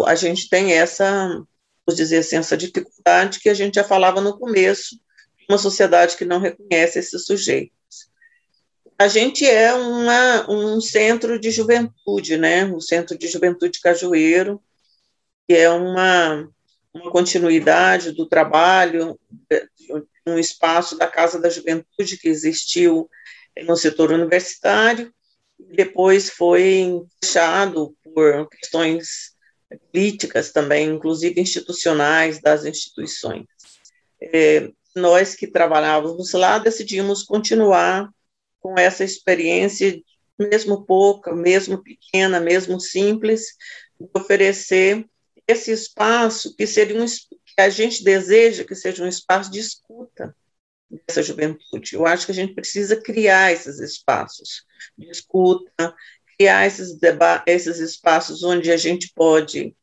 a 0.05 0.15
gente 0.15 0.49
tem 0.49 0.73
essa 0.73 1.41
vamos 1.85 1.97
dizer 1.97 2.17
assim, 2.17 2.37
essa 2.37 2.57
dificuldade 2.57 3.39
que 3.39 3.47
a 3.47 3.53
gente 3.53 3.75
já 3.75 3.83
falava 3.83 4.19
no 4.19 4.37
começo, 4.37 4.99
uma 5.47 5.57
sociedade 5.57 6.17
que 6.17 6.25
não 6.25 6.39
reconhece 6.39 6.97
esses 6.97 7.25
sujeitos. 7.25 7.75
A 8.97 9.07
gente 9.09 9.45
é 9.45 9.73
uma, 9.73 10.49
um 10.49 10.79
centro 10.79 11.37
de 11.37 11.51
juventude, 11.51 12.37
né? 12.37 12.65
O 12.65 12.79
Centro 12.79 13.17
de 13.17 13.27
Juventude 13.27 13.81
Cajueiro, 13.81 14.61
que 15.47 15.53
é 15.53 15.69
uma, 15.69 16.49
uma 16.93 17.11
continuidade 17.11 18.13
do 18.13 18.25
trabalho, 18.25 19.19
um 20.25 20.39
espaço 20.39 20.97
da 20.97 21.07
Casa 21.07 21.39
da 21.39 21.49
Juventude 21.49 22.17
que 22.17 22.29
existiu 22.29 23.09
no 23.65 23.75
setor 23.75 24.11
universitário, 24.11 25.13
depois 25.59 26.29
foi 26.29 27.01
fechado 27.21 27.95
por 28.03 28.47
questões 28.49 29.35
políticas 29.91 30.51
também, 30.51 30.89
inclusive 30.89 31.39
institucionais 31.39 32.41
das 32.41 32.65
instituições. 32.65 33.45
É, 34.21 34.69
nós 34.95 35.35
que 35.35 35.47
trabalhávamos 35.47 36.31
lá 36.33 36.57
decidimos 36.59 37.23
continuar 37.23 38.09
com 38.65 38.79
essa 38.79 39.03
experiência, 39.03 40.01
mesmo 40.39 40.83
pouca, 40.87 41.35
mesmo 41.35 41.83
pequena, 41.83 42.39
mesmo 42.39 42.79
simples, 42.79 43.55
de 43.99 44.09
oferecer 44.11 45.07
esse 45.47 45.71
espaço 45.71 46.55
que 46.55 46.65
seria 46.65 46.99
um 46.99 47.05
que 47.05 47.61
a 47.61 47.69
gente 47.69 48.03
deseja 48.03 48.63
que 48.63 48.73
seja 48.73 49.03
um 49.03 49.07
espaço 49.07 49.51
de 49.51 49.59
escuta 49.59 50.35
dessa 50.89 51.21
juventude. 51.21 51.93
Eu 51.93 52.07
acho 52.07 52.25
que 52.25 52.31
a 52.31 52.35
gente 52.35 52.55
precisa 52.55 52.99
criar 52.99 53.53
esses 53.53 53.79
espaços 53.79 54.65
de 54.97 55.11
escuta, 55.11 55.95
criar 56.35 56.65
esses, 56.65 56.97
esses 57.45 57.77
espaços 57.77 58.43
onde 58.43 58.71
a 58.71 58.77
gente 58.77 59.13
pode, 59.13 59.75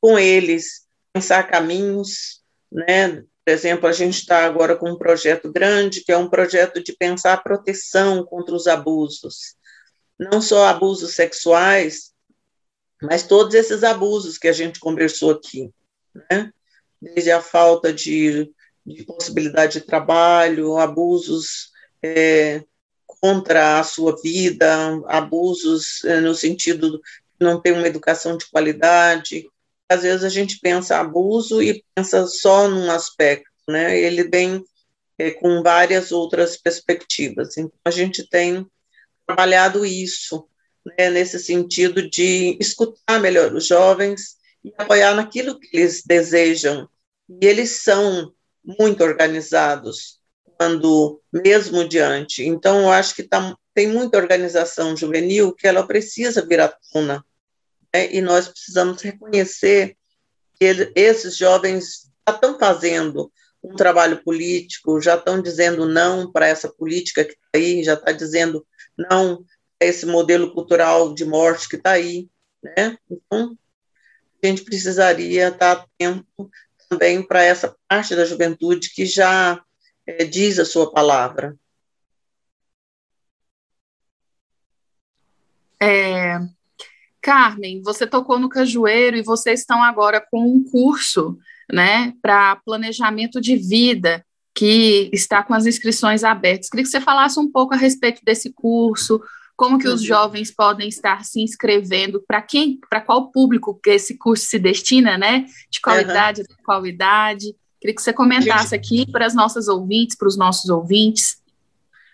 com 0.00 0.16
eles, 0.16 0.86
pensar 1.12 1.48
caminhos, 1.50 2.44
né? 2.70 3.24
Por 3.50 3.54
exemplo, 3.54 3.88
a 3.88 3.92
gente 3.92 4.20
está 4.20 4.44
agora 4.44 4.76
com 4.76 4.92
um 4.92 4.96
projeto 4.96 5.50
grande, 5.50 6.04
que 6.04 6.12
é 6.12 6.16
um 6.16 6.30
projeto 6.30 6.80
de 6.80 6.92
pensar 6.92 7.32
a 7.32 7.36
proteção 7.36 8.24
contra 8.24 8.54
os 8.54 8.68
abusos. 8.68 9.56
Não 10.16 10.40
só 10.40 10.68
abusos 10.68 11.16
sexuais, 11.16 12.12
mas 13.02 13.24
todos 13.24 13.52
esses 13.54 13.82
abusos 13.82 14.38
que 14.38 14.46
a 14.46 14.52
gente 14.52 14.78
conversou 14.78 15.32
aqui, 15.32 15.68
né? 16.30 16.52
Desde 17.02 17.32
a 17.32 17.42
falta 17.42 17.92
de, 17.92 18.52
de 18.86 19.04
possibilidade 19.04 19.80
de 19.80 19.84
trabalho, 19.84 20.76
abusos 20.76 21.72
é, 22.00 22.62
contra 23.04 23.80
a 23.80 23.82
sua 23.82 24.14
vida, 24.22 25.02
abusos 25.08 26.04
eh, 26.04 26.20
no 26.20 26.36
sentido 26.36 26.92
de 26.92 27.00
não 27.40 27.60
ter 27.60 27.72
uma 27.72 27.88
educação 27.88 28.36
de 28.36 28.48
qualidade. 28.48 29.44
Às 29.90 30.02
vezes 30.02 30.24
a 30.24 30.28
gente 30.28 30.58
pensa 30.60 30.98
abuso 30.98 31.62
e 31.62 31.84
pensa 31.94 32.26
só 32.26 32.68
num 32.68 32.90
aspecto, 32.90 33.50
né? 33.68 33.98
Ele 33.98 34.24
vem 34.28 34.62
é, 35.18 35.32
com 35.32 35.62
várias 35.62 36.12
outras 36.12 36.56
perspectivas. 36.56 37.56
Então 37.56 37.78
a 37.84 37.90
gente 37.90 38.28
tem 38.28 38.66
trabalhado 39.26 39.84
isso, 39.84 40.46
né, 40.84 41.10
nesse 41.10 41.38
sentido 41.38 42.08
de 42.08 42.56
escutar 42.60 43.20
melhor 43.20 43.52
os 43.54 43.66
jovens 43.66 44.36
e 44.64 44.72
apoiar 44.78 45.14
naquilo 45.14 45.58
que 45.58 45.76
eles 45.76 46.02
desejam. 46.04 46.88
E 47.28 47.46
eles 47.46 47.82
são 47.82 48.32
muito 48.64 49.02
organizados 49.02 50.20
quando 50.58 51.22
mesmo 51.32 51.88
diante. 51.88 52.44
Então, 52.44 52.82
eu 52.82 52.90
acho 52.90 53.14
que 53.14 53.22
tá, 53.22 53.56
tem 53.72 53.88
muita 53.88 54.18
organização 54.18 54.96
juvenil 54.96 55.54
que 55.54 55.66
ela 55.66 55.86
precisa 55.86 56.46
vir 56.46 56.60
à 56.60 56.68
tona, 56.92 57.24
né? 57.94 58.12
e 58.12 58.20
nós 58.20 58.48
precisamos 58.48 59.00
reconhecer 59.02 59.96
que 60.54 60.64
ele, 60.64 60.92
esses 60.94 61.36
jovens 61.36 62.10
já 62.28 62.34
estão 62.34 62.58
fazendo 62.58 63.32
um 63.62 63.74
trabalho 63.74 64.22
político, 64.22 65.00
já 65.00 65.16
estão 65.16 65.40
dizendo 65.40 65.86
não 65.86 66.30
para 66.30 66.46
essa 66.46 66.68
política 66.68 67.24
que 67.24 67.32
está 67.32 67.48
aí, 67.54 67.82
já 67.82 67.94
está 67.94 68.12
dizendo 68.12 68.66
não 68.96 69.44
para 69.78 69.88
esse 69.88 70.06
modelo 70.06 70.52
cultural 70.52 71.14
de 71.14 71.24
morte 71.24 71.68
que 71.68 71.76
está 71.76 71.92
aí, 71.92 72.28
né? 72.62 72.96
Então, 73.10 73.56
a 74.42 74.46
gente 74.46 74.64
precisaria 74.64 75.48
estar 75.48 75.72
atento 75.72 76.50
também 76.88 77.22
para 77.22 77.42
essa 77.42 77.76
parte 77.88 78.16
da 78.16 78.24
juventude 78.24 78.90
que 78.92 79.04
já 79.04 79.62
é, 80.06 80.24
diz 80.24 80.58
a 80.58 80.64
sua 80.64 80.90
palavra. 80.90 81.56
É, 85.82 86.38
Carmen, 87.22 87.82
você 87.82 88.06
tocou 88.06 88.38
no 88.38 88.48
cajueiro 88.48 89.16
e 89.16 89.22
vocês 89.22 89.60
estão 89.60 89.82
agora 89.82 90.24
com 90.30 90.42
um 90.42 90.64
curso, 90.64 91.38
né, 91.72 92.14
para 92.22 92.56
planejamento 92.56 93.40
de 93.40 93.56
vida 93.56 94.24
que 94.54 95.08
está 95.12 95.42
com 95.42 95.54
as 95.54 95.66
inscrições 95.66 96.24
abertas. 96.24 96.68
Queria 96.68 96.84
que 96.84 96.90
você 96.90 97.00
falasse 97.00 97.38
um 97.38 97.50
pouco 97.50 97.74
a 97.74 97.76
respeito 97.76 98.20
desse 98.24 98.52
curso, 98.52 99.20
como 99.56 99.78
que 99.78 99.88
os 99.88 100.00
uhum. 100.00 100.06
jovens 100.06 100.50
podem 100.50 100.88
estar 100.88 101.24
se 101.24 101.40
inscrevendo, 101.40 102.24
para 102.26 102.40
quem, 102.40 102.80
para 102.88 103.00
qual 103.00 103.30
público 103.30 103.78
que 103.82 103.90
esse 103.90 104.16
curso 104.16 104.46
se 104.46 104.58
destina, 104.58 105.18
né? 105.18 105.44
De 105.70 105.80
qual 105.80 105.96
uhum. 105.96 106.02
idade, 106.02 106.42
de 106.42 106.62
qual 106.64 106.86
idade. 106.86 107.54
Queria 107.78 107.94
que 107.94 108.02
você 108.02 108.12
comentasse 108.12 108.70
gente, 108.70 108.74
aqui 108.74 109.10
para 109.10 109.26
as 109.26 109.34
nossas 109.34 109.68
ouvintes, 109.68 110.16
para 110.16 110.28
os 110.28 110.36
nossos 110.36 110.70
ouvintes. 110.70 111.40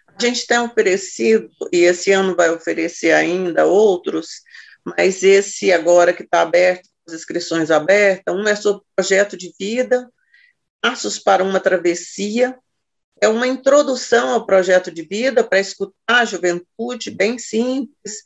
A 0.08 0.24
gente 0.24 0.46
tem 0.46 0.58
oferecido, 0.58 1.48
e 1.72 1.78
esse 1.78 2.10
ano 2.10 2.34
vai 2.34 2.50
oferecer 2.50 3.12
ainda 3.12 3.64
outros, 3.64 4.42
mas 4.86 5.22
esse 5.24 5.72
agora 5.72 6.12
que 6.12 6.22
está 6.22 6.42
aberto, 6.42 6.88
as 7.06 7.14
inscrições 7.14 7.70
abertas, 7.70 8.34
um 8.34 8.46
é 8.46 8.54
sobre 8.54 8.84
projeto 8.94 9.36
de 9.36 9.52
vida, 9.58 10.08
passos 10.80 11.18
para 11.18 11.42
uma 11.42 11.58
travessia, 11.58 12.56
é 13.20 13.26
uma 13.26 13.46
introdução 13.46 14.30
ao 14.30 14.46
projeto 14.46 14.90
de 14.90 15.02
vida 15.02 15.42
para 15.42 15.58
escutar 15.58 15.94
a 16.20 16.24
juventude, 16.24 17.10
bem 17.10 17.38
simples, 17.38 18.22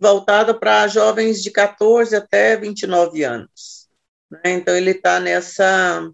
voltada 0.00 0.58
para 0.58 0.88
jovens 0.88 1.42
de 1.42 1.50
14 1.50 2.16
até 2.16 2.56
29 2.56 3.22
anos. 3.22 3.88
Né? 4.30 4.40
Então, 4.52 4.74
ele 4.74 4.92
está 4.92 5.20
nessa 5.20 6.10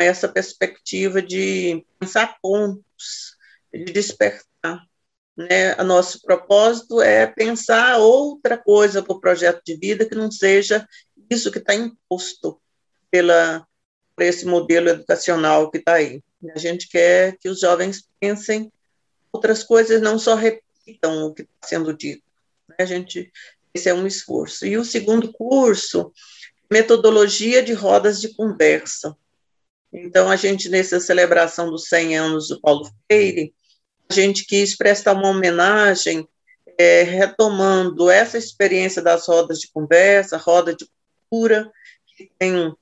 essa 0.00 0.28
perspectiva 0.28 1.20
de 1.20 1.84
pensar 1.98 2.38
pontos, 2.40 3.36
de 3.72 3.92
despertar. 3.92 4.47
Né? 5.38 5.72
Nosso 5.84 6.20
propósito 6.22 7.00
é 7.00 7.24
pensar 7.24 7.98
outra 7.98 8.58
coisa 8.58 9.00
para 9.00 9.12
o 9.12 9.20
projeto 9.20 9.62
de 9.64 9.76
vida 9.76 10.04
que 10.04 10.16
não 10.16 10.32
seja 10.32 10.84
isso 11.30 11.52
que 11.52 11.58
está 11.58 11.72
imposto 11.76 12.60
pela, 13.08 13.64
por 14.16 14.24
esse 14.24 14.44
modelo 14.44 14.88
educacional 14.88 15.70
que 15.70 15.78
está 15.78 15.94
aí. 15.94 16.20
A 16.52 16.58
gente 16.58 16.88
quer 16.88 17.36
que 17.38 17.48
os 17.48 17.60
jovens 17.60 18.08
pensem 18.18 18.72
outras 19.32 19.62
coisas, 19.62 20.02
não 20.02 20.18
só 20.18 20.34
repitam 20.34 21.26
o 21.26 21.32
que 21.32 21.42
está 21.42 21.68
sendo 21.68 21.96
dito. 21.96 22.24
Né? 22.68 22.74
A 22.80 22.84
gente, 22.84 23.30
esse 23.72 23.88
é 23.88 23.94
um 23.94 24.08
esforço. 24.08 24.66
E 24.66 24.76
o 24.76 24.84
segundo 24.84 25.32
curso, 25.32 26.12
metodologia 26.68 27.62
de 27.62 27.74
rodas 27.74 28.20
de 28.20 28.34
conversa. 28.34 29.16
Então, 29.92 30.28
a 30.28 30.34
gente, 30.34 30.68
nessa 30.68 30.98
celebração 30.98 31.70
dos 31.70 31.84
100 31.84 32.18
anos 32.18 32.48
do 32.48 32.60
Paulo 32.60 32.90
Freire, 33.06 33.54
a 34.10 34.14
gente 34.14 34.44
quis 34.44 34.76
prestar 34.76 35.12
uma 35.12 35.28
homenagem, 35.28 36.26
é, 36.78 37.02
retomando 37.02 38.10
essa 38.10 38.38
experiência 38.38 39.02
das 39.02 39.26
rodas 39.26 39.58
de 39.58 39.68
conversa, 39.70 40.36
roda 40.36 40.74
de 40.74 40.86
cultura, 41.28 41.70
que 42.16 42.30
tem 42.38 42.74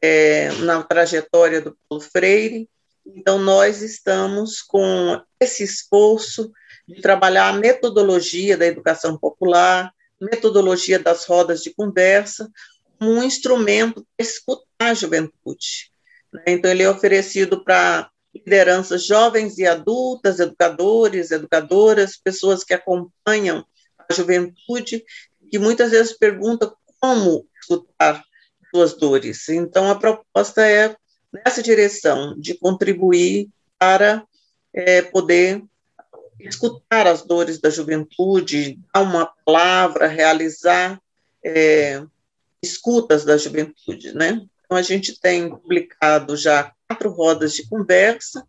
é, 0.00 0.50
na 0.60 0.82
trajetória 0.82 1.60
do 1.60 1.76
Paulo 1.88 2.04
Freire. 2.04 2.68
Então, 3.06 3.38
nós 3.38 3.82
estamos 3.82 4.60
com 4.60 5.20
esse 5.38 5.62
esforço 5.62 6.52
de 6.88 7.00
trabalhar 7.00 7.48
a 7.48 7.52
metodologia 7.52 8.56
da 8.56 8.66
educação 8.66 9.16
popular, 9.16 9.92
metodologia 10.20 10.98
das 10.98 11.24
rodas 11.24 11.62
de 11.62 11.74
conversa, 11.74 12.50
como 12.98 13.12
um 13.12 13.22
instrumento 13.22 14.06
para 14.16 14.26
escutar 14.26 14.64
a 14.78 14.94
juventude. 14.94 15.90
Né? 16.32 16.42
Então, 16.48 16.70
ele 16.70 16.82
é 16.82 16.90
oferecido 16.90 17.62
para 17.62 18.11
lideranças 18.34 19.04
jovens 19.04 19.58
e 19.58 19.66
adultas, 19.66 20.40
educadores, 20.40 21.30
educadoras, 21.30 22.16
pessoas 22.16 22.64
que 22.64 22.74
acompanham 22.74 23.64
a 23.98 24.12
juventude, 24.12 25.04
que 25.50 25.58
muitas 25.58 25.90
vezes 25.90 26.16
perguntam 26.16 26.74
como 27.00 27.46
escutar 27.60 28.24
suas 28.70 28.94
dores. 28.94 29.48
Então, 29.48 29.90
a 29.90 29.94
proposta 29.94 30.66
é 30.66 30.96
nessa 31.32 31.62
direção, 31.62 32.38
de 32.38 32.54
contribuir 32.54 33.48
para 33.78 34.26
é, 34.72 35.02
poder 35.02 35.62
escutar 36.40 37.06
as 37.06 37.22
dores 37.22 37.58
da 37.58 37.70
juventude, 37.70 38.78
dar 38.92 39.00
uma 39.02 39.26
palavra, 39.44 40.06
realizar 40.06 41.00
é, 41.44 42.02
escutas 42.62 43.24
da 43.24 43.36
juventude, 43.36 44.14
né? 44.14 44.42
Então, 44.72 44.78
a 44.78 44.82
gente 44.82 45.20
tem 45.20 45.50
publicado 45.50 46.34
já 46.34 46.72
quatro 46.88 47.10
rodas 47.10 47.52
de 47.52 47.68
conversa 47.68 48.42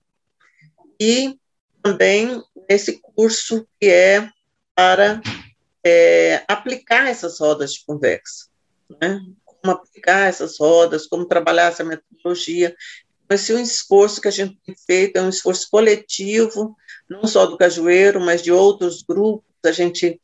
e 0.97 1.38
também 1.81 2.41
esse 2.69 3.01
curso 3.01 3.67
que 3.77 3.89
é 3.89 4.29
para 4.73 5.21
é, 5.83 6.45
aplicar 6.47 7.09
essas 7.09 7.41
rodas 7.41 7.73
de 7.73 7.83
conversa, 7.86 8.47
né? 9.01 9.19
Como 9.43 9.73
aplicar 9.73 10.29
essas 10.29 10.57
rodas, 10.57 11.07
como 11.07 11.25
trabalhar 11.25 11.73
essa 11.73 11.83
metodologia. 11.83 12.73
Esse 13.29 13.51
é 13.51 13.55
um 13.55 13.59
esforço 13.59 14.21
que 14.21 14.29
a 14.29 14.31
gente 14.31 14.57
tem 14.65 14.75
feito, 14.77 15.17
é 15.17 15.21
um 15.21 15.27
esforço 15.27 15.67
coletivo, 15.69 16.73
não 17.09 17.27
só 17.27 17.45
do 17.45 17.57
Cajueiro, 17.57 18.21
mas 18.21 18.41
de 18.41 18.49
outros 18.49 19.03
grupos. 19.03 19.43
A 19.65 19.73
gente 19.73 20.21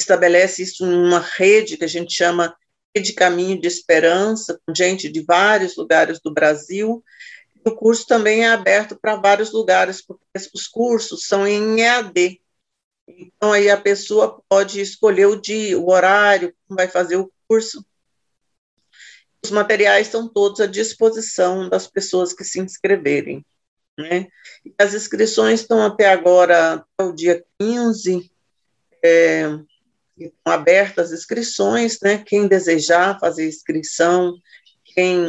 estabelece 0.00 0.62
isso 0.62 0.86
em 0.86 0.94
uma 0.94 1.20
rede 1.20 1.76
que 1.76 1.84
a 1.84 1.88
gente 1.88 2.14
chama 2.14 2.56
de 3.00 3.12
caminho 3.12 3.60
de 3.60 3.66
esperança, 3.66 4.60
com 4.66 4.74
gente 4.74 5.08
de 5.08 5.22
vários 5.22 5.76
lugares 5.76 6.20
do 6.20 6.32
Brasil. 6.32 7.02
O 7.64 7.72
curso 7.72 8.06
também 8.06 8.44
é 8.44 8.48
aberto 8.48 8.96
para 8.96 9.16
vários 9.16 9.52
lugares, 9.52 10.02
porque 10.02 10.22
os 10.54 10.66
cursos 10.66 11.26
são 11.26 11.46
em 11.46 11.80
EAD. 11.80 12.40
Então, 13.06 13.52
aí 13.52 13.70
a 13.70 13.80
pessoa 13.80 14.42
pode 14.48 14.80
escolher 14.80 15.26
o 15.26 15.40
dia, 15.40 15.78
o 15.78 15.90
horário, 15.90 16.54
como 16.66 16.76
vai 16.76 16.88
fazer 16.88 17.16
o 17.16 17.30
curso. 17.48 17.84
Os 19.44 19.50
materiais 19.50 20.06
estão 20.06 20.28
todos 20.28 20.60
à 20.60 20.66
disposição 20.66 21.68
das 21.68 21.86
pessoas 21.86 22.32
que 22.32 22.44
se 22.44 22.60
inscreverem. 22.60 23.44
Né? 23.98 24.28
As 24.78 24.94
inscrições 24.94 25.60
estão 25.60 25.82
até 25.82 26.08
agora, 26.08 26.74
até 26.74 27.08
o 27.08 27.12
dia 27.12 27.44
15, 27.58 28.30
é, 29.02 29.44
abertas 30.44 31.12
as 31.12 31.20
inscrições, 31.20 31.98
né? 32.00 32.22
Quem 32.24 32.46
desejar 32.46 33.18
fazer 33.18 33.48
inscrição, 33.48 34.34
quem 34.84 35.26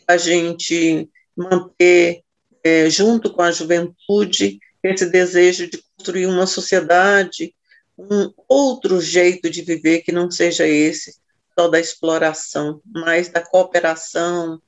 para 0.06 0.14
a 0.14 0.18
gente 0.18 1.10
manter 1.36 2.22
é, 2.62 2.88
junto 2.88 3.32
com 3.32 3.42
a 3.42 3.52
juventude 3.52 4.58
esse 4.82 5.06
desejo 5.06 5.68
de 5.68 5.82
construir 5.96 6.26
uma 6.26 6.46
sociedade, 6.46 7.54
um 7.98 8.32
outro 8.48 9.00
jeito 9.00 9.48
de 9.48 9.62
viver 9.62 10.02
que 10.02 10.12
não 10.12 10.30
seja 10.30 10.66
esse 10.66 11.16
só 11.58 11.68
da 11.68 11.78
exploração, 11.78 12.82
mas 12.84 13.28
da 13.28 13.40
cooperação, 13.40 14.60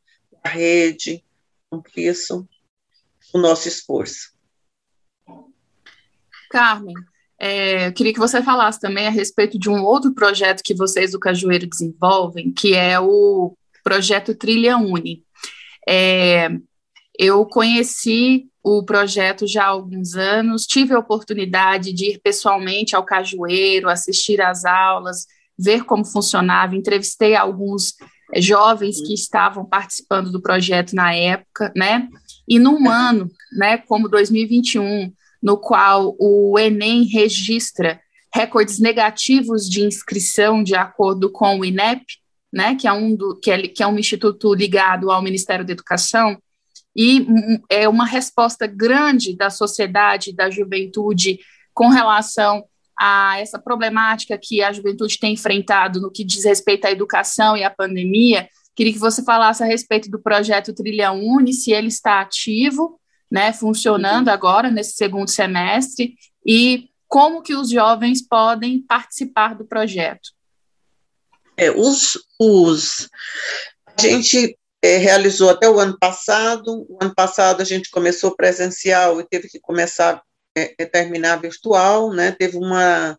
da 0.43 0.51
rede, 0.51 1.25
com 1.69 1.83
isso 1.97 2.49
o 3.33 3.39
nosso 3.39 3.69
esforço. 3.69 4.35
Carmen, 6.51 6.95
é, 7.39 7.93
queria 7.93 8.13
que 8.13 8.19
você 8.19 8.43
falasse 8.43 8.81
também 8.81 9.07
a 9.07 9.11
respeito 9.11 9.59
de 9.59 9.69
um 9.69 9.83
outro 9.85 10.15
projeto 10.15 10.63
que 10.63 10.75
vocês 10.75 11.13
do 11.13 11.21
Cajueiro 11.21 11.67
desenvolvem, 11.67 12.53
que 12.53 12.75
é 12.75 12.99
o 12.99 13.55
projeto 13.85 14.35
Trilha 14.35 14.79
Uni. 14.79 15.23
É, 15.89 16.51
eu 17.19 17.45
conheci 17.47 18.49
o 18.63 18.83
projeto 18.83 19.47
já 19.47 19.65
há 19.65 19.69
alguns 19.69 20.15
anos, 20.15 20.67
tive 20.67 20.93
a 20.93 20.99
oportunidade 20.99 21.93
de 21.93 22.13
ir 22.13 22.21
pessoalmente 22.21 22.97
ao 22.97 23.05
Cajueiro, 23.05 23.89
assistir 23.89 24.41
às 24.41 24.65
aulas, 24.65 25.27
ver 25.59 25.85
como 25.85 26.05
funcionava, 26.05 26.75
entrevistei 26.75 27.37
alguns 27.37 27.95
jovens 28.37 29.01
que 29.01 29.15
estavam 29.15 29.65
participando 29.65 30.33
do 30.33 30.43
projeto 30.43 30.95
na 30.95 31.15
época, 31.15 31.73
né? 31.77 32.09
E 32.49 32.59
num 32.59 32.91
ano, 32.91 33.31
né, 33.53 33.79
como 33.79 34.09
2021, 34.09 35.13
no 35.43 35.57
qual 35.57 36.17
o 36.19 36.59
Enem 36.59 37.05
registra 37.05 38.01
recordes 38.35 38.79
negativos 38.79 39.69
de 39.69 39.83
inscrição 39.83 40.63
de 40.63 40.75
acordo 40.75 41.31
com 41.31 41.59
o 41.59 41.65
INEP, 41.65 42.05
né, 42.53 42.75
que 42.75 42.87
é 42.87 42.93
um 42.93 43.15
do, 43.15 43.39
que 43.39 43.51
é, 43.51 43.69
que 43.69 43.83
é 43.83 43.87
um 43.87 43.99
instituto 43.99 44.55
ligado 44.55 45.11
ao 45.11 45.23
Ministério 45.23 45.65
da 45.65 45.73
Educação, 45.73 46.39
e 46.95 47.27
é 47.69 47.87
uma 47.89 48.07
resposta 48.07 48.67
grande 48.67 49.37
da 49.37 49.51
sociedade, 49.51 50.35
da 50.35 50.49
juventude, 50.49 51.39
com 51.75 51.89
relação 51.89 52.65
a 52.99 53.39
essa 53.39 53.59
problemática 53.59 54.39
que 54.43 54.63
a 54.63 54.73
juventude 54.73 55.19
tem 55.19 55.35
enfrentado 55.35 56.01
no 56.01 56.11
que 56.11 56.25
diz 56.25 56.45
respeito 56.45 56.87
à 56.87 56.91
educação 56.91 57.55
e 57.55 57.63
à 57.63 57.71
pandemia. 57.71 58.49
Queria 58.75 58.93
que 58.95 58.99
você 58.99 59.23
falasse 59.23 59.63
a 59.63 59.67
respeito 59.67 60.11
do 60.11 60.19
projeto 60.19 60.75
Trilha 60.75 61.13
Uni, 61.13 61.53
se 61.53 61.71
ele 61.71 61.89
está 61.89 62.21
ativo, 62.21 62.99
né, 63.31 63.53
funcionando 63.53 64.29
agora 64.29 64.71
nesse 64.71 64.93
segundo 64.95 65.31
semestre 65.31 66.15
e 66.45 66.89
como 67.09 67.43
que 67.43 67.55
os 67.55 67.71
jovens 67.71 68.27
podem 68.27 68.83
participar 68.83 69.55
do 69.55 69.65
projeto. 69.65 70.31
É, 71.57 71.71
os, 71.71 72.19
os, 72.39 73.09
a 73.87 74.01
gente 74.01 74.59
é, 74.83 74.99
realizou 74.99 75.51
até 75.51 75.69
o 75.69 75.81
ano 75.81 75.97
passado. 75.99 76.87
O 76.89 76.99
ano 77.01 77.15
passado 77.15 77.63
a 77.63 77.65
gente 77.65 77.91
começou 77.91 78.37
presencial 78.37 79.21
e 79.21 79.27
teve 79.27 79.49
que 79.49 79.59
começar 79.59 80.23
é, 80.57 80.75
é 80.79 80.85
terminar 80.85 81.41
virtual, 81.41 82.13
né? 82.13 82.33
Teve 82.33 82.57
uma 82.57 83.19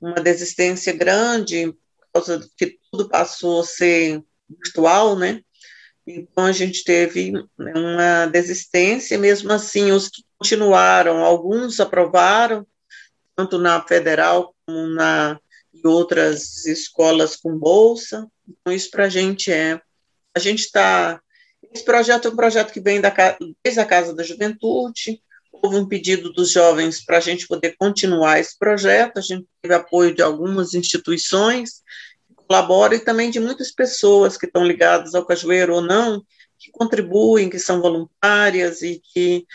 uma 0.00 0.20
desistência 0.20 0.92
grande 0.92 1.72
por 1.72 2.08
causa 2.12 2.38
de 2.38 2.48
que 2.56 2.78
tudo 2.90 3.08
passou 3.08 3.62
a 3.62 3.64
ser 3.64 4.22
virtual, 4.48 5.16
né? 5.16 5.40
Então, 6.06 6.44
a 6.44 6.52
gente 6.52 6.84
teve 6.84 7.32
né, 7.32 7.72
uma 7.74 8.26
desistência, 8.26 9.16
mesmo 9.18 9.50
assim, 9.52 9.90
os 9.90 10.08
que 10.08 10.22
continuaram, 10.38 11.24
alguns 11.24 11.80
aprovaram, 11.80 12.66
tanto 13.34 13.58
na 13.58 13.82
federal 13.86 14.54
como 14.66 14.86
na 14.88 15.38
em 15.74 15.88
outras 15.88 16.64
escolas 16.66 17.36
com 17.36 17.58
bolsa. 17.58 18.28
Então, 18.48 18.72
isso 18.72 18.90
para 18.90 19.04
a 19.04 19.08
gente 19.08 19.50
é. 19.50 19.80
A 20.34 20.38
gente 20.38 20.60
está. 20.60 21.20
Esse 21.72 21.84
projeto 21.84 22.28
é 22.28 22.30
um 22.30 22.36
projeto 22.36 22.72
que 22.72 22.80
vem 22.80 23.00
da, 23.00 23.12
desde 23.64 23.80
a 23.80 23.84
Casa 23.84 24.14
da 24.14 24.22
Juventude. 24.22 25.20
Houve 25.52 25.76
um 25.76 25.88
pedido 25.88 26.32
dos 26.32 26.50
jovens 26.50 27.04
para 27.04 27.16
a 27.16 27.20
gente 27.20 27.48
poder 27.48 27.74
continuar 27.76 28.38
esse 28.38 28.56
projeto. 28.56 29.18
A 29.18 29.22
gente 29.22 29.46
teve 29.60 29.74
apoio 29.74 30.14
de 30.14 30.22
algumas 30.22 30.74
instituições 30.74 31.82
colabora 32.46 32.94
e 32.94 33.00
também 33.00 33.30
de 33.30 33.40
muitas 33.40 33.70
pessoas 33.70 34.36
que 34.36 34.46
estão 34.46 34.64
ligadas 34.64 35.14
ao 35.14 35.26
cajueiro 35.26 35.74
ou 35.74 35.80
não, 35.80 36.24
que 36.58 36.70
contribuem, 36.70 37.50
que 37.50 37.58
são 37.58 37.80
voluntárias 37.80 38.82
e 38.82 39.00
que 39.12 39.46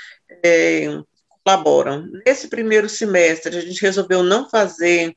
é, 0.44 0.88
colaboram. 1.44 2.08
Nesse 2.26 2.48
primeiro 2.48 2.90
semestre, 2.90 3.58
a 3.58 3.62
gente 3.62 3.82
resolveu 3.82 4.24
não 4.24 4.50
fazer 4.50 5.16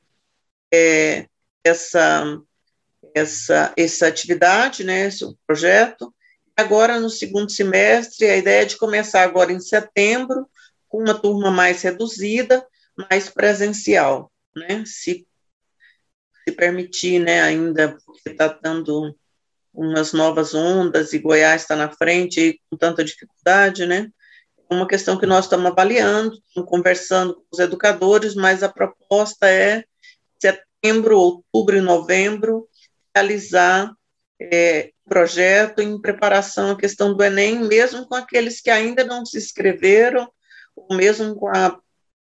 é, 0.73 1.27
essa, 1.65 2.41
essa, 3.15 3.73
essa 3.77 4.07
atividade, 4.07 4.85
né, 4.85 5.07
esse 5.07 5.25
projeto. 5.47 6.15
Agora, 6.57 7.01
no 7.01 7.11
segundo 7.11 7.51
semestre, 7.51 8.27
a 8.27 8.37
ideia 8.37 8.63
é 8.63 8.67
de 8.67 8.77
começar 8.77 9.23
agora 9.23 9.53
em 9.53 9.61
setembro, 9.61 10.47
com 10.89 10.99
uma 10.99 11.15
turma 11.15 11.51
mais 11.51 11.83
reduzida, 11.83 12.67
mais 13.11 13.29
presencial, 13.29 14.31
né, 14.55 14.85
se 14.87 15.27
se 16.45 16.55
permitir, 16.55 17.19
né, 17.21 17.41
ainda, 17.41 17.97
porque 18.05 18.31
está 18.31 18.49
dando 18.49 19.17
umas 19.73 20.13
novas 20.13 20.55
ondas 20.55 21.13
e 21.13 21.19
Goiás 21.19 21.63
está 21.63 21.75
na 21.75 21.91
frente 21.91 22.41
e 22.41 22.61
com 22.71 22.77
tanta 22.77 23.05
dificuldade, 23.05 23.87
né? 23.87 24.11
É 24.71 24.75
uma 24.75 24.87
questão 24.87 25.19
que 25.19 25.27
nós 25.27 25.47
estamos 25.47 25.71
avaliando, 25.71 26.35
estamos 26.47 26.69
conversando 26.69 27.35
com 27.35 27.45
os 27.53 27.59
educadores, 27.59 28.35
mas 28.35 28.63
a 28.63 28.69
proposta 28.69 29.49
é 29.49 29.85
setembro, 30.39 31.19
outubro 31.19 31.77
e 31.77 31.81
novembro 31.81 32.69
realizar 33.15 33.93
é, 34.41 34.91
projeto 35.09 35.81
em 35.81 36.01
preparação 36.01 36.71
à 36.71 36.77
questão 36.77 37.15
do 37.15 37.23
Enem, 37.23 37.61
mesmo 37.61 38.07
com 38.07 38.15
aqueles 38.15 38.61
que 38.61 38.71
ainda 38.71 39.05
não 39.05 39.25
se 39.25 39.39
inscreveram, 39.39 40.31
ou 40.75 40.97
mesmo 40.97 41.49
a, 41.49 41.79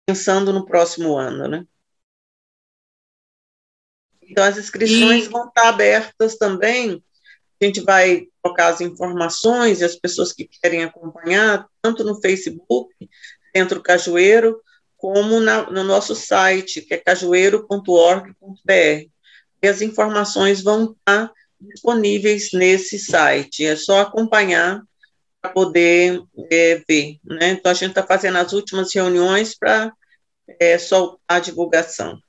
pensando 0.05 0.51
no 0.51 0.65
próximo 0.65 1.17
ano, 1.17 1.47
né? 1.47 1.65
Então, 4.29 4.43
as 4.43 4.57
inscrições 4.57 5.25
e... 5.25 5.29
vão 5.29 5.47
estar 5.47 5.69
abertas 5.69 6.37
também. 6.37 7.03
A 7.61 7.65
gente 7.65 7.81
vai 7.81 8.27
colocar 8.41 8.67
as 8.67 8.81
informações 8.81 9.81
e 9.81 9.83
as 9.83 9.95
pessoas 9.95 10.31
que 10.31 10.49
querem 10.61 10.83
acompanhar, 10.83 11.65
tanto 11.81 12.03
no 12.03 12.19
Facebook, 12.21 12.93
Centro 13.55 13.81
Cajueiro, 13.81 14.61
como 14.95 15.39
na, 15.39 15.69
no 15.69 15.83
nosso 15.83 16.15
site, 16.15 16.81
que 16.81 16.93
é 16.93 16.97
cajueiro.org.br. 16.97 19.09
E 19.61 19.67
as 19.67 19.81
informações 19.81 20.61
vão 20.61 20.95
estar 20.97 21.31
disponíveis 21.59 22.51
nesse 22.53 22.97
site. 22.97 23.65
É 23.65 23.75
só 23.75 24.01
acompanhar 24.01 24.81
para 25.41 25.51
poder 25.51 26.21
é, 26.51 26.81
ver. 26.87 27.17
Né? 27.23 27.51
Então, 27.51 27.71
a 27.71 27.75
gente 27.75 27.89
está 27.89 28.05
fazendo 28.05 28.37
as 28.37 28.53
últimas 28.53 28.93
reuniões 28.93 29.57
para 29.57 29.91
é, 30.59 30.77
soltar 30.77 31.19
a 31.27 31.39
divulgação. 31.39 32.21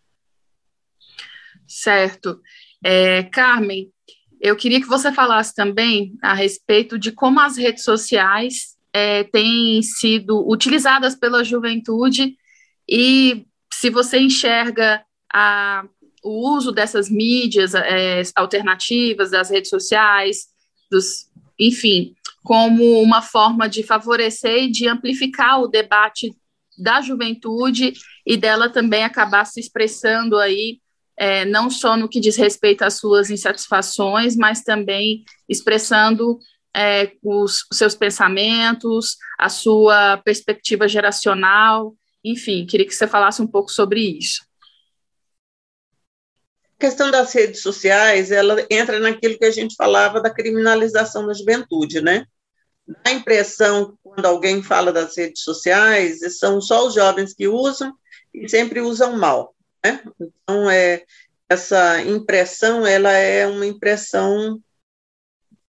Certo. 1.70 2.40
É, 2.84 3.22
Carmen, 3.22 3.92
eu 4.40 4.56
queria 4.56 4.80
que 4.80 4.88
você 4.88 5.12
falasse 5.12 5.54
também 5.54 6.18
a 6.20 6.34
respeito 6.34 6.98
de 6.98 7.12
como 7.12 7.38
as 7.38 7.56
redes 7.56 7.84
sociais 7.84 8.76
é, 8.92 9.22
têm 9.22 9.80
sido 9.80 10.44
utilizadas 10.50 11.14
pela 11.14 11.44
juventude 11.44 12.36
e 12.88 13.46
se 13.72 13.88
você 13.88 14.18
enxerga 14.18 15.04
a, 15.32 15.84
o 16.24 16.56
uso 16.56 16.72
dessas 16.72 17.08
mídias 17.08 17.72
é, 17.72 18.22
alternativas, 18.34 19.30
das 19.30 19.48
redes 19.48 19.70
sociais, 19.70 20.48
dos, 20.90 21.30
enfim, 21.56 22.16
como 22.42 23.00
uma 23.00 23.22
forma 23.22 23.68
de 23.68 23.84
favorecer 23.84 24.64
e 24.64 24.70
de 24.72 24.88
amplificar 24.88 25.60
o 25.60 25.68
debate 25.68 26.34
da 26.76 27.00
juventude 27.00 27.92
e 28.26 28.36
dela 28.36 28.68
também 28.68 29.04
acabar 29.04 29.44
se 29.44 29.60
expressando 29.60 30.36
aí 30.36 30.80
é, 31.20 31.44
não 31.44 31.68
só 31.68 31.98
no 31.98 32.08
que 32.08 32.18
diz 32.18 32.34
respeito 32.36 32.82
às 32.82 32.94
suas 32.94 33.28
insatisfações, 33.28 34.34
mas 34.36 34.62
também 34.62 35.22
expressando 35.46 36.38
é, 36.74 37.12
os, 37.22 37.66
os 37.70 37.76
seus 37.76 37.94
pensamentos, 37.94 39.18
a 39.38 39.50
sua 39.50 40.16
perspectiva 40.24 40.88
geracional, 40.88 41.94
enfim, 42.24 42.64
queria 42.64 42.86
que 42.86 42.94
você 42.94 43.06
falasse 43.06 43.42
um 43.42 43.46
pouco 43.46 43.70
sobre 43.70 44.00
isso. 44.00 44.42
A 46.78 46.80
questão 46.80 47.10
das 47.10 47.34
redes 47.34 47.60
sociais, 47.60 48.32
ela 48.32 48.66
entra 48.70 48.98
naquilo 48.98 49.36
que 49.36 49.44
a 49.44 49.50
gente 49.50 49.74
falava 49.76 50.22
da 50.22 50.30
criminalização 50.30 51.26
da 51.26 51.34
juventude, 51.34 52.00
né? 52.00 52.24
dá 52.88 53.10
a 53.10 53.12
impressão, 53.12 53.94
quando 54.02 54.24
alguém 54.24 54.62
fala 54.62 54.90
das 54.90 55.14
redes 55.18 55.42
sociais, 55.42 56.20
são 56.38 56.62
só 56.62 56.86
os 56.86 56.94
jovens 56.94 57.34
que 57.34 57.46
usam 57.46 57.92
e 58.32 58.48
sempre 58.48 58.80
usam 58.80 59.18
mal. 59.18 59.54
Né? 59.84 60.02
Então, 60.20 60.70
é, 60.70 61.04
essa 61.48 62.00
impressão, 62.02 62.86
ela 62.86 63.12
é 63.12 63.46
uma 63.46 63.66
impressão 63.66 64.62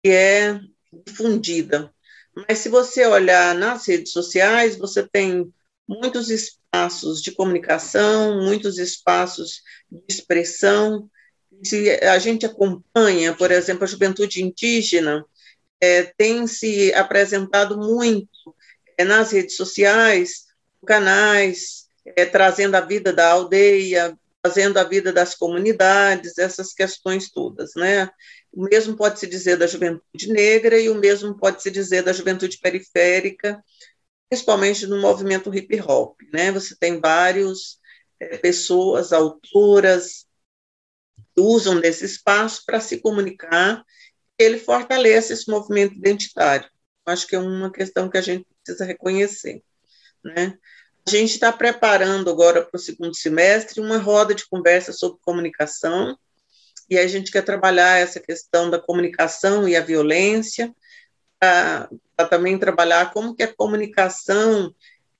que 0.02 0.10
é 0.10 0.60
difundida. 1.06 1.92
Mas 2.34 2.58
se 2.58 2.68
você 2.68 3.06
olhar 3.06 3.54
nas 3.54 3.86
redes 3.86 4.12
sociais, 4.12 4.76
você 4.76 5.06
tem 5.06 5.52
muitos 5.88 6.30
espaços 6.30 7.20
de 7.20 7.32
comunicação, 7.32 8.42
muitos 8.42 8.78
espaços 8.78 9.62
de 9.90 10.02
expressão. 10.08 11.10
Se 11.64 11.90
a 12.04 12.18
gente 12.18 12.46
acompanha, 12.46 13.34
por 13.34 13.50
exemplo, 13.50 13.84
a 13.84 13.86
juventude 13.86 14.42
indígena, 14.42 15.24
é, 15.80 16.04
tem 16.04 16.46
se 16.46 16.92
apresentado 16.94 17.76
muito 17.76 18.54
é, 18.96 19.04
nas 19.04 19.32
redes 19.32 19.56
sociais, 19.56 20.46
canais, 20.86 21.88
é, 22.04 22.24
trazendo 22.24 22.74
a 22.74 22.80
vida 22.80 23.12
da 23.12 23.30
aldeia, 23.30 24.16
trazendo 24.42 24.78
a 24.78 24.84
vida 24.84 25.12
das 25.12 25.34
comunidades, 25.34 26.38
essas 26.38 26.72
questões 26.72 27.30
todas, 27.30 27.72
né? 27.76 28.08
O 28.52 28.64
mesmo 28.64 28.96
pode 28.96 29.18
se 29.20 29.26
dizer 29.26 29.56
da 29.56 29.66
juventude 29.66 30.28
negra 30.28 30.78
e 30.78 30.88
o 30.88 30.94
mesmo 30.94 31.36
pode 31.36 31.62
se 31.62 31.70
dizer 31.70 32.02
da 32.02 32.12
juventude 32.12 32.58
periférica, 32.58 33.62
principalmente 34.28 34.86
no 34.86 35.00
movimento 35.00 35.54
hip 35.54 35.80
hop, 35.82 36.18
né? 36.32 36.50
Você 36.52 36.76
tem 36.78 37.00
vários 37.00 37.78
é, 38.18 38.38
pessoas, 38.38 39.12
autoras, 39.12 40.26
que 41.34 41.40
usam 41.40 41.80
desse 41.80 42.04
espaço 42.04 42.62
para 42.64 42.80
se 42.80 42.98
comunicar 42.98 43.84
ele 44.40 44.58
fortalece 44.58 45.34
esse 45.34 45.50
movimento 45.50 45.94
identitário. 45.94 46.68
Acho 47.04 47.26
que 47.26 47.36
é 47.36 47.38
uma 47.38 47.70
questão 47.70 48.08
que 48.08 48.16
a 48.16 48.22
gente 48.22 48.46
precisa 48.64 48.86
reconhecer. 48.86 49.62
Né? 50.24 50.58
A 51.10 51.12
gente 51.12 51.32
está 51.32 51.50
preparando 51.50 52.30
agora 52.30 52.64
para 52.64 52.76
o 52.76 52.80
segundo 52.80 53.16
semestre 53.16 53.80
uma 53.80 53.98
roda 53.98 54.32
de 54.32 54.48
conversa 54.48 54.92
sobre 54.92 55.18
comunicação, 55.22 56.16
e 56.88 56.96
a 56.96 57.04
gente 57.08 57.32
quer 57.32 57.42
trabalhar 57.42 57.98
essa 57.98 58.20
questão 58.20 58.70
da 58.70 58.78
comunicação 58.78 59.68
e 59.68 59.74
a 59.74 59.80
violência, 59.80 60.72
para 61.40 61.88
também 62.30 62.56
trabalhar 62.56 63.12
como 63.12 63.34
que 63.34 63.42
a 63.42 63.52
comunicação, 63.52 64.72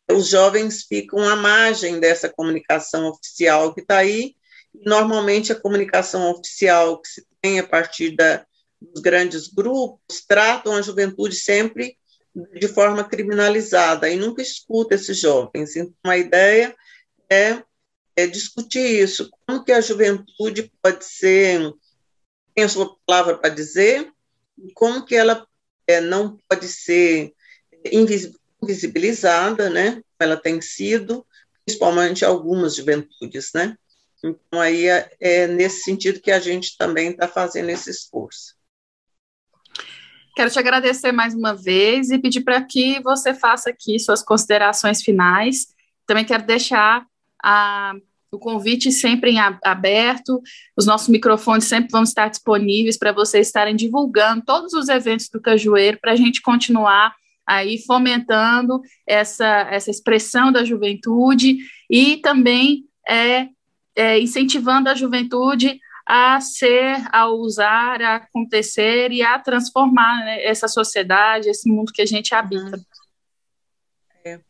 os 0.09 0.29
jovens 0.29 0.85
ficam 0.85 1.29
à 1.29 1.35
margem 1.35 1.99
dessa 1.99 2.29
comunicação 2.29 3.09
oficial 3.09 3.75
que 3.75 3.81
está 3.81 3.97
aí, 3.97 4.37
normalmente 4.73 5.51
a 5.51 5.61
comunicação 5.61 6.31
oficial 6.31 7.01
que 7.01 7.09
se 7.09 7.27
tem 7.43 7.59
a 7.59 7.67
partir 7.67 8.15
da, 8.15 8.47
os 8.95 9.01
grandes 9.01 9.49
grupos 9.49 10.25
tratam 10.25 10.73
a 10.77 10.83
juventude 10.83 11.35
sempre 11.35 11.99
de 12.35 12.69
forma 12.69 13.05
criminalizada 13.05 14.09
e 14.09 14.17
nunca 14.17 14.41
escuta 14.43 14.95
esses 14.95 15.19
jovens. 15.19 15.77
Então, 15.77 16.11
a 16.11 16.17
ideia 16.17 16.75
é, 17.31 17.63
é 18.17 18.27
discutir 18.27 19.03
isso, 19.03 19.31
como 19.47 19.65
que 19.65 19.73
a 19.73 19.81
juventude 19.81 20.71
pode 20.83 21.05
ser, 21.05 21.73
tem 22.55 22.65
a 22.65 22.69
sua 22.69 22.97
palavra 23.07 23.39
para 23.39 23.51
dizer, 23.51 24.11
e 24.59 24.73
como 24.73 25.05
que 25.05 25.15
ela 25.15 25.47
é, 25.87 26.01
não 26.01 26.39
pode 26.49 26.69
ser 26.69 27.33
invisibilizada, 27.85 29.71
né? 29.71 30.03
Ela 30.19 30.37
tem 30.37 30.61
sido, 30.61 31.27
principalmente 31.65 32.25
algumas 32.25 32.77
juventudes, 32.77 33.51
né? 33.55 33.77
Então, 34.23 34.61
aí 34.61 34.87
é, 34.87 35.11
é 35.19 35.47
nesse 35.47 35.83
sentido 35.83 36.21
que 36.21 36.31
a 36.31 36.39
gente 36.39 36.77
também 36.77 37.11
está 37.11 37.27
fazendo 37.27 37.71
esse 37.71 37.91
esforço. 37.91 38.55
Quero 40.41 40.51
te 40.51 40.59
agradecer 40.59 41.13
mais 41.13 41.35
uma 41.35 41.55
vez 41.55 42.11
e 42.11 42.19
pedir 42.19 42.41
para 42.41 42.63
que 42.63 42.99
você 43.03 43.35
faça 43.35 43.69
aqui 43.69 43.99
suas 43.99 44.23
considerações 44.23 45.03
finais. 45.03 45.67
Também 46.07 46.25
quero 46.25 46.45
deixar 46.45 47.05
a, 47.45 47.93
o 48.33 48.39
convite 48.39 48.91
sempre 48.91 49.33
em 49.33 49.39
aberto, 49.39 50.41
os 50.75 50.87
nossos 50.87 51.09
microfones 51.09 51.65
sempre 51.65 51.91
vão 51.91 52.05
estar 52.05 52.31
disponíveis 52.31 52.97
para 52.97 53.13
vocês 53.13 53.49
estarem 53.49 53.77
divulgando 53.77 54.43
todos 54.43 54.73
os 54.73 54.89
eventos 54.89 55.29
do 55.29 55.43
Cajueiro, 55.43 55.99
para 56.01 56.13
a 56.13 56.17
gente 56.17 56.41
continuar 56.41 57.15
aí 57.47 57.77
fomentando 57.77 58.81
essa, 59.07 59.69
essa 59.71 59.91
expressão 59.91 60.51
da 60.51 60.65
juventude 60.65 61.59
e 61.91 62.17
também 62.17 62.87
é, 63.07 63.47
é, 63.95 64.19
incentivando 64.19 64.89
a 64.89 64.95
juventude 64.95 65.79
a 66.13 66.41
ser, 66.41 67.07
a 67.13 67.29
usar, 67.29 68.03
a 68.03 68.17
acontecer 68.17 69.13
e 69.13 69.23
a 69.23 69.39
transformar 69.39 70.25
né, 70.25 70.45
essa 70.45 70.67
sociedade, 70.67 71.49
esse 71.49 71.71
mundo 71.71 71.93
que 71.93 72.03
a 72.03 72.07
gente 72.07 72.35
habita. 72.35 72.85
É. 74.25 74.41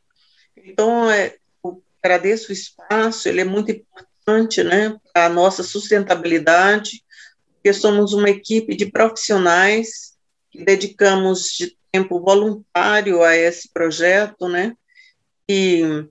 Então, 0.56 1.10
é, 1.10 1.36
eu 1.62 1.82
agradeço 2.02 2.48
o 2.48 2.54
espaço, 2.54 3.28
ele 3.28 3.42
é 3.42 3.44
muito 3.44 3.70
importante 3.70 4.64
né, 4.64 4.98
para 5.12 5.26
a 5.26 5.28
nossa 5.28 5.62
sustentabilidade, 5.62 7.04
porque 7.52 7.74
somos 7.74 8.14
uma 8.14 8.30
equipe 8.30 8.74
de 8.74 8.86
profissionais 8.90 10.16
que 10.50 10.64
dedicamos 10.64 11.48
de 11.58 11.76
tempo 11.92 12.20
voluntário 12.20 13.22
a 13.22 13.36
esse 13.36 13.70
projeto, 13.70 14.48
né, 14.48 14.74
e 15.46 16.08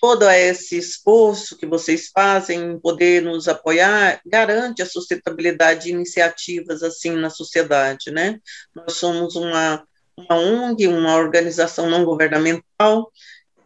todo 0.00 0.28
esse 0.30 0.76
esforço 0.76 1.56
que 1.56 1.66
vocês 1.66 2.08
fazem 2.08 2.72
em 2.72 2.78
poder 2.78 3.22
nos 3.22 3.48
apoiar 3.48 4.20
garante 4.24 4.82
a 4.82 4.86
sustentabilidade 4.86 5.84
de 5.84 5.90
iniciativas 5.90 6.82
assim 6.82 7.12
na 7.12 7.30
sociedade, 7.30 8.10
né? 8.10 8.38
Nós 8.74 8.94
somos 8.94 9.36
uma, 9.36 9.86
uma 10.16 10.36
ONG, 10.36 10.86
uma 10.86 11.16
organização 11.16 11.88
não 11.88 12.04
governamental 12.04 13.10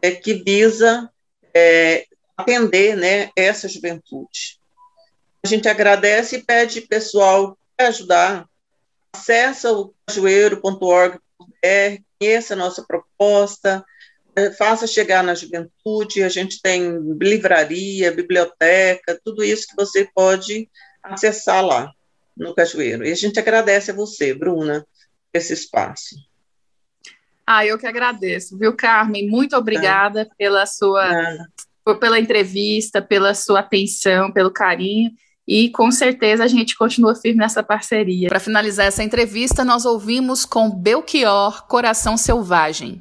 é, 0.01 0.11
que 0.13 0.35
visa 0.35 1.11
é, 1.55 2.07
atender, 2.37 2.97
né, 2.97 3.31
essa 3.37 3.69
juventude. 3.69 4.59
A 5.43 5.49
gente 5.49 5.69
agradece 5.69 6.37
e 6.37 6.43
pede 6.43 6.83
pessoal 6.83 7.59
para 7.77 7.89
ajudar. 7.89 8.47
Acesse 9.13 9.67
o 9.67 9.93
cajueiro.org.br, 10.07 12.03
conheça 12.19 12.55
a 12.55 12.57
nossa 12.57 12.85
proposta, 12.87 13.85
faça 14.57 14.87
chegar 14.87 15.23
na 15.23 15.35
juventude, 15.35 16.23
a 16.23 16.29
gente 16.29 16.61
tem 16.61 16.99
livraria, 17.21 18.13
biblioteca, 18.13 19.21
tudo 19.25 19.45
isso 19.45 19.69
que 19.69 19.77
você 19.77 20.09
pode 20.15 20.69
acessar 21.03 21.65
lá 21.65 21.93
no 22.37 22.55
Cajueiro. 22.55 23.05
E 23.05 23.13
a 23.13 23.17
gente 23.17 23.39
agradece 23.39 23.91
a 23.91 23.95
você, 23.95 24.33
Bruna, 24.33 24.87
esse 25.33 25.53
espaço. 25.53 26.17
Ah, 27.47 27.67
eu 27.67 27.79
que 27.79 27.87
agradeço, 27.87 28.57
viu, 28.57 28.75
Carmen? 28.77 29.29
Muito 29.29 29.57
obrigada 29.57 30.25
tá. 30.25 30.35
pela 30.39 30.67
sua 30.67 31.37
pela 31.99 32.21
entrevista, 32.21 33.03
pela 33.03 33.35
sua 33.35 33.61
atenção, 33.61 34.31
pelo 34.31 34.53
carinho. 34.53 35.11
E 35.49 35.69
com 35.71 35.91
certeza 35.91 36.45
a 36.45 36.47
gente 36.47 36.77
continua 36.77 37.17
firme 37.17 37.41
nessa 37.41 37.61
parceria. 37.61 38.29
Para 38.29 38.39
finalizar 38.39 38.87
essa 38.87 39.03
entrevista, 39.03 39.65
nós 39.65 39.85
ouvimos 39.85 40.45
com 40.45 40.71
Belchior 40.71 41.67
Coração 41.67 42.17
Selvagem. 42.17 43.01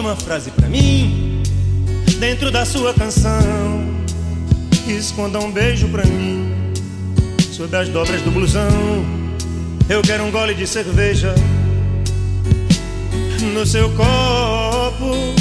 Uma 0.00 0.14
frase 0.14 0.50
pra 0.50 0.68
mim 0.68 1.42
dentro 2.18 2.50
da 2.50 2.64
sua 2.64 2.94
canção. 2.94 3.88
Esconda 4.86 5.38
um 5.38 5.50
beijo 5.50 5.88
pra 5.88 6.04
mim 6.04 6.54
sob 7.52 7.76
as 7.76 7.88
dobras 7.88 8.22
do 8.22 8.30
blusão. 8.30 8.68
Eu 9.88 10.02
quero 10.02 10.24
um 10.24 10.30
gole 10.30 10.54
de 10.54 10.66
cerveja 10.66 11.34
no 13.52 13.66
seu 13.66 13.90
copo, 13.90 15.34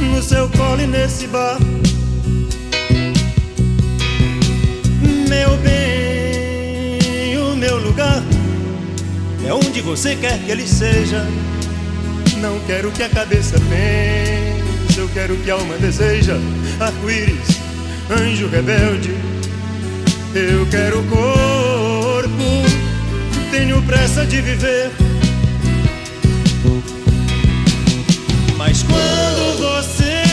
no 0.00 0.22
seu 0.22 0.48
colo 0.50 0.80
e 0.80 0.86
nesse 0.86 1.26
bar. 1.26 1.58
Meu 5.28 5.56
bem, 5.58 7.36
o 7.38 7.56
meu 7.56 7.78
lugar 7.78 8.22
é 9.46 9.52
onde 9.52 9.80
você 9.80 10.14
quer 10.16 10.38
que 10.44 10.50
ele 10.50 10.66
seja. 10.66 11.26
Não 12.42 12.58
quero 12.66 12.90
que 12.90 13.04
a 13.04 13.08
cabeça 13.08 13.56
pense, 13.70 14.98
eu 14.98 15.08
quero 15.14 15.36
que 15.36 15.48
a 15.48 15.54
alma 15.54 15.76
deseja. 15.76 16.34
Arco-íris, 16.80 17.60
anjo 18.10 18.48
rebelde. 18.48 19.14
Eu 20.34 20.66
quero 20.66 21.04
corpo, 21.04 22.28
tenho 23.52 23.80
pressa 23.82 24.26
de 24.26 24.40
viver. 24.40 24.90
Mas 28.56 28.82
quando 28.82 29.58
você 29.60 30.24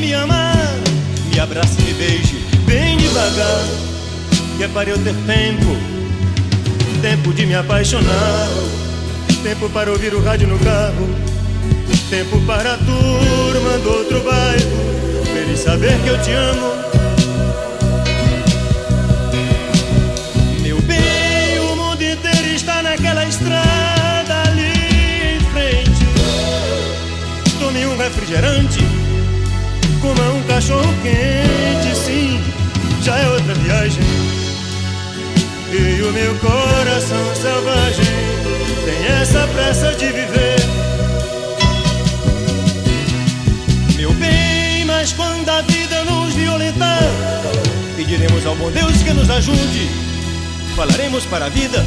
me 0.00 0.12
amar, 0.14 0.74
me 1.32 1.38
abrace 1.38 1.76
e 1.78 1.84
me 1.84 1.94
beije 1.94 2.36
bem 2.66 2.96
devagar, 2.96 3.64
que 4.56 4.64
é 4.64 4.68
para 4.68 4.90
eu 4.90 4.98
ter 4.98 5.14
tempo, 5.24 5.76
tempo 7.00 7.32
de 7.32 7.46
me 7.46 7.54
apaixonar, 7.54 8.48
tempo 9.44 9.70
para 9.70 9.92
ouvir 9.92 10.12
o 10.14 10.20
rádio 10.20 10.48
no 10.48 10.58
carro 10.58 11.27
tempo 12.10 12.40
para 12.46 12.72
a 12.72 12.78
turma 12.78 13.78
do 13.82 13.90
outro 13.90 14.20
bairro, 14.20 15.24
feliz 15.26 15.60
saber 15.60 15.94
que 16.02 16.08
eu 16.08 16.22
te 16.22 16.32
amo. 16.32 16.72
Meu 20.62 20.80
bem, 20.82 21.58
o 21.60 21.76
mundo 21.76 22.02
inteiro 22.02 22.48
está 22.54 22.82
naquela 22.82 23.24
estrada 23.26 24.42
ali 24.48 25.36
em 25.36 25.40
frente. 25.52 26.06
Tome 27.60 27.86
um 27.86 27.96
refrigerante, 27.98 28.80
coma 30.00 30.30
um 30.30 30.42
cachorro 30.44 30.94
quente, 31.02 31.94
sim, 31.94 32.40
já 33.02 33.18
é 33.18 33.28
outra 33.28 33.54
viagem. 33.54 34.02
E 35.70 36.02
o 36.02 36.12
meu 36.12 36.34
coração 36.36 37.34
selvagem 37.34 38.14
tem 38.86 39.20
essa 39.20 39.46
pressa 39.48 39.92
de 39.92 40.06
viver. 40.06 40.57
Pediremos 47.96 48.44
ao 48.46 48.54
bom 48.56 48.70
Deus 48.70 49.02
que 49.02 49.12
nos 49.12 49.28
ajude. 49.30 49.88
Falaremos 50.76 51.24
para 51.26 51.46
a 51.46 51.48
vida. 51.48 51.84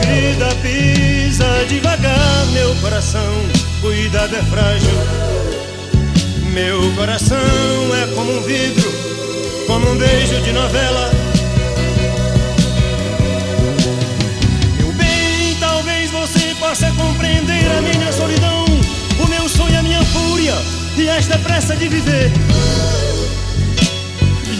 Vida 0.00 0.48
pisa 0.62 1.64
devagar, 1.68 2.46
meu 2.52 2.74
coração, 2.76 3.34
cuidado 3.80 4.36
é 4.36 4.42
frágil. 4.42 4.94
Meu 6.52 6.92
coração 6.94 7.36
é 8.02 8.14
como 8.14 8.38
um 8.38 8.42
vidro, 8.42 8.92
como 9.66 9.90
um 9.90 9.96
beijo 9.96 10.40
de 10.42 10.52
novela 10.52 11.24
possa 16.74 16.90
compreender 16.92 17.70
a 17.78 17.80
minha 17.82 18.10
solidão, 18.10 18.64
o 19.22 19.28
meu 19.28 19.48
sonho, 19.48 19.78
a 19.78 19.82
minha 19.82 20.02
fúria 20.02 20.54
e 20.96 21.06
esta 21.06 21.38
pressa 21.38 21.76
de 21.76 21.86
viver. 21.88 22.32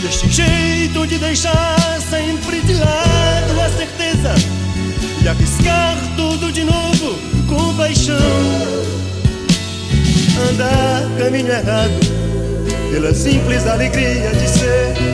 E 0.05 0.07
este 0.07 0.28
jeito 0.28 1.07
de 1.07 1.16
deixar 1.16 1.98
sempre 2.11 2.61
de 2.61 2.74
lado 2.74 3.61
a 3.61 3.68
certeza 3.70 4.34
e 5.22 5.28
arriscar 5.28 5.96
tudo 6.14 6.52
de 6.52 6.62
novo 6.62 7.18
com 7.48 7.74
paixão. 7.74 8.14
Andar 10.50 11.02
caminho 11.18 11.50
errado 11.50 11.98
pela 12.92 13.14
simples 13.14 13.66
alegria 13.66 14.30
de 14.30 14.46
ser. 14.46 15.14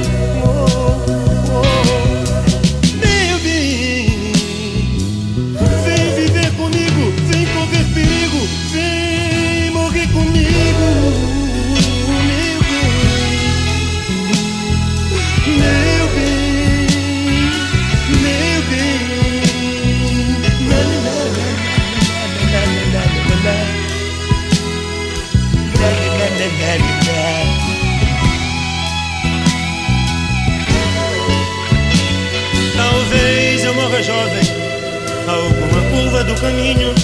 Caminho, 36.41 36.95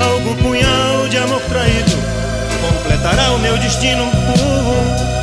algum 0.00 0.34
punhal 0.36 1.08
de 1.08 1.16
amor 1.16 1.40
traído 1.42 1.92
completará 2.60 3.32
o 3.32 3.38
meu 3.38 3.56
destino. 3.58 4.02
Uh, 4.04 5.18
uh. 5.18 5.21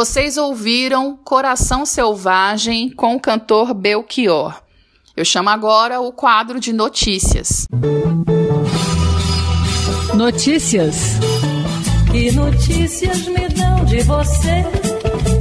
Vocês 0.00 0.38
ouviram 0.38 1.14
Coração 1.14 1.84
Selvagem 1.84 2.88
com 2.88 3.16
o 3.16 3.20
cantor 3.20 3.74
Belchior. 3.74 4.62
Eu 5.14 5.26
chamo 5.26 5.50
agora 5.50 6.00
o 6.00 6.10
quadro 6.10 6.58
de 6.58 6.72
notícias. 6.72 7.66
Notícias. 10.14 11.18
Que 12.10 12.32
notícias 12.32 13.26
me 13.26 13.46
dão 13.50 13.84
de 13.84 14.00
você? 14.04 14.64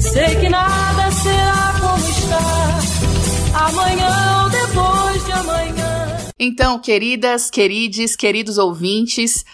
Sei 0.02 0.36
que 0.36 0.50
nada 0.50 1.10
será 1.10 1.80
como 1.80 2.10
está 2.10 3.66
amanhã 3.66 4.44
ou 4.44 4.50
depois 4.50 5.26
de 5.26 5.32
amanhã. 5.32 6.18
Então, 6.38 6.78
queridas, 6.80 7.50
querides, 7.50 8.14
queridos 8.14 8.58
ouvintes, 8.58 9.46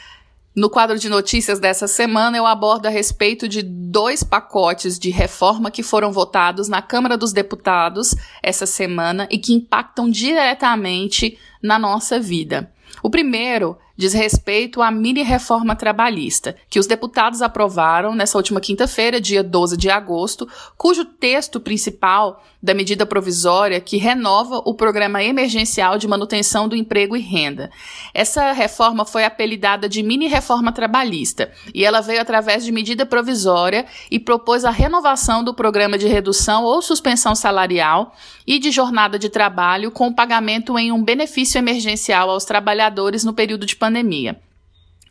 no 0.56 0.70
quadro 0.70 0.98
de 0.98 1.10
notícias 1.10 1.60
dessa 1.60 1.86
semana, 1.86 2.38
eu 2.38 2.46
abordo 2.46 2.86
a 2.86 2.90
respeito 2.90 3.48
de 3.48 3.62
dois 3.62 4.24
pacotes 4.24 4.98
de 4.98 5.10
reforma 5.10 5.70
que 5.70 5.84
foram 5.84 6.14
votados 6.14 6.70
na 6.70 6.82
Câmara 6.82 7.18
dos 7.18 7.34
Deputados 7.34 8.16
essa 8.42 8.66
semana 8.66 9.28
e 9.30 9.38
que 9.38 9.54
impactam 9.54 10.10
diretamente 10.10 11.38
na 11.62 11.78
nossa 11.78 12.20
vida. 12.22 12.72
O 13.04 13.10
primeiro 13.10 13.78
diz 13.98 14.14
respeito 14.14 14.82
à 14.82 14.92
mini 14.92 15.24
reforma 15.24 15.76
trabalhista, 15.76 16.56
que 16.70 16.80
os 16.80 16.88
deputados 16.88 17.42
aprovaram 17.42 18.14
nessa 18.14 18.38
última 18.38 18.60
quinta-feira, 18.60 19.22
dia 19.22 19.44
12 19.44 19.78
de 19.78 19.90
agosto, 19.90 20.48
cujo 20.78 21.06
texto 21.06 21.60
principal 21.60 22.44
da 22.62 22.74
medida 22.74 23.06
provisória 23.06 23.80
que 23.80 23.98
renova 23.98 24.58
o 24.66 24.74
programa 24.74 25.24
emergencial 25.24 26.00
de 26.00 26.08
manutenção 26.08 26.68
do 26.68 26.76
emprego 26.76 27.16
e 27.16 27.22
renda. 27.22 27.70
Essa 28.12 28.52
reforma 28.54 29.06
foi 29.06 29.24
apelidada 29.24 29.88
de 29.88 30.02
mini 30.02 30.28
reforma 30.28 30.72
trabalhista 30.72 31.52
e 31.74 31.86
ela 31.86 32.02
veio 32.02 32.20
através 32.20 32.66
de 32.66 32.72
medida 32.72 33.06
provisória 33.06 33.86
e 34.10 34.20
propôs 34.20 34.66
a 34.66 34.72
renovação 34.72 35.44
do 35.44 35.54
programa 35.54 35.96
de 35.96 36.08
redução 36.08 36.64
ou 36.64 36.82
suspensão 36.82 37.36
salarial 37.36 38.16
e 38.48 38.58
de 38.58 38.72
jornada 38.72 39.20
de 39.20 39.30
trabalho 39.30 39.92
com 39.92 40.12
pagamento 40.12 40.78
em 40.78 40.92
um 40.92 41.04
benefício 41.04 41.60
emergencial 41.60 42.32
aos 42.32 42.46
trabalhadores 42.46 43.24
no 43.24 43.34
período 43.34 43.66
de 43.66 43.76
pandemia. 43.76 43.85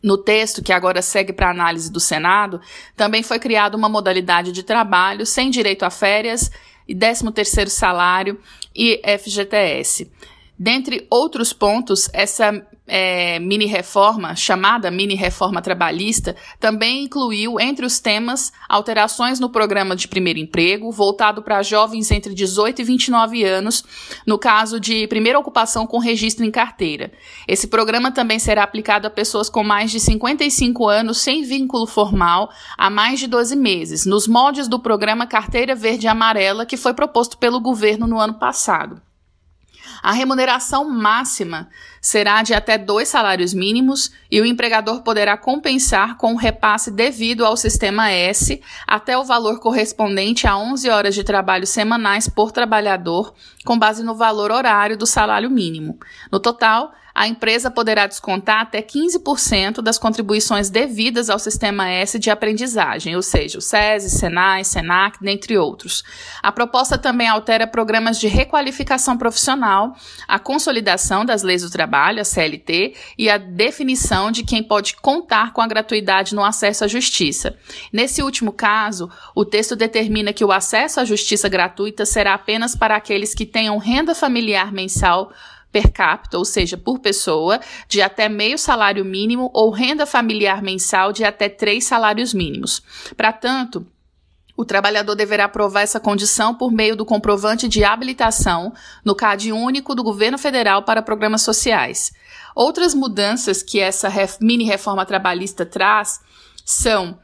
No 0.03 0.18
texto, 0.18 0.62
que 0.62 0.72
agora 0.72 1.01
segue 1.01 1.33
para 1.33 1.51
análise 1.51 1.91
do 1.91 1.99
Senado, 1.99 2.61
também 2.95 3.22
foi 3.22 3.39
criada 3.39 3.77
uma 3.77 3.89
modalidade 3.89 4.53
de 4.53 4.62
trabalho 4.62 5.25
sem 5.25 5.51
direito 5.51 5.83
a 5.83 5.91
férias 5.91 6.51
e 6.87 6.95
13º 6.95 7.68
salário 7.68 8.39
e 8.75 9.01
FGTS. 9.18 10.11
Dentre 10.59 11.07
outros 11.11 11.53
pontos, 11.53 12.09
essa 12.13 12.65
é, 12.87 13.39
mini 13.39 13.67
reforma, 13.67 14.37
chamada 14.37 14.91
mini 14.91 15.15
reforma 15.15 15.63
trabalhista, 15.63 16.37
também 16.61 17.05
incluiu 17.05 17.59
entre 17.59 17.85
os 17.85 17.99
temas 17.99 18.53
alterações 18.69 19.41
no 19.41 19.49
programa 19.49 19.97
de 19.97 20.07
primeiro 20.07 20.39
emprego, 20.39 20.93
voltado 20.93 21.43
para 21.43 21.63
jovens 21.63 22.11
entre 22.11 22.35
18 22.35 22.83
e 22.83 22.85
29 22.85 23.45
anos, 23.45 23.85
no 24.27 24.39
caso 24.39 24.79
de 24.79 25.07
primeira 25.09 25.39
ocupação 25.39 25.87
com 25.87 25.99
registro 25.99 26.45
em 26.45 26.51
carteira. 26.51 27.11
Esse 27.49 27.67
programa 27.67 28.13
também 28.13 28.39
será 28.39 28.63
aplicado 28.63 29.07
a 29.07 29.11
pessoas 29.11 29.49
com 29.49 29.65
mais 29.65 29.91
de 29.91 29.99
55 29.99 30.87
anos 30.87 31.19
sem 31.19 31.43
vínculo 31.43 31.87
formal 31.87 32.51
há 32.77 32.91
mais 32.91 33.19
de 33.19 33.27
12 33.27 33.57
meses, 33.57 34.07
nos 34.07 34.29
moldes 34.29 34.69
do 34.69 34.79
programa 34.79 35.27
Carteira 35.27 35.75
Verde 35.75 36.07
e 36.07 36.09
Amarela 36.09 36.67
que 36.67 36.77
foi 36.77 36.93
proposto 36.93 37.39
pelo 37.39 37.61
governo 37.61 38.07
no 38.07 38.21
ano 38.21 38.35
passado. 38.35 39.01
A 40.03 40.12
remuneração 40.12 40.89
máxima 40.89 41.68
será 42.01 42.43
de 42.43 42.53
até 42.53 42.76
dois 42.76 43.09
salários 43.09 43.55
mínimos 43.55 44.12
e 44.30 44.41
o 44.41 44.45
empregador 44.45 45.03
poderá 45.03 45.37
compensar 45.37 46.16
com 46.16 46.35
o 46.35 46.37
repasse 46.37 46.91
devido 46.91 47.45
ao 47.45 47.57
sistema 47.57 48.11
S 48.11 48.61
até 48.87 49.16
o 49.16 49.24
valor 49.24 49.61
correspondente 49.61 50.47
a 50.47 50.57
11 50.57 50.91
horas 50.91 51.14
de 51.14 51.24
trabalho 51.24 51.66
semanais 51.66 52.28
por 52.28 52.53
trabalhador, 52.53 53.35
com 53.64 53.78
base 53.78 54.03
no 54.03 54.14
valor 54.14 54.51
horário 54.51 54.97
do 54.97 55.07
salário 55.07 55.51
mínimo. 55.51 55.99
No 56.30 56.39
total, 56.39 56.93
a 57.15 57.29
empresa 57.29 57.71
poderá 57.71 58.09
descontar 58.09 58.62
até 58.62 58.83
15% 58.83 59.81
das 59.81 59.99
contribuições 59.99 60.69
devidas 60.69 61.31
ao 61.31 61.39
Sistema 61.39 61.89
S 61.89 62.19
de 62.19 62.29
aprendizagem, 62.29 63.15
ou 63.15 63.23
seja, 63.23 63.59
o 63.59 63.61
SESI, 63.61 64.11
SENAI, 64.11 64.65
SENAC, 64.65 65.19
dentre 65.23 65.57
outros. 65.57 66.03
A 66.43 66.51
proposta 66.51 66.99
também 66.99 67.29
altera 67.29 67.69
programas 67.69 68.19
de 68.19 68.27
requalificação 68.27 69.17
profissional, 69.17 69.95
a 70.27 70.41
consolidação 70.41 71.25
das 71.25 71.45
leis 71.45 71.62
do 71.62 71.71
trabalho, 71.71 72.21
a 72.21 72.25
CLT, 72.25 72.95
e 73.17 73.31
a 73.31 73.39
definição 73.39 74.33
de 74.33 74.43
quem 74.43 74.62
pode 74.62 74.97
contar 74.97 75.53
com 75.53 75.61
a 75.61 75.69
gratuidade 75.69 76.35
no 76.35 76.43
acesso 76.43 76.85
à 76.85 76.89
justiça. 76.89 77.57
Nesse 77.93 78.23
último 78.23 78.53
caso, 78.53 79.09
o 79.37 79.45
texto 79.45 79.77
determina 79.77 80.33
que 80.33 80.45
o 80.45 80.51
acesso 80.51 80.99
à 80.99 81.05
justiça 81.05 81.49
gratuita 81.49 82.05
será 82.05 82.35
apenas 82.35 82.75
para 82.75 82.97
aqueles 82.97 83.35
que 83.35 83.47
tenham 83.47 83.79
renda 83.79 84.15
familiar 84.17 84.73
mensal 84.73 85.33
per 85.75 85.91
capita, 85.91 86.39
ou 86.39 86.45
seja, 86.45 86.77
por 86.77 87.01
pessoa, 87.01 87.59
de 87.89 88.01
até 88.01 88.29
meio 88.29 88.57
salário 88.57 89.05
mínimo 89.05 89.51
ou 89.53 89.70
renda 89.70 90.07
familiar 90.07 90.62
mensal 90.62 91.12
de 91.12 91.25
até 91.25 91.49
três 91.49 91.85
salários 91.85 92.33
mínimos. 92.33 92.81
Para 93.16 93.33
tanto, 93.33 93.85
o 94.57 94.64
trabalhador 94.64 95.16
deverá 95.16 95.49
provar 95.49 95.81
essa 95.81 95.99
condição 95.99 96.55
por 96.55 96.70
meio 96.70 96.95
do 96.95 97.05
comprovante 97.05 97.66
de 97.66 97.83
habilitação 97.83 98.72
no 99.05 99.16
CAD 99.16 99.51
único 99.51 99.97
do 99.97 100.05
governo 100.05 100.39
federal 100.39 100.85
para 100.85 101.03
programas 101.03 101.43
sociais. 101.43 102.12
Outras 102.55 102.95
mudanças 102.95 103.61
que 103.61 103.81
essa 103.81 104.09
mini 104.41 104.62
reforma 104.62 105.05
trabalhista 105.05 105.66
traz 105.66 106.20
são 106.64 107.18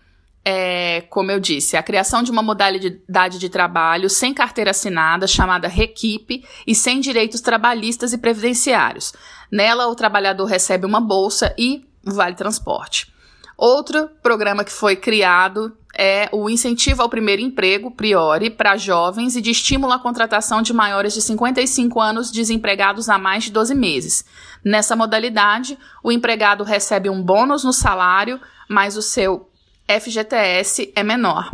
é, 0.44 1.02
como 1.10 1.30
eu 1.30 1.38
disse, 1.38 1.76
a 1.76 1.82
criação 1.82 2.22
de 2.22 2.30
uma 2.30 2.42
modalidade 2.42 3.38
de 3.38 3.48
trabalho 3.48 4.08
sem 4.08 4.32
carteira 4.32 4.70
assinada, 4.70 5.26
chamada 5.26 5.68
Requipe, 5.68 6.44
e 6.66 6.74
sem 6.74 7.00
direitos 7.00 7.40
trabalhistas 7.40 8.12
e 8.12 8.18
previdenciários. 8.18 9.12
Nela, 9.50 9.88
o 9.88 9.94
trabalhador 9.94 10.46
recebe 10.46 10.86
uma 10.86 11.00
bolsa 11.00 11.54
e 11.58 11.84
vale 12.02 12.34
transporte. 12.34 13.12
Outro 13.56 14.08
programa 14.22 14.64
que 14.64 14.72
foi 14.72 14.96
criado 14.96 15.76
é 15.94 16.30
o 16.32 16.48
incentivo 16.48 17.02
ao 17.02 17.10
primeiro 17.10 17.42
emprego, 17.42 17.90
priori, 17.90 18.48
para 18.48 18.78
jovens 18.78 19.36
e 19.36 19.40
de 19.42 19.50
estímulo 19.50 19.92
à 19.92 19.98
contratação 19.98 20.62
de 20.62 20.72
maiores 20.72 21.12
de 21.12 21.20
55 21.20 22.00
anos 22.00 22.30
desempregados 22.30 23.10
há 23.10 23.18
mais 23.18 23.44
de 23.44 23.52
12 23.52 23.74
meses. 23.74 24.24
Nessa 24.64 24.96
modalidade, 24.96 25.78
o 26.02 26.10
empregado 26.10 26.64
recebe 26.64 27.10
um 27.10 27.22
bônus 27.22 27.62
no 27.62 27.72
salário, 27.72 28.40
mas 28.66 28.96
o 28.96 29.02
seu 29.02 29.49
FGTS 29.98 30.92
é 30.94 31.02
menor. 31.02 31.50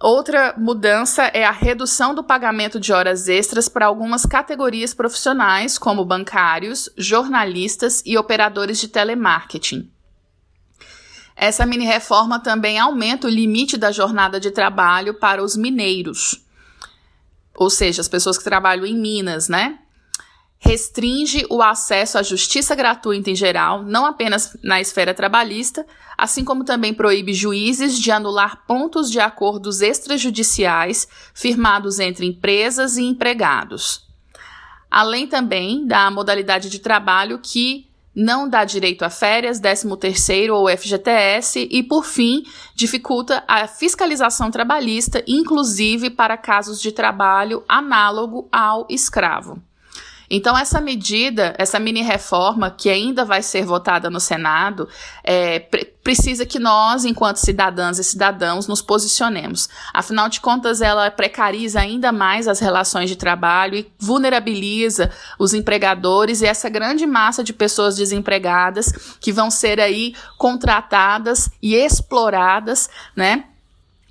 Outra 0.00 0.54
mudança 0.58 1.22
é 1.26 1.44
a 1.44 1.52
redução 1.52 2.14
do 2.14 2.24
pagamento 2.24 2.80
de 2.80 2.92
horas 2.92 3.28
extras 3.28 3.68
para 3.68 3.86
algumas 3.86 4.26
categorias 4.26 4.92
profissionais, 4.92 5.78
como 5.78 6.04
bancários, 6.04 6.90
jornalistas 6.96 8.02
e 8.04 8.18
operadores 8.18 8.80
de 8.80 8.88
telemarketing. 8.88 9.90
Essa 11.36 11.64
mini 11.64 11.84
reforma 11.84 12.40
também 12.40 12.78
aumenta 12.78 13.26
o 13.26 13.30
limite 13.30 13.76
da 13.76 13.92
jornada 13.92 14.40
de 14.40 14.50
trabalho 14.50 15.14
para 15.14 15.42
os 15.42 15.56
mineiros, 15.56 16.44
ou 17.54 17.70
seja, 17.70 18.00
as 18.00 18.08
pessoas 18.08 18.36
que 18.36 18.44
trabalham 18.44 18.84
em 18.84 18.98
Minas, 18.98 19.48
né? 19.48 19.78
Restringe 20.64 21.46
o 21.50 21.62
acesso 21.62 22.16
à 22.16 22.22
justiça 22.22 22.74
gratuita 22.74 23.30
em 23.30 23.34
geral, 23.34 23.82
não 23.82 24.06
apenas 24.06 24.56
na 24.62 24.80
esfera 24.80 25.12
trabalhista, 25.12 25.86
assim 26.16 26.42
como 26.42 26.64
também 26.64 26.94
proíbe 26.94 27.34
juízes 27.34 27.98
de 27.98 28.10
anular 28.10 28.64
pontos 28.66 29.10
de 29.10 29.20
acordos 29.20 29.82
extrajudiciais 29.82 31.06
firmados 31.34 31.98
entre 31.98 32.26
empresas 32.26 32.96
e 32.96 33.02
empregados. 33.02 34.06
Além 34.90 35.26
também 35.26 35.86
da 35.86 36.10
modalidade 36.10 36.70
de 36.70 36.78
trabalho 36.78 37.40
que 37.42 37.86
não 38.14 38.48
dá 38.48 38.64
direito 38.64 39.04
a 39.04 39.10
férias, 39.10 39.60
13º 39.60 40.50
ou 40.52 40.68
FGTS 40.68 41.68
e, 41.70 41.82
por 41.82 42.04
fim, 42.04 42.44
dificulta 42.74 43.42
a 43.48 43.66
fiscalização 43.66 44.50
trabalhista, 44.52 45.22
inclusive 45.26 46.10
para 46.10 46.36
casos 46.36 46.80
de 46.80 46.92
trabalho 46.92 47.64
análogo 47.68 48.48
ao 48.52 48.86
escravo. 48.88 49.60
Então, 50.30 50.56
essa 50.56 50.80
medida, 50.80 51.54
essa 51.58 51.78
mini 51.78 52.02
reforma, 52.02 52.70
que 52.70 52.88
ainda 52.88 53.24
vai 53.24 53.42
ser 53.42 53.64
votada 53.64 54.08
no 54.10 54.20
Senado, 54.20 54.88
é, 55.22 55.58
pre 55.58 55.94
precisa 56.04 56.44
que 56.44 56.58
nós, 56.58 57.06
enquanto 57.06 57.38
cidadãs 57.38 57.98
e 57.98 58.04
cidadãos, 58.04 58.68
nos 58.68 58.82
posicionemos. 58.82 59.70
Afinal 59.92 60.28
de 60.28 60.38
contas, 60.38 60.82
ela 60.82 61.10
precariza 61.10 61.80
ainda 61.80 62.12
mais 62.12 62.46
as 62.46 62.60
relações 62.60 63.08
de 63.08 63.16
trabalho 63.16 63.74
e 63.78 63.90
vulnerabiliza 63.98 65.10
os 65.38 65.54
empregadores 65.54 66.42
e 66.42 66.46
essa 66.46 66.68
grande 66.68 67.06
massa 67.06 67.42
de 67.42 67.54
pessoas 67.54 67.96
desempregadas 67.96 69.16
que 69.18 69.32
vão 69.32 69.50
ser 69.50 69.80
aí 69.80 70.14
contratadas 70.36 71.48
e 71.62 71.74
exploradas, 71.74 72.90
né? 73.16 73.44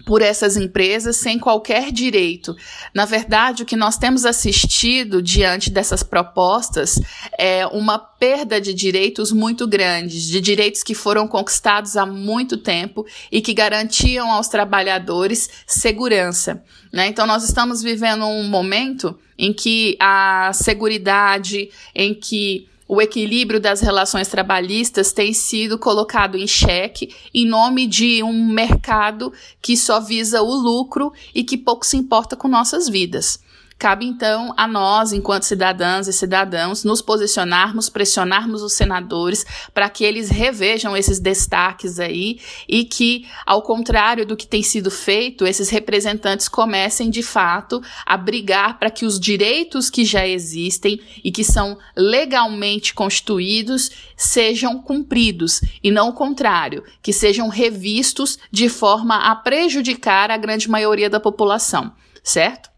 Por 0.05 0.21
essas 0.21 0.57
empresas 0.57 1.15
sem 1.17 1.39
qualquer 1.39 1.91
direito. 1.91 2.55
Na 2.93 3.05
verdade, 3.05 3.63
o 3.63 3.65
que 3.65 3.75
nós 3.75 3.97
temos 3.97 4.25
assistido 4.25 5.21
diante 5.21 5.69
dessas 5.69 6.03
propostas 6.03 6.99
é 7.37 7.65
uma 7.67 7.97
perda 7.97 8.59
de 8.59 8.73
direitos 8.73 9.31
muito 9.31 9.67
grandes, 9.67 10.23
de 10.23 10.41
direitos 10.41 10.83
que 10.83 10.93
foram 10.93 11.27
conquistados 11.27 11.95
há 11.95 12.05
muito 12.05 12.57
tempo 12.57 13.05
e 13.31 13.41
que 13.41 13.53
garantiam 13.53 14.31
aos 14.31 14.47
trabalhadores 14.47 15.49
segurança. 15.65 16.63
Né? 16.91 17.07
Então, 17.07 17.25
nós 17.25 17.43
estamos 17.43 17.81
vivendo 17.81 18.25
um 18.25 18.47
momento 18.47 19.17
em 19.37 19.53
que 19.53 19.97
a 19.99 20.51
seguridade, 20.53 21.69
em 21.95 22.13
que 22.13 22.67
o 22.93 23.01
equilíbrio 23.01 23.59
das 23.59 23.81
relações 23.81 24.27
trabalhistas 24.27 25.11
tem 25.11 25.33
sido 25.33 25.79
colocado 25.79 26.37
em 26.37 26.45
xeque 26.45 27.11
em 27.33 27.43
nome 27.43 27.87
de 27.87 28.21
um 28.21 28.47
mercado 28.47 29.33
que 29.59 29.75
só 29.75 29.99
visa 29.99 30.43
o 30.43 30.53
lucro 30.53 31.11
e 31.33 31.43
que 31.43 31.57
pouco 31.57 31.87
se 31.87 31.97
importa 31.97 32.35
com 32.35 32.47
nossas 32.47 32.87
vidas. 32.87 33.42
Cabe 33.77 34.05
então 34.05 34.53
a 34.55 34.67
nós, 34.67 35.11
enquanto 35.11 35.43
cidadãs 35.43 36.07
e 36.07 36.13
cidadãos, 36.13 36.83
nos 36.83 37.01
posicionarmos, 37.01 37.89
pressionarmos 37.89 38.61
os 38.61 38.73
senadores 38.73 39.45
para 39.73 39.89
que 39.89 40.03
eles 40.03 40.29
revejam 40.29 40.95
esses 40.95 41.19
destaques 41.19 41.99
aí 41.99 42.39
e 42.67 42.85
que, 42.85 43.27
ao 43.45 43.61
contrário 43.61 44.25
do 44.25 44.37
que 44.37 44.47
tem 44.47 44.63
sido 44.63 44.89
feito, 44.89 45.45
esses 45.45 45.69
representantes 45.69 46.47
comecem 46.47 47.09
de 47.09 47.21
fato 47.21 47.81
a 48.05 48.15
brigar 48.15 48.79
para 48.79 48.89
que 48.89 49.05
os 49.05 49.19
direitos 49.19 49.89
que 49.89 50.05
já 50.05 50.25
existem 50.25 50.99
e 51.23 51.31
que 51.31 51.43
são 51.43 51.77
legalmente 51.95 52.93
constituídos 52.93 53.91
sejam 54.15 54.81
cumpridos 54.81 55.61
e 55.83 55.91
não 55.91 56.09
o 56.09 56.13
contrário, 56.13 56.83
que 57.01 57.11
sejam 57.11 57.49
revistos 57.49 58.39
de 58.51 58.69
forma 58.69 59.17
a 59.17 59.35
prejudicar 59.35 60.31
a 60.31 60.37
grande 60.37 60.69
maioria 60.69 61.09
da 61.09 61.19
população, 61.19 61.93
certo? 62.23 62.72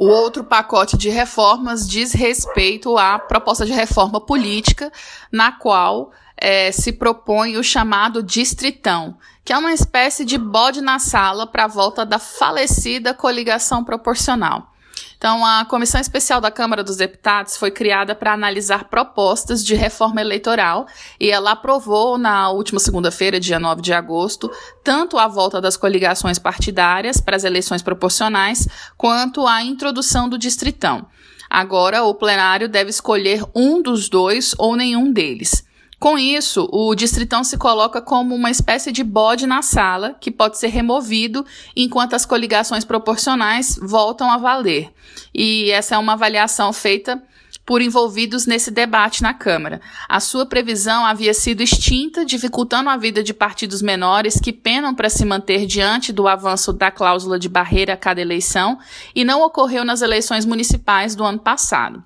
O 0.00 0.06
outro 0.06 0.44
pacote 0.44 0.96
de 0.96 1.10
reformas 1.10 1.88
diz 1.88 2.12
respeito 2.12 2.96
à 2.96 3.18
proposta 3.18 3.66
de 3.66 3.72
reforma 3.72 4.20
política, 4.20 4.92
na 5.32 5.50
qual 5.50 6.12
é, 6.36 6.70
se 6.70 6.92
propõe 6.92 7.56
o 7.56 7.64
chamado 7.64 8.22
distritão, 8.22 9.18
que 9.44 9.52
é 9.52 9.58
uma 9.58 9.72
espécie 9.72 10.24
de 10.24 10.38
bode 10.38 10.80
na 10.80 11.00
sala 11.00 11.48
para 11.48 11.64
a 11.64 11.68
volta 11.68 12.06
da 12.06 12.20
falecida 12.20 13.12
coligação 13.12 13.82
proporcional. 13.82 14.72
Então, 15.18 15.44
a 15.44 15.64
Comissão 15.64 16.00
Especial 16.00 16.40
da 16.40 16.48
Câmara 16.48 16.84
dos 16.84 16.96
Deputados 16.96 17.56
foi 17.56 17.72
criada 17.72 18.14
para 18.14 18.32
analisar 18.32 18.84
propostas 18.84 19.64
de 19.64 19.74
reforma 19.74 20.20
eleitoral 20.20 20.86
e 21.18 21.28
ela 21.28 21.50
aprovou 21.50 22.16
na 22.16 22.48
última 22.50 22.78
segunda-feira, 22.78 23.40
dia 23.40 23.58
9 23.58 23.82
de 23.82 23.92
agosto, 23.92 24.48
tanto 24.84 25.18
a 25.18 25.26
volta 25.26 25.60
das 25.60 25.76
coligações 25.76 26.38
partidárias 26.38 27.20
para 27.20 27.34
as 27.34 27.42
eleições 27.42 27.82
proporcionais, 27.82 28.68
quanto 28.96 29.44
a 29.44 29.60
introdução 29.60 30.28
do 30.28 30.38
distritão. 30.38 31.08
Agora, 31.50 32.04
o 32.04 32.14
plenário 32.14 32.68
deve 32.68 32.90
escolher 32.90 33.42
um 33.52 33.82
dos 33.82 34.08
dois 34.08 34.54
ou 34.56 34.76
nenhum 34.76 35.12
deles. 35.12 35.66
Com 35.98 36.16
isso, 36.16 36.68
o 36.72 36.94
distritão 36.94 37.42
se 37.42 37.58
coloca 37.58 38.00
como 38.00 38.32
uma 38.32 38.52
espécie 38.52 38.92
de 38.92 39.02
bode 39.02 39.48
na 39.48 39.62
sala, 39.62 40.16
que 40.20 40.30
pode 40.30 40.56
ser 40.56 40.68
removido 40.68 41.44
enquanto 41.74 42.14
as 42.14 42.24
coligações 42.24 42.84
proporcionais 42.84 43.76
voltam 43.82 44.30
a 44.30 44.38
valer. 44.38 44.92
E 45.34 45.72
essa 45.72 45.96
é 45.96 45.98
uma 45.98 46.12
avaliação 46.12 46.72
feita 46.72 47.20
por 47.66 47.82
envolvidos 47.82 48.46
nesse 48.46 48.70
debate 48.70 49.22
na 49.22 49.34
Câmara. 49.34 49.80
A 50.08 50.20
sua 50.20 50.46
previsão 50.46 51.04
havia 51.04 51.34
sido 51.34 51.62
extinta, 51.62 52.24
dificultando 52.24 52.88
a 52.88 52.96
vida 52.96 53.22
de 53.22 53.34
partidos 53.34 53.82
menores 53.82 54.40
que 54.40 54.52
penam 54.52 54.94
para 54.94 55.10
se 55.10 55.24
manter 55.24 55.66
diante 55.66 56.12
do 56.12 56.28
avanço 56.28 56.72
da 56.72 56.90
cláusula 56.90 57.38
de 57.38 57.48
barreira 57.48 57.92
a 57.92 57.96
cada 57.96 58.20
eleição, 58.20 58.78
e 59.14 59.24
não 59.24 59.42
ocorreu 59.42 59.84
nas 59.84 60.00
eleições 60.00 60.46
municipais 60.46 61.14
do 61.14 61.24
ano 61.24 61.40
passado. 61.40 62.02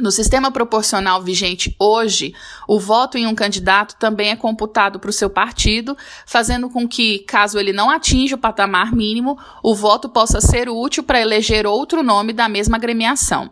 No 0.00 0.12
sistema 0.12 0.50
proporcional 0.52 1.20
vigente 1.20 1.74
hoje, 1.78 2.32
o 2.68 2.78
voto 2.78 3.18
em 3.18 3.26
um 3.26 3.34
candidato 3.34 3.96
também 3.96 4.30
é 4.30 4.36
computado 4.36 5.00
para 5.00 5.10
o 5.10 5.12
seu 5.12 5.28
partido, 5.28 5.96
fazendo 6.24 6.70
com 6.70 6.86
que, 6.86 7.18
caso 7.20 7.58
ele 7.58 7.72
não 7.72 7.90
atinja 7.90 8.36
o 8.36 8.38
patamar 8.38 8.94
mínimo, 8.94 9.36
o 9.62 9.74
voto 9.74 10.08
possa 10.08 10.40
ser 10.40 10.68
útil 10.68 11.02
para 11.02 11.20
eleger 11.20 11.66
outro 11.66 12.02
nome 12.02 12.32
da 12.32 12.48
mesma 12.48 12.76
agremiação. 12.76 13.50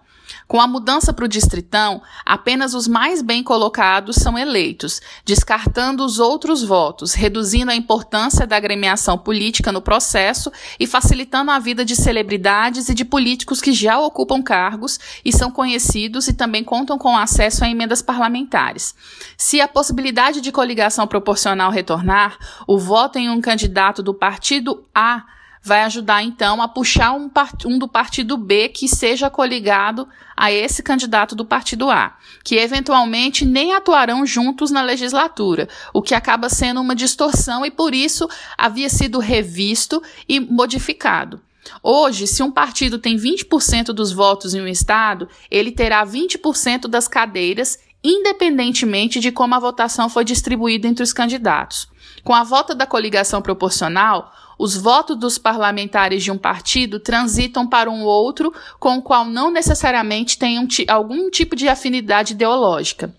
Com 0.49 0.61
a 0.61 0.67
mudança 0.67 1.13
para 1.13 1.25
o 1.25 1.29
distritão, 1.29 2.01
apenas 2.25 2.73
os 2.73 2.87
mais 2.87 3.21
bem 3.21 3.43
colocados 3.43 4.17
são 4.17 4.39
eleitos, 4.39 5.01
descartando 5.25 6.05
os 6.05 6.21
outros 6.21 6.63
votos, 6.63 7.15
reduzindo 7.15 7.73
a 7.73 7.75
importância 7.75 8.47
da 8.47 8.57
agremiação 8.57 9.19
política 9.19 9.73
no 9.73 9.83
processo 9.83 10.53
e 10.79 10.87
facilitando 10.87 11.51
a 11.51 11.59
vida 11.59 11.85
de 11.85 11.97
celebridades 11.97 12.89
e 12.89 12.95
de 12.95 13.05
políticos 13.05 13.61
que 13.61 13.73
já 13.73 13.99
ocupam 13.99 14.41
cargos 14.41 15.01
e 15.25 15.33
são 15.33 15.51
conhecidos 15.51 16.29
e 16.29 16.33
também 16.33 16.63
contam 16.63 16.97
com 16.97 17.17
acesso 17.17 17.65
a 17.65 17.69
emendas 17.69 18.01
parlamentares. 18.01 18.95
Se 19.37 19.61
a 19.61 19.67
possibilidade 19.67 20.41
de 20.41 20.53
coligação 20.53 21.09
proporcional 21.09 21.73
retornar, 21.73 22.39
o 22.69 22.79
voto 22.79 23.19
em 23.19 23.29
um 23.29 23.41
candidato 23.41 24.01
do 24.01 24.15
partido 24.15 24.85
A 24.95 25.25
vai 25.67 25.83
ajudar 25.83 26.23
então 26.23 26.62
a 26.62 26.69
puxar 26.69 27.12
um, 27.12 27.29
um, 27.67 27.79
do 27.79 27.89
partido 27.89 28.37
B 28.37 28.69
que 28.69 28.87
seja 28.87 29.29
coligado 29.29 30.09
a 30.37 30.53
esse 30.53 30.83
candidato 30.83 31.35
do 31.35 31.45
partido 31.45 31.91
A, 31.91 32.17
que 32.45 32.55
eventualmente 32.55 33.45
nem 33.45 33.75
atuarão 33.75 34.25
juntos 34.25 34.71
na 34.71 34.81
legislatura, 34.81 35.69
o 35.93 36.01
que 36.01 36.14
acaba 36.14 36.49
sendo 36.49 36.81
uma 36.81 36.95
distorção 36.95 37.67
e 37.67 37.71
por 37.71 37.95
isso 37.95 38.29
havia 38.57 38.89
sido 38.89 39.19
revisto 39.19 40.01
e 40.29 40.39
modificado. 40.39 41.41
Hoje, 41.83 42.29
se 42.29 42.45
um 42.45 42.51
partido 42.51 42.99
tem 42.99 43.17
20% 43.17 43.87
dos 43.87 44.12
votos 44.12 44.55
em 44.55 44.61
um 44.61 44.69
estado, 44.69 45.29
ele 45.51 45.73
terá 45.73 46.07
20% 46.07 46.87
das 46.87 47.09
cadeiras, 47.09 47.79
independentemente 48.05 49.19
de 49.19 49.33
como 49.33 49.57
a 49.57 49.59
votação 49.59 50.09
foi 50.09 50.25
distribuída 50.25 50.87
entre 50.87 51.03
os 51.03 51.12
candidatos. 51.12 51.89
Com 52.23 52.35
a 52.35 52.45
volta 52.45 52.73
da 52.73 52.87
coligação 52.87 53.43
proporcional, 53.43 54.33
os 54.59 54.77
votos 54.77 55.17
dos 55.17 55.39
parlamentares 55.39 56.23
de 56.23 56.31
um 56.31 56.39
partido 56.39 56.99
transitam 56.99 57.67
para 57.67 57.91
um 57.91 58.03
outro 58.03 58.53
com 58.79 58.97
o 58.97 59.03
qual 59.03 59.25
não 59.25 59.51
necessariamente 59.51 60.39
tenham 60.39 60.67
algum 60.89 61.31
tipo 61.31 61.55
de 61.55 61.69
afinidade 61.69 62.33
ideológica. 62.33 63.15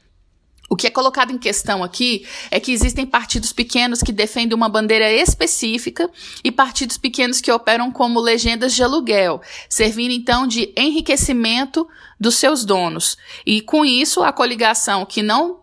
O 0.70 0.76
que 0.76 0.88
é 0.88 0.90
colocado 0.90 1.32
em 1.32 1.38
questão 1.38 1.82
aqui 1.82 2.26
é 2.52 2.60
que 2.60 2.74
existem 2.74 3.06
partidos 3.06 3.54
pequenos 3.54 4.02
que 4.02 4.12
defendem 4.12 4.54
uma 4.54 4.68
bandeira 4.68 5.10
específica 5.10 6.10
e 6.44 6.52
partidos 6.52 6.98
pequenos 6.98 7.40
que 7.40 7.52
operam 7.52 7.90
como 7.90 8.20
legendas 8.20 8.76
de 8.76 8.84
aluguel, 8.84 9.42
servindo 9.70 10.12
então 10.12 10.46
de 10.46 10.74
enriquecimento 10.76 11.88
dos 12.20 12.36
seus 12.36 12.66
donos. 12.66 13.18
E 13.46 13.62
com 13.62 13.86
isso, 13.86 14.22
a 14.22 14.34
coligação 14.34 15.06
que 15.06 15.22
não 15.22 15.62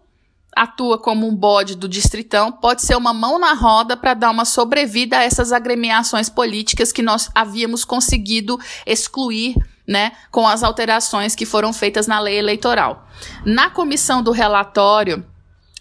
atua 0.57 0.99
como 0.99 1.27
um 1.27 1.35
bode 1.35 1.75
do 1.75 1.89
distritão 1.89 2.53
pode 2.53 2.83
ser 2.83 2.97
uma 2.97 3.13
mão 3.13 3.39
na 3.39 3.53
roda 3.55 3.97
para 3.97 4.15
dar 4.15 4.31
uma 4.31 4.45
sobrevida 4.45 5.19
a 5.19 5.23
essas 5.23 5.53
agremiações 5.53 6.29
políticas 6.29 6.93
que 6.93 7.03
nós 7.03 7.31
havíamos 7.35 7.85
conseguido 7.85 8.59
excluir 8.87 9.55
né, 9.87 10.13
com 10.31 10.47
as 10.47 10.63
alterações 10.63 11.35
que 11.35 11.45
foram 11.45 11.73
feitas 11.73 12.07
na 12.07 12.19
lei 12.19 12.39
eleitoral. 12.39 13.07
Na 13.45 13.71
comissão 13.71 14.23
do 14.23 14.31
relatório 14.31 15.25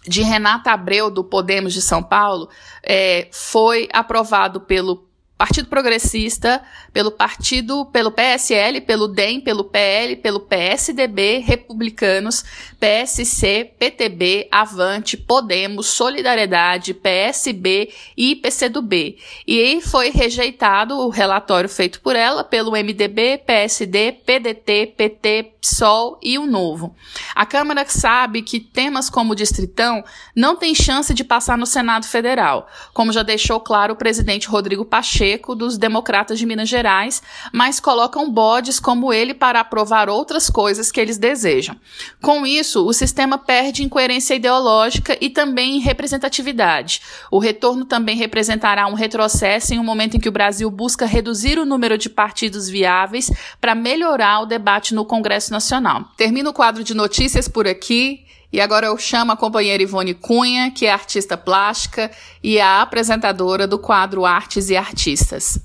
de 0.05 0.21
Renata 0.21 0.71
Abreu, 0.71 1.09
do 1.09 1.23
Podemos 1.23 1.73
de 1.73 1.81
São 1.81 2.03
Paulo, 2.03 2.49
é, 2.83 3.29
foi 3.31 3.87
aprovado 3.93 4.59
pelo 4.59 5.07
Partido 5.43 5.67
Progressista, 5.67 6.63
pelo 6.93 7.11
Partido, 7.11 7.85
pelo 7.87 8.13
PSL, 8.13 8.79
pelo 8.79 9.09
DEM, 9.09 9.41
pelo 9.41 9.65
PL, 9.65 10.15
pelo 10.15 10.39
PSDB, 10.39 11.39
Republicanos, 11.39 12.45
PSC, 12.79 13.73
PTB, 13.77 14.47
Avante, 14.49 15.17
Podemos, 15.17 15.87
Solidariedade, 15.87 16.93
PSB 16.93 17.91
e 18.15 18.37
PCdoB. 18.37 19.17
E 19.45 19.59
aí 19.59 19.81
foi 19.81 20.11
rejeitado 20.11 20.97
o 20.97 21.09
relatório 21.09 21.67
feito 21.67 21.99
por 21.99 22.15
ela 22.15 22.45
pelo 22.45 22.71
MDB, 22.71 23.39
PSD, 23.45 24.13
PDT, 24.25 24.93
PT, 24.95 25.51
PSOL 25.59 26.19
e 26.21 26.37
o 26.37 26.45
Novo. 26.45 26.95
A 27.35 27.45
Câmara 27.45 27.85
sabe 27.85 28.41
que 28.43 28.61
temas 28.61 29.09
como 29.09 29.33
o 29.33 29.35
Distritão 29.35 30.05
não 30.33 30.55
têm 30.55 30.73
chance 30.73 31.13
de 31.13 31.23
passar 31.25 31.57
no 31.57 31.65
Senado 31.65 32.05
Federal, 32.05 32.69
como 32.93 33.11
já 33.11 33.23
deixou 33.23 33.59
claro 33.59 33.93
o 33.93 33.97
presidente 33.97 34.47
Rodrigo 34.47 34.85
Pacheco 34.85 35.32
dos 35.55 35.77
Democratas 35.77 36.39
de 36.39 36.45
Minas 36.45 36.69
Gerais, 36.69 37.21
mas 37.51 37.79
colocam 37.79 38.29
bodes 38.29 38.79
como 38.79 39.13
ele 39.13 39.33
para 39.33 39.59
aprovar 39.59 40.09
outras 40.09 40.49
coisas 40.49 40.91
que 40.91 40.99
eles 40.99 41.17
desejam. 41.17 41.75
Com 42.21 42.45
isso, 42.45 42.73
isso, 42.73 42.85
o 42.87 42.93
sistema 42.93 43.37
perde 43.37 43.83
em 43.83 43.89
coerência 43.89 44.33
ideológica 44.33 45.17
e 45.21 45.29
também 45.29 45.77
em 45.77 45.79
representatividade. 45.79 47.01
O 47.29 47.37
retorno 47.37 47.85
também 47.85 48.15
representará 48.15 48.87
um 48.87 48.93
retrocesso 48.93 49.73
em 49.73 49.79
um 49.79 49.83
momento 49.83 50.17
em 50.17 50.19
que 50.19 50.29
o 50.29 50.31
Brasil 50.31 50.71
busca 50.71 51.05
reduzir 51.05 51.59
o 51.59 51.65
número 51.65 51.97
de 51.97 52.09
partidos 52.09 52.69
viáveis 52.69 53.29
para 53.59 53.75
melhorar 53.75 54.41
o 54.41 54.45
debate 54.45 54.95
no 54.95 55.05
Congresso 55.05 55.51
Nacional. 55.51 56.05
Termino 56.17 56.49
o 56.49 56.53
quadro 56.53 56.83
de 56.83 56.93
notícias 56.93 57.47
por 57.47 57.67
aqui. 57.67 58.25
E 58.53 58.61
agora 58.61 58.85
eu 58.85 58.95
chamo 58.99 59.31
a 59.31 59.35
companheira 59.35 59.81
Ivone 59.81 60.13
Cunha, 60.13 60.69
que 60.69 60.85
é 60.85 60.93
artista 60.93 61.35
plástica 61.35 62.11
e 62.43 62.61
a 62.61 62.83
apresentadora 62.83 63.65
do 63.65 63.79
quadro 63.79 64.27
Artes 64.27 64.69
e 64.69 64.77
Artistas. 64.77 65.59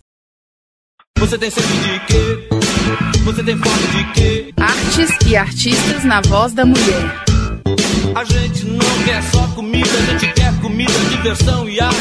Você 1.18 1.36
tem 1.36 1.50
sede 1.50 1.66
de 1.66 2.00
quê? 2.06 2.48
Você 3.24 3.44
tem 3.44 3.58
fome 3.58 3.86
de 3.88 4.12
quê? 4.14 4.54
Artes 4.56 5.10
e 5.26 5.36
artistas 5.36 6.02
na 6.02 6.22
voz 6.22 6.54
da 6.54 6.64
mulher. 6.64 7.24
A 8.14 8.24
gente 8.24 8.64
não 8.64 9.04
quer 9.04 9.22
só 9.24 9.46
comida, 9.48 9.90
a 9.90 10.18
gente 10.18 10.32
quer 10.32 10.58
comida, 10.62 10.98
diversão 11.10 11.68
e 11.68 11.78
arte. 11.78 11.98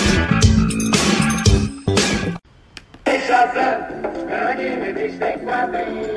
Ei 3.07 3.19
Shazam, 3.27 4.25
grande 4.25 4.63
revista 4.63 5.31
em 5.31 5.39
quadrinho. 5.39 6.15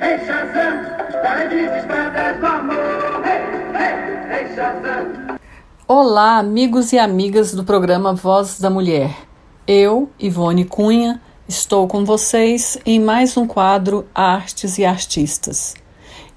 Ei 0.00 0.26
Shazam, 0.26 0.82
grandes 1.22 1.84
espadas 1.84 2.40
do 2.40 2.46
amor. 2.46 3.33
Olá, 5.86 6.38
amigos 6.38 6.92
e 6.92 6.98
amigas 6.98 7.54
do 7.54 7.64
programa 7.64 8.14
Voz 8.14 8.58
da 8.58 8.70
Mulher. 8.70 9.16
Eu, 9.66 10.10
Ivone 10.18 10.64
Cunha, 10.64 11.20
Estou 11.46 11.86
com 11.86 12.06
vocês 12.06 12.78
em 12.86 12.98
mais 12.98 13.36
um 13.36 13.46
quadro 13.46 14.06
Artes 14.14 14.78
e 14.78 14.84
Artistas. 14.84 15.74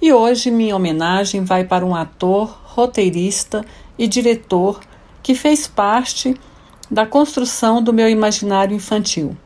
E 0.01 0.11
hoje 0.11 0.51
minha 0.51 0.75
homenagem 0.75 1.45
vai 1.45 1.63
para 1.63 1.85
um 1.85 1.95
ator, 1.95 2.59
roteirista 2.65 3.63
e 3.97 4.05
diretor 4.05 4.81
que 5.23 5.33
fez 5.33 5.65
parte 5.65 6.35
da 6.91 7.05
construção 7.05 7.81
do 7.81 7.93
meu 7.93 8.09
imaginário 8.09 8.75
infantil. 8.75 9.37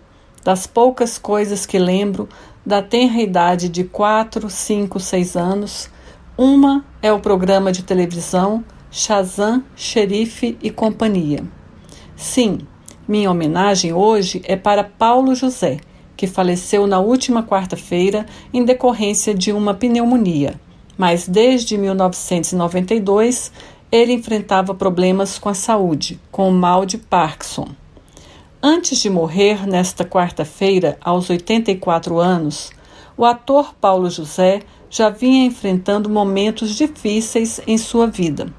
Das 0.43 0.65
poucas 0.65 1.19
coisas 1.19 1.67
que 1.67 1.77
lembro 1.77 2.27
da 2.65 2.81
tenra 2.81 3.21
idade 3.21 3.69
de 3.69 3.83
4, 3.83 4.49
5, 4.49 4.99
6 4.99 5.35
anos, 5.35 5.91
uma 6.41 6.83
é 7.03 7.13
o 7.13 7.19
programa 7.19 7.71
de 7.71 7.83
televisão 7.83 8.65
Shazam, 8.89 9.63
Xerife 9.75 10.57
e 10.59 10.71
Companhia. 10.71 11.43
Sim, 12.15 12.61
minha 13.07 13.29
homenagem 13.29 13.93
hoje 13.93 14.41
é 14.45 14.55
para 14.55 14.83
Paulo 14.83 15.35
José, 15.35 15.77
que 16.17 16.25
faleceu 16.25 16.87
na 16.87 16.99
última 16.99 17.43
quarta-feira 17.43 18.25
em 18.51 18.65
decorrência 18.65 19.35
de 19.35 19.51
uma 19.51 19.75
pneumonia. 19.75 20.59
Mas 20.97 21.27
desde 21.27 21.77
1992 21.77 23.51
ele 23.91 24.13
enfrentava 24.13 24.73
problemas 24.73 25.37
com 25.37 25.47
a 25.47 25.53
saúde, 25.53 26.19
com 26.31 26.49
o 26.49 26.53
mal 26.53 26.87
de 26.87 26.97
Parkinson. 26.97 27.67
Antes 28.63 28.97
de 28.97 29.11
morrer 29.11 29.67
nesta 29.67 30.03
quarta-feira, 30.03 30.97
aos 31.01 31.29
84 31.29 32.17
anos, 32.17 32.71
o 33.15 33.25
ator 33.25 33.75
Paulo 33.75 34.09
José 34.09 34.61
já 34.91 35.09
vinha 35.09 35.45
enfrentando 35.45 36.07
momentos 36.07 36.75
difíceis 36.75 37.59
em 37.65 37.79
sua 37.79 38.05
vida. 38.05 38.53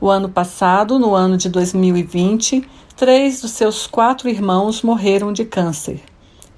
O 0.00 0.08
ano 0.08 0.28
passado, 0.28 0.96
no 1.00 1.16
ano 1.16 1.36
de 1.36 1.48
2020, 1.48 2.76
Três 2.96 3.42
dos 3.42 3.50
seus 3.50 3.86
quatro 3.86 4.26
irmãos 4.26 4.80
morreram 4.80 5.30
de 5.30 5.44
câncer. 5.44 6.00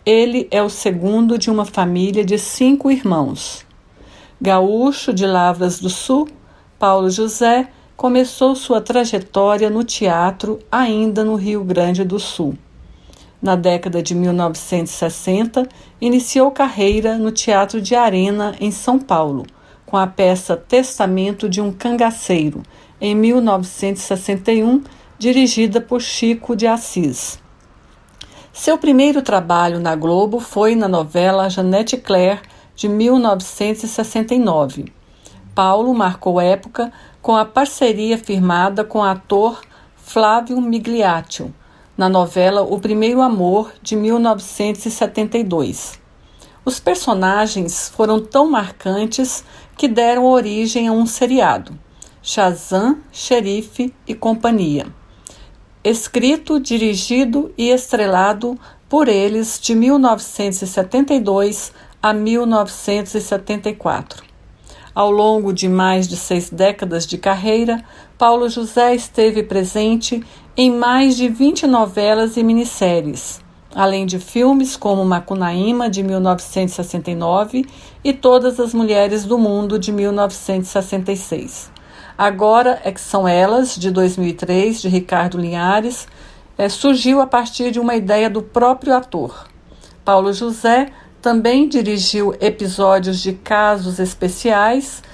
Ele 0.07 0.47
é 0.53 0.63
o 0.63 0.69
segundo 0.69 1.37
de 1.37 1.51
uma 1.51 1.65
família 1.65 2.25
de 2.25 2.39
cinco 2.39 2.93
irmãos. 2.93 3.67
Gaúcho 4.41 5.13
de 5.13 5.27
Lavras 5.27 5.81
do 5.81 5.91
Sul, 5.91 6.29
Paulo 6.79 7.11
José 7.11 7.69
começou 7.97 8.55
sua 8.55 8.81
trajetória 8.81 9.69
no 9.69 9.83
teatro 9.83 10.61
ainda 10.71 11.25
no 11.25 11.35
Rio 11.35 11.65
Grande 11.65 12.05
do 12.05 12.21
Sul. 12.21 12.57
Na 13.43 13.57
década 13.57 14.01
de 14.01 14.15
1960, 14.15 15.69
iniciou 16.01 16.51
carreira 16.51 17.19
no 17.19 17.33
Teatro 17.33 17.81
de 17.81 17.95
Arena, 17.95 18.55
em 18.61 18.71
São 18.71 18.99
Paulo, 18.99 19.47
com 19.85 19.97
a 19.97 20.07
peça 20.07 20.57
Testamento 20.57 21.49
de 21.49 21.61
um 21.61 21.73
Cangaceiro, 21.73 22.63
em 23.01 23.15
1961, 23.15 24.83
dirigida 25.19 25.81
por 25.81 26.01
Chico 26.01 26.55
de 26.55 26.67
Assis. 26.67 27.41
Seu 28.53 28.79
primeiro 28.79 29.23
trabalho 29.23 29.81
na 29.81 29.97
Globo 29.97 30.41
foi 30.41 30.75
na 30.75 30.89
novela 30.89 31.49
Janete 31.49 31.97
Claire, 31.97 32.41
de 32.77 32.89
1969. 32.89 34.93
Paulo 35.55 35.93
marcou 35.93 36.41
época 36.41 36.93
com 37.21 37.35
a 37.35 37.45
parceria 37.45 38.17
firmada 38.17 38.85
com 38.85 39.01
o 39.01 39.03
ator 39.03 39.61
Flávio 39.97 40.61
Migliaccio 40.61 41.53
na 41.99 42.09
novela 42.09 42.63
O 42.63 42.79
Primeiro 42.79 43.21
Amor 43.21 43.73
de 43.83 43.95
1972. 43.97 45.99
Os 46.65 46.79
personagens 46.79 47.89
foram 47.89 48.21
tão 48.21 48.49
marcantes 48.49 49.45
que 49.77 49.89
deram 49.89 50.25
origem 50.25 50.87
a 50.87 50.93
um 50.93 51.05
seriado, 51.05 51.77
Shazam, 52.23 52.99
Xerife 53.11 53.93
e 54.07 54.15
Companhia. 54.15 54.87
Escrito, 55.83 56.61
dirigido 56.61 57.53
e 57.59 57.71
estrelado 57.71 58.57
por 58.89 59.09
eles 59.09 59.59
de 59.61 59.75
1972 59.75 61.73
a 62.01 62.13
1974. 62.13 64.23
Ao 64.95 65.11
longo 65.11 65.53
de 65.53 65.69
mais 65.69 66.07
de 66.09 66.17
seis 66.17 66.49
décadas 66.51 67.07
de 67.07 67.19
carreira, 67.19 67.85
Paulo 68.17 68.49
José 68.49 68.95
esteve 68.95 69.43
presente 69.45 70.25
em 70.61 70.73
mais 70.73 71.17
de 71.17 71.29
20 71.29 71.69
novelas 71.69 72.37
e 72.37 72.43
minisséries, 72.43 73.41
além 73.73 74.05
de 74.05 74.19
filmes 74.19 74.77
como 74.77 75.05
Macunaíma, 75.05 75.89
de 75.89 76.03
1969, 76.03 77.65
e 78.03 78.13
Todas 78.13 78.59
as 78.59 78.75
Mulheres 78.75 79.25
do 79.25 79.39
Mundo, 79.39 79.79
de 79.79 79.93
1966. 79.93 81.71
Agora 82.19 82.81
é 82.83 82.91
que 82.91 83.01
são 83.01 83.29
elas, 83.29 83.77
de 83.77 83.89
2003, 83.93 84.81
de 84.81 84.89
Ricardo 84.89 85.39
Linhares, 85.39 86.09
é, 86.59 86.69
surgiu 86.69 87.21
a 87.21 87.27
partir 87.29 87.71
de 87.71 87.79
uma 87.79 87.95
ideia 87.95 88.29
do 88.29 88.43
próprio 88.43 88.97
ator. 88.97 89.47
Paulo 90.05 90.33
José 90.33 90.89
também 91.23 91.69
dirigiu 91.69 92.35
episódios 92.41 93.23
de 93.23 93.33
casos 93.33 94.01
especiais 94.01 95.05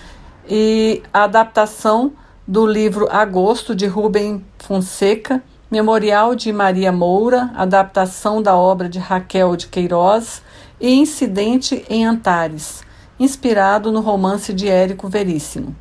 e 0.49 1.03
a 1.13 1.25
adaptação 1.25 2.15
do 2.47 2.67
livro 2.67 3.09
Agosto, 3.11 3.75
de 3.75 3.87
Rubem 3.87 4.45
Fonseca, 4.59 5.43
Memorial 5.71 6.35
de 6.35 6.53
Maria 6.53 6.93
Moura, 6.93 7.51
adaptação 7.55 8.43
da 8.43 8.55
obra 8.55 8.87
de 8.87 8.99
Raquel 8.99 9.57
de 9.57 9.67
Queiroz 9.67 10.43
e 10.79 10.93
Incidente 10.93 11.85
em 11.89 12.05
Antares, 12.05 12.83
inspirado 13.19 13.91
no 13.91 14.01
romance 14.01 14.53
de 14.53 14.69
Érico 14.69 15.09
Veríssimo. 15.09 15.75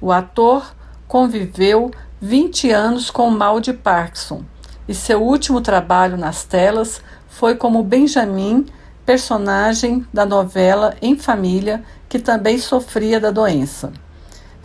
O 0.00 0.10
ator 0.10 0.74
conviveu 1.06 1.92
20 2.20 2.70
anos 2.72 3.08
com 3.08 3.28
o 3.28 3.30
mal 3.30 3.60
de 3.60 3.72
Parkinson 3.72 4.42
e 4.88 4.94
seu 4.94 5.22
último 5.22 5.60
trabalho 5.60 6.16
nas 6.16 6.42
telas 6.42 7.00
foi 7.28 7.54
como 7.54 7.84
Benjamin 7.84 8.66
personagem 9.06 10.04
da 10.12 10.26
novela 10.26 10.96
Em 11.00 11.16
Família, 11.16 11.84
que 12.08 12.18
também 12.18 12.58
sofria 12.58 13.20
da 13.20 13.30
doença. 13.30 13.92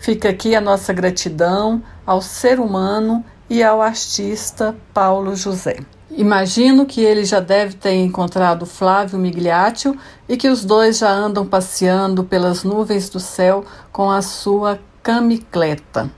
Fica 0.06 0.30
aqui 0.30 0.56
a 0.56 0.62
nossa 0.62 0.93
gratidão 0.93 1.82
ao 2.06 2.22
ser 2.22 2.60
humano 2.60 3.26
e 3.49 3.64
ao 3.64 3.82
artista 3.82 4.76
Paulo 4.93 5.36
José. 5.36 5.80
Imagino 6.12 6.86
que 6.86 7.01
ele 7.01 7.26
já 7.26 7.39
deve 7.39 7.74
ter 7.74 7.95
encontrado 7.95 8.68
Flávio 8.68 9.18
Migliaccio 9.18 9.97
e 10.30 10.38
que 10.38 10.47
os 10.47 10.64
dois 10.64 10.99
já 10.99 11.10
andam 11.10 11.43
passeando 11.43 12.24
pelas 12.24 12.64
nuvens 12.64 13.10
do 13.10 13.20
céu 13.20 13.66
com 13.91 14.12
a 14.12 14.22
sua 14.22 14.80
camicleta. 15.01 16.12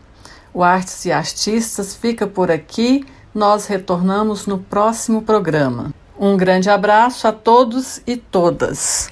O 0.54 0.62
Artes 0.62 1.06
e 1.06 1.12
Artistas 1.14 1.96
fica 1.96 2.28
por 2.28 2.52
aqui. 2.52 3.06
Nós 3.34 3.68
retornamos 3.68 4.46
no 4.48 4.58
próximo 4.58 5.22
programa. 5.22 5.94
Um 6.20 6.36
grande 6.36 6.70
abraço 6.70 7.26
a 7.26 7.32
todos 7.32 8.02
e 8.06 8.18
todas. 8.18 9.10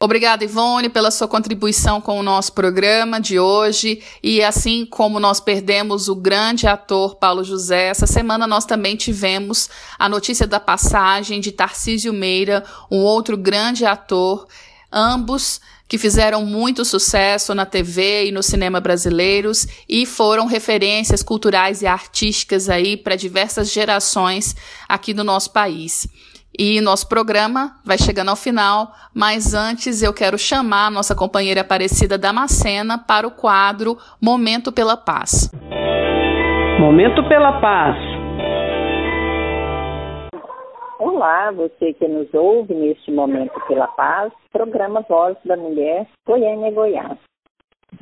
Obrigada, 0.00 0.44
Ivone, 0.44 0.88
pela 0.88 1.10
sua 1.10 1.26
contribuição 1.26 2.00
com 2.00 2.20
o 2.20 2.22
nosso 2.22 2.52
programa 2.52 3.20
de 3.20 3.40
hoje. 3.40 4.00
E 4.22 4.40
assim 4.42 4.86
como 4.86 5.18
nós 5.18 5.40
perdemos 5.40 6.08
o 6.08 6.14
grande 6.14 6.68
ator 6.68 7.16
Paulo 7.16 7.42
José, 7.42 7.88
essa 7.88 8.06
semana 8.06 8.46
nós 8.46 8.64
também 8.64 8.94
tivemos 8.94 9.68
a 9.98 10.08
notícia 10.08 10.46
da 10.46 10.60
passagem 10.60 11.40
de 11.40 11.50
Tarcísio 11.50 12.12
Meira, 12.12 12.64
um 12.88 12.98
outro 12.98 13.36
grande 13.36 13.84
ator, 13.84 14.46
ambos 14.92 15.60
que 15.88 15.98
fizeram 15.98 16.44
muito 16.44 16.84
sucesso 16.84 17.54
na 17.54 17.64
TV 17.64 18.26
e 18.26 18.32
no 18.32 18.42
cinema 18.42 18.78
brasileiros 18.78 19.66
e 19.88 20.04
foram 20.04 20.46
referências 20.46 21.22
culturais 21.22 21.80
e 21.82 21.86
artísticas 21.86 22.68
aí 22.68 22.96
para 22.96 23.16
diversas 23.16 23.72
gerações 23.72 24.54
aqui 24.86 25.14
do 25.14 25.24
nosso 25.24 25.50
país. 25.50 26.06
E 26.60 26.80
nosso 26.80 27.08
programa 27.08 27.78
vai 27.84 27.96
chegando 27.96 28.30
ao 28.30 28.34
final, 28.36 28.88
mas 29.14 29.54
antes 29.54 30.02
eu 30.02 30.12
quero 30.12 30.36
chamar 30.36 30.88
a 30.88 30.90
nossa 30.90 31.14
companheira 31.14 31.60
Aparecida 31.60 32.18
Damascena 32.18 32.98
para 32.98 33.28
o 33.28 33.30
quadro 33.30 33.96
Momento 34.20 34.72
pela 34.72 34.96
Paz. 34.96 35.52
Momento 36.80 37.22
pela 37.28 37.60
Paz. 37.60 37.96
Olá, 40.98 41.52
você 41.52 41.92
que 41.92 42.08
nos 42.08 42.26
ouve 42.34 42.74
neste 42.74 43.12
Momento 43.12 43.54
pela 43.68 43.86
Paz, 43.86 44.32
programa 44.52 45.02
Voz 45.08 45.36
da 45.44 45.56
Mulher, 45.56 46.08
Goiânia, 46.26 46.72
Goiás. 46.72 47.18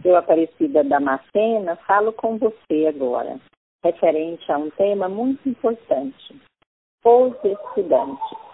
Eu, 0.03 0.17
Aparecida 0.17 0.83
Damascena, 0.83 1.77
falo 1.87 2.11
com 2.11 2.39
você 2.39 2.87
agora, 2.89 3.39
referente 3.85 4.51
a 4.51 4.57
um 4.57 4.71
tema 4.71 5.11
muito 5.11 5.47
importante, 5.47 6.41
os 7.05 7.35
estudantes. 7.45 8.46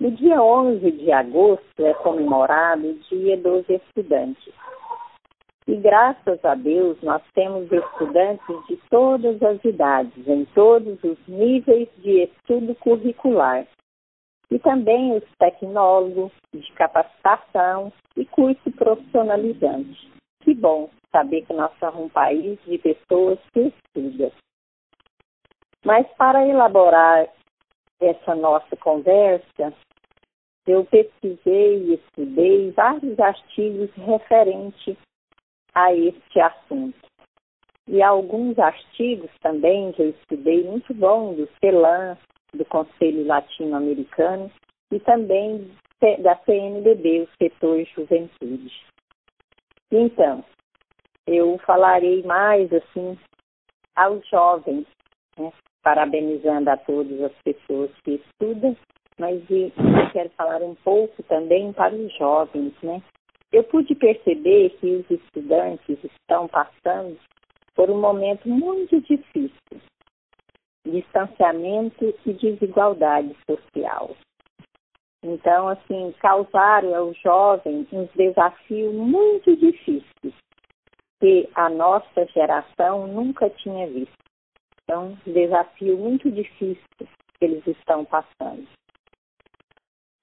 No 0.00 0.10
dia 0.12 0.42
11 0.42 0.92
de 0.92 1.12
agosto 1.12 1.84
é 1.84 1.92
comemorado 1.92 2.88
o 2.88 2.94
Dia 3.10 3.36
dos 3.36 3.68
Estudantes. 3.68 4.54
E 5.66 5.76
graças 5.76 6.42
a 6.42 6.54
Deus 6.54 6.96
nós 7.02 7.22
temos 7.34 7.70
estudantes 7.70 8.66
de 8.66 8.78
todas 8.88 9.42
as 9.42 9.62
idades, 9.62 10.26
em 10.26 10.46
todos 10.54 10.98
os 11.04 11.18
níveis 11.28 11.86
de 11.98 12.22
estudo 12.22 12.74
curricular. 12.76 13.66
E 14.50 14.58
também 14.58 15.14
os 15.18 15.24
tecnólogos 15.38 16.32
de 16.54 16.72
capacitação 16.72 17.92
e 18.16 18.24
curso 18.24 18.70
profissionalizante. 18.72 20.10
Que 20.40 20.54
bom 20.54 20.88
saber 21.12 21.42
que 21.42 21.52
nós 21.52 21.72
somos 21.78 22.06
um 22.06 22.08
país 22.08 22.58
de 22.64 22.78
pessoas 22.78 23.38
que 23.52 23.70
estudam. 23.94 24.32
Mas 25.84 26.06
para 26.16 26.48
elaborar 26.48 27.28
essa 28.00 28.34
nossa 28.34 28.74
conversa, 28.76 29.74
eu 30.66 30.84
pesquisei 30.84 31.78
e 31.84 31.94
estudei 31.94 32.70
vários 32.72 33.18
artigos 33.18 33.90
referentes 33.94 34.96
a 35.74 35.94
este 35.94 36.40
assunto. 36.40 36.98
E 37.88 38.02
alguns 38.02 38.58
artigos 38.58 39.30
também 39.40 39.92
que 39.92 40.02
eu 40.02 40.10
estudei 40.10 40.62
muito 40.64 40.94
bom 40.94 41.34
do 41.34 41.48
CELAM, 41.60 42.16
do 42.54 42.64
Conselho 42.66 43.26
Latino-Americano, 43.26 44.50
e 44.92 45.00
também 45.00 45.70
da 46.20 46.36
CNBB, 46.44 47.22
o 47.22 47.28
setor 47.36 47.84
Juventude. 47.94 48.72
Então, 49.90 50.44
eu 51.26 51.58
falarei 51.58 52.22
mais 52.22 52.72
assim 52.72 53.18
aos 53.96 54.26
jovens, 54.28 54.86
né? 55.38 55.52
parabenizando 55.82 56.70
a 56.70 56.76
todas 56.76 57.20
as 57.22 57.32
pessoas 57.42 57.90
que 58.04 58.12
estudam, 58.12 58.76
mas 59.20 59.38
eu 59.50 59.70
quero 60.12 60.30
falar 60.30 60.62
um 60.62 60.74
pouco 60.76 61.22
também 61.24 61.72
para 61.74 61.94
os 61.94 62.10
jovens, 62.16 62.72
né? 62.82 63.02
Eu 63.52 63.62
pude 63.64 63.94
perceber 63.94 64.70
que 64.80 64.86
os 64.96 65.10
estudantes 65.10 65.98
estão 66.02 66.48
passando 66.48 67.18
por 67.74 67.90
um 67.90 68.00
momento 68.00 68.48
muito 68.48 68.98
difícil, 69.02 69.80
distanciamento 70.86 72.14
e 72.24 72.32
desigualdade 72.32 73.36
social. 73.48 74.16
Então, 75.22 75.68
assim, 75.68 76.14
causaram 76.20 76.94
aos 76.94 77.18
jovens 77.18 77.86
um 77.92 78.08
desafio 78.16 78.90
muito 78.90 79.54
difícil 79.54 80.32
que 81.20 81.46
a 81.54 81.68
nossa 81.68 82.26
geração 82.32 83.06
nunca 83.06 83.50
tinha 83.50 83.86
visto. 83.86 84.14
Então, 84.84 85.08
um 85.26 85.32
desafio 85.32 85.98
muito 85.98 86.30
difícil 86.30 86.82
que 86.98 87.44
eles 87.44 87.66
estão 87.66 88.04
passando. 88.06 88.66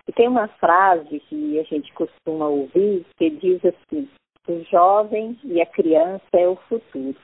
E 0.08 0.14
tem 0.14 0.28
uma 0.28 0.48
frase 0.48 1.20
que 1.20 1.60
a 1.60 1.64
gente 1.64 1.92
costuma 1.94 2.48
ouvir 2.48 3.06
que 3.18 3.30
diz 3.30 3.64
assim: 3.66 4.10
o 4.48 4.64
jovem 4.64 5.38
e 5.44 5.62
a 5.62 5.66
criança 5.66 6.26
é 6.34 6.48
o 6.48 6.56
futuro. 6.56 7.16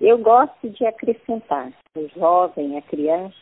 Eu 0.00 0.18
gosto 0.18 0.70
de 0.70 0.86
acrescentar: 0.86 1.72
o 1.96 2.08
jovem, 2.08 2.78
a 2.78 2.82
criança, 2.82 3.34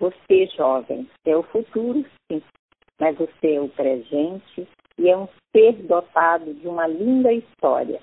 você 0.00 0.46
jovem, 0.56 1.08
é 1.24 1.36
o 1.36 1.44
futuro, 1.44 2.04
sim, 2.26 2.42
mas 2.98 3.16
você 3.16 3.54
é 3.54 3.60
o 3.60 3.68
presente 3.68 4.68
e 4.98 5.08
é 5.08 5.16
um 5.16 5.28
ser 5.54 5.74
dotado 5.82 6.52
de 6.54 6.66
uma 6.66 6.88
linda 6.88 7.32
história. 7.32 8.00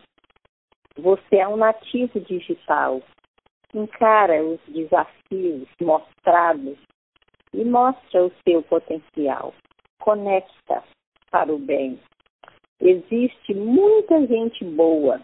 Você 0.98 1.38
é 1.38 1.48
um 1.48 1.58
nativo 1.58 2.20
digital. 2.22 3.02
Encara 3.74 4.44
os 4.44 4.60
desafios 4.68 5.68
mostrados 5.82 6.78
e 7.54 7.64
mostra 7.64 8.26
o 8.26 8.32
seu 8.48 8.62
potencial. 8.64 9.54
Conecta 10.00 10.84
para 11.32 11.54
o 11.54 11.58
bem. 11.58 12.00
Existe 12.80 13.54
muita 13.54 14.26
gente 14.26 14.64
boa 14.64 15.22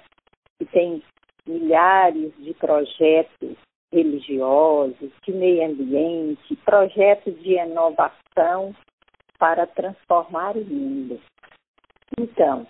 que 0.57 0.65
tem 0.65 1.01
milhares 1.47 2.34
de 2.38 2.53
projetos 2.55 3.55
religiosos, 3.93 5.11
de 5.23 5.32
meio 5.32 5.65
ambiente, 5.65 6.55
projetos 6.65 7.41
de 7.41 7.53
inovação 7.53 8.76
para 9.38 9.65
transformar 9.67 10.57
o 10.57 10.65
mundo. 10.65 11.21
Então, 12.19 12.67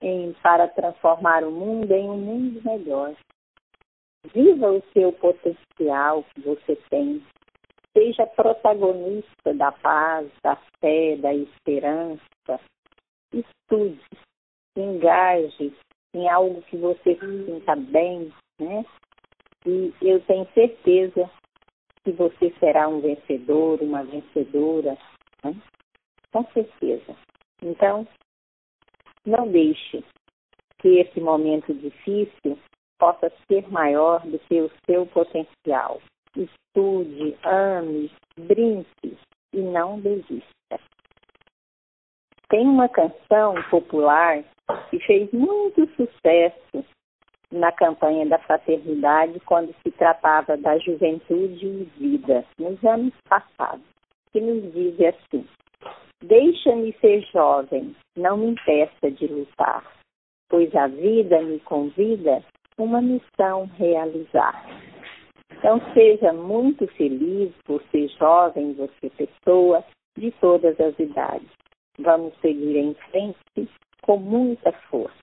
em, 0.00 0.32
para 0.42 0.68
transformar 0.68 1.44
o 1.44 1.50
mundo 1.50 1.92
em 1.92 2.08
um 2.08 2.18
mundo 2.18 2.60
melhor. 2.64 3.14
Viva 4.34 4.72
o 4.72 4.82
seu 4.92 5.12
potencial 5.12 6.24
que 6.34 6.40
você 6.40 6.76
tem. 6.90 7.22
Seja 7.96 8.26
protagonista 8.26 9.54
da 9.54 9.72
paz, 9.72 10.30
da 10.42 10.54
fé, 10.80 11.16
da 11.16 11.32
esperança. 11.32 12.60
Estude, 13.32 13.98
engaje 14.76 15.74
em 16.14 16.28
algo 16.28 16.60
que 16.60 16.76
você 16.76 17.14
se 17.14 17.46
sinta 17.46 17.74
bem, 17.74 18.30
né? 18.60 18.84
E 19.64 19.94
eu 20.02 20.20
tenho 20.26 20.46
certeza 20.52 21.30
que 22.04 22.12
você 22.12 22.52
será 22.60 22.86
um 22.86 23.00
vencedor, 23.00 23.80
uma 23.80 24.04
vencedora, 24.04 24.98
né? 25.42 25.56
com 26.30 26.44
certeza. 26.52 27.16
Então, 27.62 28.06
não 29.24 29.50
deixe 29.50 30.04
que 30.80 30.98
esse 30.98 31.18
momento 31.18 31.72
difícil 31.72 32.58
possa 32.98 33.32
ser 33.48 33.66
maior 33.70 34.20
do 34.26 34.38
que 34.40 34.60
o 34.60 34.70
seu 34.84 35.06
potencial. 35.06 36.02
Estude, 36.36 37.36
ame, 37.44 38.10
brinque 38.38 39.16
e 39.52 39.60
não 39.60 39.98
desista. 40.00 40.44
Tem 42.48 42.66
uma 42.66 42.88
canção 42.88 43.54
popular 43.70 44.44
que 44.90 45.00
fez 45.00 45.30
muito 45.32 45.88
sucesso 45.96 46.84
na 47.50 47.72
campanha 47.72 48.26
da 48.26 48.38
fraternidade 48.38 49.40
quando 49.40 49.74
se 49.82 49.90
tratava 49.92 50.56
da 50.56 50.78
juventude 50.78 51.66
e 51.66 51.84
vida, 51.98 52.44
nos 52.58 52.82
anos 52.84 53.14
passados, 53.28 53.84
que 54.32 54.40
nos 54.40 54.72
diz 54.72 54.94
assim: 55.00 55.46
Deixa-me 56.22 56.92
ser 57.00 57.22
jovem, 57.32 57.94
não 58.16 58.36
me 58.36 58.48
impeça 58.48 59.10
de 59.10 59.26
lutar, 59.26 59.84
pois 60.48 60.74
a 60.74 60.86
vida 60.86 61.40
me 61.42 61.60
convida 61.60 62.42
uma 62.78 63.00
missão 63.00 63.70
realizar. 63.78 64.64
Então 65.58 65.80
seja 65.94 66.32
muito 66.32 66.86
feliz 66.88 67.52
ser 67.90 68.08
jovem, 68.18 68.74
você 68.74 69.10
pessoa 69.10 69.82
de 70.16 70.30
todas 70.32 70.78
as 70.80 70.98
idades. 70.98 71.48
Vamos 71.98 72.34
seguir 72.40 72.76
em 72.76 72.94
frente 73.10 73.70
com 74.02 74.18
muita 74.18 74.72
força. 74.90 75.16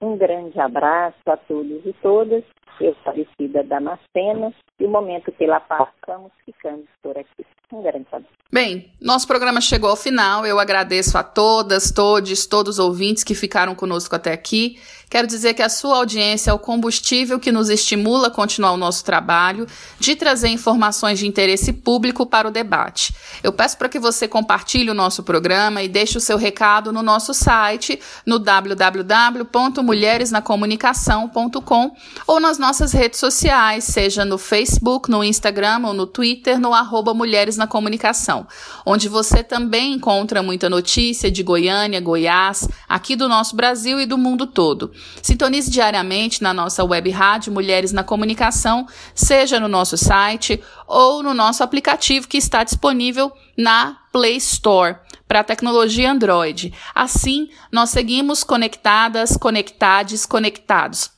Um 0.00 0.16
grande 0.16 0.58
abraço 0.60 1.18
a 1.26 1.36
todos 1.36 1.84
e 1.84 1.92
todas. 2.02 2.44
Eu, 2.80 2.92
Aparecida 3.00 3.64
Damascena, 3.64 4.54
e 4.78 4.84
o 4.84 4.88
Momento 4.88 5.32
pela 5.32 5.58
Paz, 5.58 5.88
estamos 6.00 6.30
ficando 6.44 6.84
por 7.02 7.18
aqui. 7.18 7.44
Um 7.72 7.82
grande 7.82 8.06
abraço. 8.12 8.38
Bem, 8.50 8.90
nosso 8.98 9.26
programa 9.26 9.60
chegou 9.60 9.90
ao 9.90 9.96
final. 9.96 10.46
Eu 10.46 10.58
agradeço 10.58 11.18
a 11.18 11.22
todas, 11.22 11.90
todos, 11.90 12.46
todos 12.46 12.78
os 12.78 12.78
ouvintes 12.78 13.22
que 13.22 13.34
ficaram 13.34 13.74
conosco 13.74 14.16
até 14.16 14.32
aqui. 14.32 14.78
Quero 15.10 15.26
dizer 15.26 15.52
que 15.52 15.62
a 15.62 15.68
sua 15.68 15.96
audiência 15.96 16.50
é 16.50 16.54
o 16.54 16.58
combustível 16.58 17.38
que 17.38 17.52
nos 17.52 17.68
estimula 17.68 18.28
a 18.28 18.30
continuar 18.30 18.72
o 18.72 18.78
nosso 18.78 19.04
trabalho 19.04 19.66
de 19.98 20.16
trazer 20.16 20.48
informações 20.48 21.18
de 21.18 21.26
interesse 21.26 21.72
público 21.72 22.24
para 22.24 22.48
o 22.48 22.50
debate. 22.50 23.14
Eu 23.42 23.52
peço 23.52 23.76
para 23.76 23.88
que 23.88 23.98
você 23.98 24.26
compartilhe 24.26 24.90
o 24.90 24.94
nosso 24.94 25.22
programa 25.22 25.82
e 25.82 25.88
deixe 25.88 26.16
o 26.16 26.20
seu 26.20 26.38
recado 26.38 26.90
no 26.90 27.02
nosso 27.02 27.34
site 27.34 28.00
no 28.24 28.38
www.mulheresnacomunicação.com 29.88 31.92
ou 32.26 32.40
nas 32.40 32.58
nossas 32.58 32.92
redes 32.92 33.18
sociais, 33.18 33.84
seja 33.84 34.24
no 34.24 34.36
Facebook, 34.36 35.10
no 35.10 35.24
Instagram 35.24 35.86
ou 35.86 35.94
no 35.94 36.06
Twitter, 36.06 36.60
no 36.60 36.74
arroba 36.74 37.14
Mulheres 37.14 37.56
na 37.56 37.66
Comunicação, 37.66 38.46
onde 38.84 39.08
você 39.08 39.42
também 39.42 39.94
encontra 39.94 40.42
muita 40.42 40.68
notícia 40.68 41.30
de 41.30 41.42
Goiânia, 41.42 42.00
Goiás, 42.00 42.68
aqui 42.88 43.16
do 43.16 43.28
nosso 43.28 43.56
Brasil 43.56 44.00
e 44.00 44.06
do 44.06 44.18
mundo 44.18 44.46
todo. 44.46 44.92
Sintonize 45.22 45.70
diariamente 45.70 46.42
na 46.42 46.52
nossa 46.52 46.84
web 46.84 47.08
rádio 47.10 47.52
Mulheres 47.52 47.92
na 47.92 48.04
Comunicação, 48.04 48.86
seja 49.14 49.58
no 49.58 49.68
nosso 49.68 49.96
site 49.96 50.62
ou 50.86 51.22
no 51.22 51.32
nosso 51.32 51.62
aplicativo 51.62 52.28
que 52.28 52.36
está 52.36 52.64
disponível 52.64 53.32
na 53.58 53.98
Play 54.12 54.36
Store 54.36 54.96
para 55.26 55.40
a 55.40 55.44
tecnologia 55.44 56.12
Android. 56.12 56.72
Assim, 56.94 57.50
nós 57.72 57.90
seguimos 57.90 58.44
conectadas, 58.44 59.36
conectades, 59.36 60.24
conectados. 60.24 61.10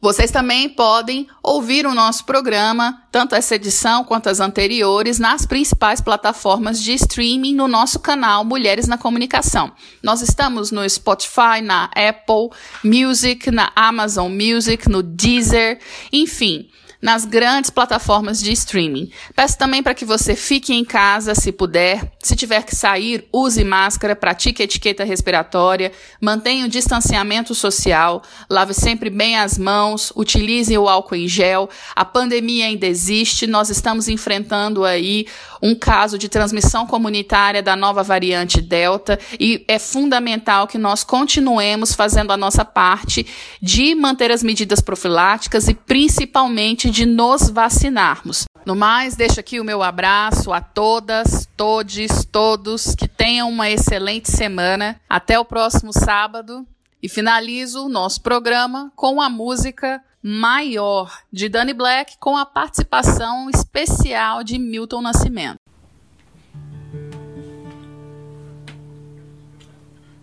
Vocês 0.00 0.30
também 0.30 0.68
podem 0.68 1.26
ouvir 1.42 1.86
o 1.86 1.94
nosso 1.94 2.26
programa, 2.26 3.02
tanto 3.10 3.34
essa 3.34 3.54
edição 3.54 4.04
quanto 4.04 4.28
as 4.28 4.38
anteriores, 4.38 5.18
nas 5.18 5.46
principais 5.46 5.98
plataformas 6.02 6.82
de 6.82 6.92
streaming 6.92 7.54
no 7.54 7.66
nosso 7.66 7.98
canal 7.98 8.44
Mulheres 8.44 8.86
na 8.86 8.98
Comunicação. 8.98 9.72
Nós 10.02 10.20
estamos 10.20 10.70
no 10.70 10.86
Spotify, 10.88 11.62
na 11.62 11.84
Apple 11.84 12.50
Music, 12.84 13.50
na 13.50 13.72
Amazon 13.74 14.30
Music, 14.30 14.90
no 14.90 15.02
Deezer, 15.02 15.80
enfim 16.12 16.68
nas 17.04 17.26
grandes 17.26 17.68
plataformas 17.68 18.40
de 18.40 18.50
streaming. 18.50 19.10
Peço 19.36 19.58
também 19.58 19.82
para 19.82 19.92
que 19.92 20.06
você 20.06 20.34
fique 20.34 20.72
em 20.72 20.82
casa 20.82 21.34
se 21.34 21.52
puder. 21.52 22.10
Se 22.18 22.34
tiver 22.34 22.62
que 22.62 22.74
sair, 22.74 23.28
use 23.30 23.62
máscara, 23.62 24.16
pratique 24.16 24.62
etiqueta 24.62 25.04
respiratória, 25.04 25.92
mantenha 26.18 26.64
o 26.64 26.68
distanciamento 26.68 27.54
social, 27.54 28.22
lave 28.48 28.72
sempre 28.72 29.10
bem 29.10 29.36
as 29.36 29.58
mãos, 29.58 30.14
utilize 30.16 30.78
o 30.78 30.88
álcool 30.88 31.16
em 31.16 31.28
gel. 31.28 31.68
A 31.94 32.06
pandemia 32.06 32.64
ainda 32.64 32.86
existe, 32.86 33.46
nós 33.46 33.68
estamos 33.68 34.08
enfrentando 34.08 34.82
aí 34.82 35.26
um 35.60 35.74
caso 35.74 36.16
de 36.16 36.30
transmissão 36.30 36.86
comunitária 36.86 37.62
da 37.62 37.76
nova 37.76 38.02
variante 38.02 38.62
Delta 38.62 39.18
e 39.38 39.62
é 39.68 39.78
fundamental 39.78 40.66
que 40.66 40.78
nós 40.78 41.04
continuemos 41.04 41.92
fazendo 41.92 42.32
a 42.32 42.36
nossa 42.36 42.64
parte 42.64 43.26
de 43.60 43.94
manter 43.94 44.30
as 44.30 44.42
medidas 44.42 44.80
profiláticas 44.80 45.68
e 45.68 45.74
principalmente 45.74 46.93
de 46.94 47.06
nos 47.06 47.50
vacinarmos. 47.50 48.44
No 48.64 48.76
mais, 48.76 49.16
deixo 49.16 49.40
aqui 49.40 49.58
o 49.58 49.64
meu 49.64 49.82
abraço 49.82 50.52
a 50.52 50.60
todas, 50.60 51.48
todes, 51.56 52.24
todos, 52.24 52.94
que 52.94 53.08
tenham 53.08 53.48
uma 53.48 53.68
excelente 53.68 54.30
semana. 54.30 55.00
Até 55.08 55.36
o 55.36 55.44
próximo 55.44 55.92
sábado 55.92 56.64
e 57.02 57.08
finalizo 57.08 57.84
o 57.84 57.88
nosso 57.88 58.22
programa 58.22 58.92
com 58.94 59.20
a 59.20 59.28
música 59.28 60.00
Maior 60.22 61.12
de 61.32 61.48
Danny 61.48 61.74
Black 61.74 62.16
com 62.20 62.36
a 62.36 62.46
participação 62.46 63.50
especial 63.50 64.44
de 64.44 64.56
Milton 64.56 65.02
Nascimento. 65.02 65.58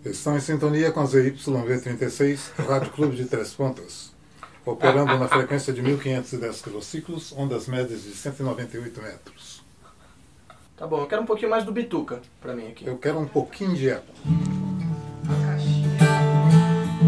Estão 0.06 0.38
em 0.38 0.40
sintonia 0.40 0.90
com 0.90 1.00
a 1.00 1.04
ZYV36, 1.04 2.64
Rádio 2.66 2.90
Clube 2.92 3.14
de 3.14 3.26
Três 3.26 3.52
Pontas, 3.52 4.11
operando 4.64 5.18
na 5.18 5.28
frequência 5.28 5.72
de 5.72 5.82
1510 5.82 6.62
kHz, 6.62 7.32
ondas 7.36 7.66
médias 7.66 8.02
de 8.02 8.14
198 8.14 9.02
metros. 9.02 9.62
Tá 10.76 10.86
bom, 10.86 11.00
eu 11.00 11.06
quero 11.06 11.22
um 11.22 11.26
pouquinho 11.26 11.50
mais 11.50 11.64
do 11.64 11.72
Bituca 11.72 12.20
pra 12.40 12.54
mim 12.54 12.68
aqui. 12.68 12.86
Eu 12.86 12.98
quero 12.98 13.18
um 13.18 13.26
pouquinho 13.26 13.74
de 13.74 13.88
eco. 13.88 14.06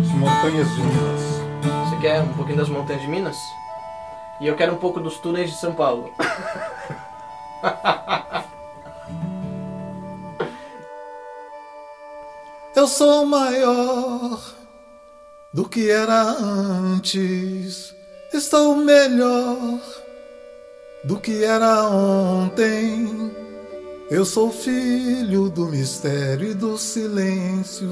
As 0.01 0.11
montanhas 0.13 0.69
de 0.69 0.83
Minas. 0.83 1.21
Você 1.89 2.01
quer 2.01 2.23
um 2.23 2.35
pouquinho 2.35 2.59
das 2.59 2.69
montanhas 2.69 3.03
de 3.03 3.09
Minas? 3.09 3.37
E 4.41 4.47
eu 4.47 4.57
quero 4.57 4.75
um 4.75 4.79
pouco 4.79 5.01
dos 5.01 5.19
túneis 5.19 5.51
de 5.51 5.57
São 5.57 5.75
Paulo. 5.75 6.13
Eu 12.77 12.89
sou 12.89 13.25
maior 13.25 14.41
do 15.55 15.69
que 15.69 15.89
era 15.89 16.21
antes. 16.33 17.95
Estou 18.33 18.75
melhor 18.75 19.81
do 21.05 21.21
que 21.21 21.45
era 21.45 21.89
ontem. 21.89 23.31
Eu 24.11 24.25
sou 24.25 24.51
filho 24.51 25.49
do 25.49 25.67
mistério 25.67 26.51
e 26.51 26.55
do 26.55 26.77
silêncio. 26.77 27.89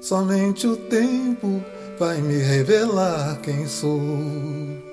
Somente 0.00 0.66
o 0.66 0.74
tempo 0.74 1.62
vai 1.98 2.22
me 2.22 2.38
revelar 2.38 3.38
quem 3.42 3.68
sou. 3.68 4.87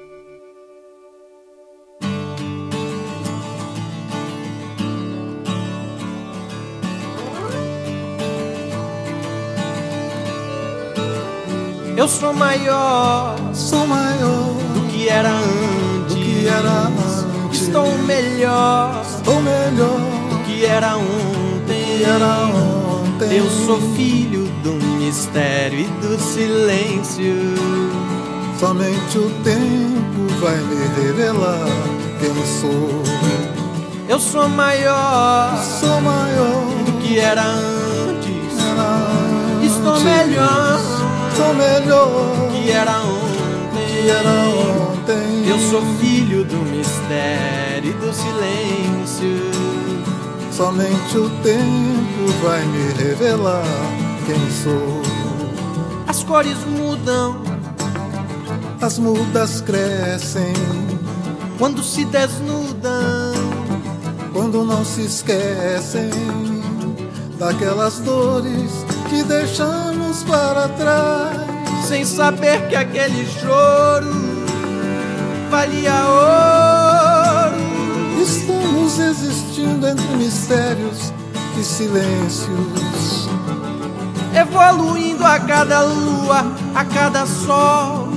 Eu 11.97 12.09
sou 12.09 12.33
maior, 12.33 13.37
sou 13.53 13.87
maior 13.87 14.53
do 14.73 14.81
que 14.89 15.07
era 15.07 15.29
antes. 15.29 16.13
Do 16.13 16.15
que 16.15 16.45
era 16.45 16.87
antes. 16.87 17.61
Estou 17.61 17.97
melhor, 17.99 19.01
estou 19.01 19.41
melhor 19.41 19.99
do 20.29 20.43
que 20.45 20.65
era 20.65 20.97
ontem. 20.97 22.03
Era 22.03 22.47
ontem. 22.47 23.37
Eu 23.37 23.49
sou 23.65 23.79
filho 23.95 24.45
do 24.61 24.73
mistério 24.97 25.79
e 25.79 25.87
do 26.05 26.19
silêncio. 26.19 27.33
Somente 28.59 29.17
o 29.17 29.29
tempo 29.41 30.27
vai 30.41 30.57
me 30.57 31.01
revelar 31.01 31.65
quem 32.19 32.45
sou. 32.59 33.03
Eu 34.09 34.19
sou 34.19 34.49
maior, 34.49 35.57
sou 35.79 36.01
maior 36.01 36.65
do 36.85 36.91
que 37.01 37.19
era 37.19 37.41
antes. 37.41 38.59
Era 38.59 38.97
antes. 39.61 39.71
Estou 39.71 39.99
melhor 40.01 40.94
sou 41.35 41.53
melhor 41.53 42.49
que 42.51 42.71
era 42.71 43.01
ontem. 43.01 43.87
Que 43.87 44.09
era 44.09 44.29
ontem. 44.29 45.49
Eu 45.49 45.59
sou 45.59 45.81
filho 45.99 46.43
do 46.45 46.55
mistério 46.55 47.89
e 47.89 47.93
do 47.93 48.13
silêncio. 48.13 49.51
Somente 50.51 51.17
o 51.17 51.29
tempo 51.41 52.31
vai 52.43 52.63
me 52.65 52.93
revelar 52.93 53.65
quem 54.25 54.51
sou. 54.63 55.01
As 56.07 56.23
cores 56.23 56.57
mudam, 56.65 57.41
as 58.81 58.97
mudas 58.97 59.59
crescem 59.59 60.53
quando 61.57 61.83
se 61.83 62.05
desnudam, 62.05 63.33
quando 64.31 64.63
não 64.63 64.85
se 64.85 65.01
esquecem 65.01 66.09
daquelas 67.37 67.99
dores 67.99 68.84
que 69.09 69.23
deixamos 69.23 70.23
para 70.23 70.67
trás, 70.69 71.37
sem 71.87 72.05
saber 72.05 72.67
que 72.67 72.75
aquele 72.75 73.25
choro 73.25 74.45
valia 75.49 75.93
ouro. 76.07 77.65
Estamos 78.21 78.99
existindo 78.99 79.87
entre 79.87 80.07
mistérios 80.17 81.13
e 81.59 81.63
silêncios, 81.63 83.29
evoluindo 84.33 85.25
a 85.25 85.39
cada 85.39 85.81
lua, 85.81 86.43
a 86.73 86.85
cada 86.85 87.25
sol. 87.25 88.09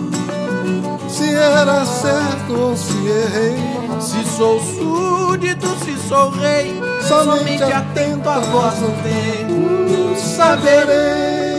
Se 1.08 1.30
era 1.34 1.84
certo 1.84 2.52
ou 2.52 2.76
se 2.76 2.96
errei, 3.06 3.56
se 4.00 4.24
sou 4.36 4.60
súdito, 4.60 5.66
se 5.84 5.96
sou 6.08 6.30
rei, 6.30 6.80
somente, 7.08 7.62
atento 7.62 8.28
à 8.28 8.38
voz 8.38 8.74
do 8.74 8.92
tempo, 9.02 10.14
saberei. 10.16 11.58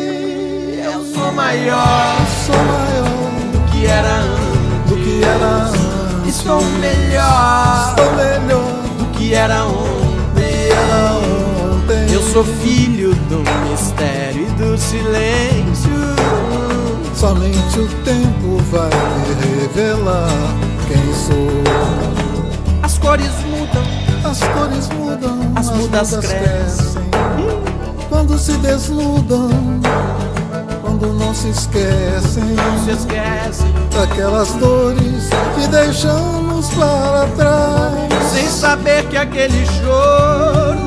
Eu 0.86 1.04
sou 1.04 1.32
maior, 1.32 2.16
sou 2.46 2.56
maior 2.56 3.10
do 3.52 3.60
que 3.72 3.88
era 3.88 4.18
antes, 4.20 4.90
do 4.90 4.96
que 4.98 5.24
era 5.24 5.46
antes. 5.66 5.90
Estou 6.28 6.62
melhor, 6.62 7.90
estou 7.90 8.12
melhor 8.16 8.84
do 9.00 9.06
que 9.18 9.34
era 9.34 9.66
ontem. 9.66 10.70
Era 10.72 11.14
ontem. 11.14 12.14
Eu 12.14 12.22
sou 12.22 12.44
filho 12.44 13.16
do 13.16 13.44
mistério 13.70 14.48
e 14.48 14.52
do 14.52 14.78
silêncio. 14.78 15.90
Somente 17.16 17.80
o 17.80 17.88
tempo 18.04 18.58
vai 18.72 18.90
me 18.90 19.34
revelar 19.60 20.30
quem 20.88 21.14
sou. 21.14 21.64
As 22.84 22.98
cores 22.98 23.32
as 24.30 24.40
cores 24.42 24.88
mudam, 24.90 25.40
as, 25.56 25.70
as 25.70 25.76
mudas, 25.76 26.10
crescem. 26.12 27.10
Quando 28.10 28.38
se 28.38 28.52
desnudam, 28.58 29.50
quando 30.84 31.14
não 31.14 31.34
se 31.34 31.50
esquecem, 31.50 32.44
não 32.44 32.84
se 32.84 32.92
esquecem 32.92 33.74
daquelas 33.92 34.54
dores 34.54 35.30
que 35.56 35.68
deixamos 35.68 36.70
para 36.70 37.28
trás, 37.36 38.32
sem 38.32 38.48
saber 38.48 39.08
que 39.08 39.18
aquele 39.18 39.66
choro 39.66 40.86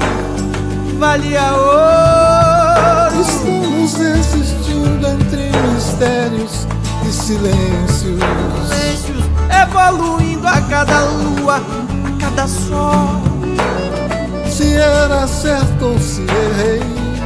valia 1.01 1.52
ouro. 1.52 3.20
Estamos 3.20 3.98
existindo 3.98 5.06
entre 5.09 5.51
mistérios 5.74 6.66
e 7.09 7.12
silêncios, 7.12 8.20
silêncios 8.69 9.24
evoluindo 9.64 10.47
a 10.47 10.60
cada 10.62 11.05
lua, 11.06 11.56
a 11.56 12.20
cada 12.20 12.47
sol. 12.47 13.32
Se 14.63 14.77
era 14.77 15.27
certo 15.27 15.87
ou 15.87 15.99
se 15.99 16.21
errei, 16.21 16.81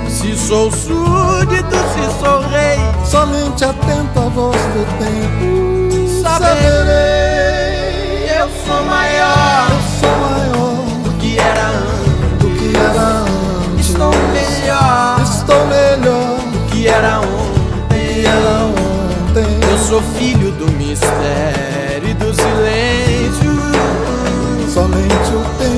se 0.09 0.35
sou 0.39 0.73
súdito, 0.73 1.77
se 1.93 2.19
sou 2.19 2.41
rei, 2.49 2.79
somente 3.05 3.63
atento 3.63 4.19
à 4.19 4.29
voz 4.31 4.57
do 4.57 4.87
tempo, 4.97 6.23
saberei. 6.23 6.65
Eu 8.41 8.49
sou 8.67 8.83
maior, 8.87 9.69
eu 9.71 9.83
sou 10.01 10.17
maior 10.19 10.87
do 11.05 11.11
que 11.19 11.39
era 11.39 11.67
antes, 11.69 12.39
do 12.39 12.49
que 12.57 12.75
era 12.75 13.03
antes. 13.21 13.87
Estou 13.87 14.13
melhor, 14.33 15.21
estou 15.23 15.67
melhor 15.67 16.39
do 16.39 16.59
que 16.71 16.89
era 16.89 17.21
ontem. 17.21 18.15
Que 18.15 18.27
era 18.27 18.65
ontem. 18.65 19.61
Eu 19.71 19.79
sou 19.79 20.01
filho 20.19 20.53
do 20.53 20.73
mistério 20.79 22.09
e 22.09 22.15
do 22.15 22.33
silêncio. 22.33 23.61
Somente 24.73 25.35
o 25.35 25.45
tempo 25.59 25.76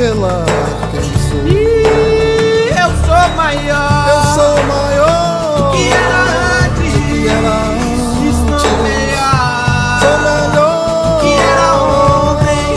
revelar 0.00 0.46
quem 0.92 1.02
sou. 1.28 1.46
E 1.46 2.70
eu 2.70 2.90
sou 3.04 3.24
maior. 3.36 4.08
Eu 4.08 4.22
sou 4.34 4.56
maior 4.64 5.72
que 5.72 5.84
era 5.92 6.20
antes. 6.64 6.92
Que 7.06 7.28
era 7.28 7.52
antes. 7.52 8.38
Estou 8.38 8.74
melhor. 8.82 10.00
Sou 10.00 10.16
melhor 10.28 11.20
que 11.20 11.32
era 11.34 11.68
ontem. 11.84 12.70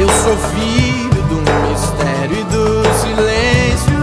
Eu 0.00 0.08
sou 0.08 0.36
filho 0.50 1.22
do 1.28 1.36
mistério 1.68 2.36
e 2.40 2.44
do 2.44 2.64
silêncio. 2.98 4.02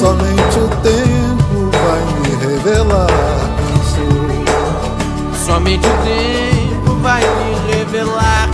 Somente 0.00 0.56
o 0.58 0.68
tempo 0.82 1.70
vai 1.84 2.02
me 2.20 2.30
revelar 2.46 3.08
quem 3.58 3.76
sou. 3.92 5.44
Somente 5.44 5.86
o 5.86 5.96
tempo 6.02 6.94
vai 7.02 7.20
me 7.20 7.74
revelar 7.74 8.51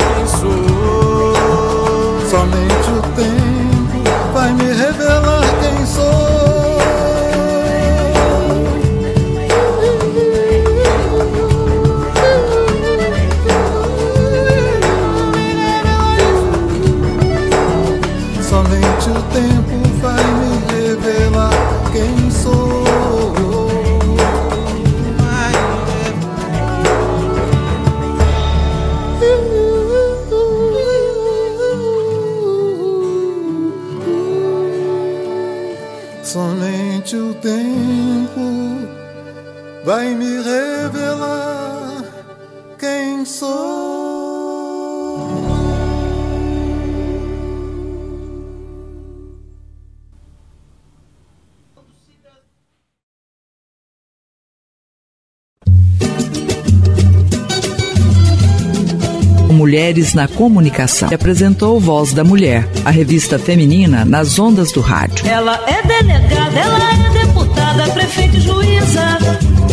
na 60.19 60.27
Comunicação. 60.27 61.09
Apresentou 61.15 61.79
Voz 61.79 62.13
da 62.13 62.25
Mulher, 62.25 62.69
a 62.85 62.91
revista 62.91 63.39
feminina 63.39 64.05
nas 64.05 64.37
ondas 64.37 64.73
do 64.73 64.81
rádio. 64.81 65.25
Ela 65.25 65.63
é 65.69 65.81
delegada, 65.87 66.59
ela 66.59 66.93
é 66.93 67.25
deputada, 67.25 67.89
prefeita 67.91 68.37
e 68.37 68.41
juíza. 68.41 69.19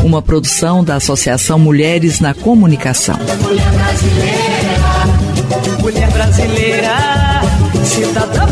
Uma 0.04 0.22
produção 0.22 0.84
da 0.84 0.98
Associação 0.98 1.58
Mulheres 1.58 2.20
na 2.20 2.36
Comunicação. 2.36 3.18
Mulher 3.42 3.72
brasileira, 3.72 5.82
mulher 5.82 6.12
brasileira, 6.12 6.94
cidadã 7.84 8.46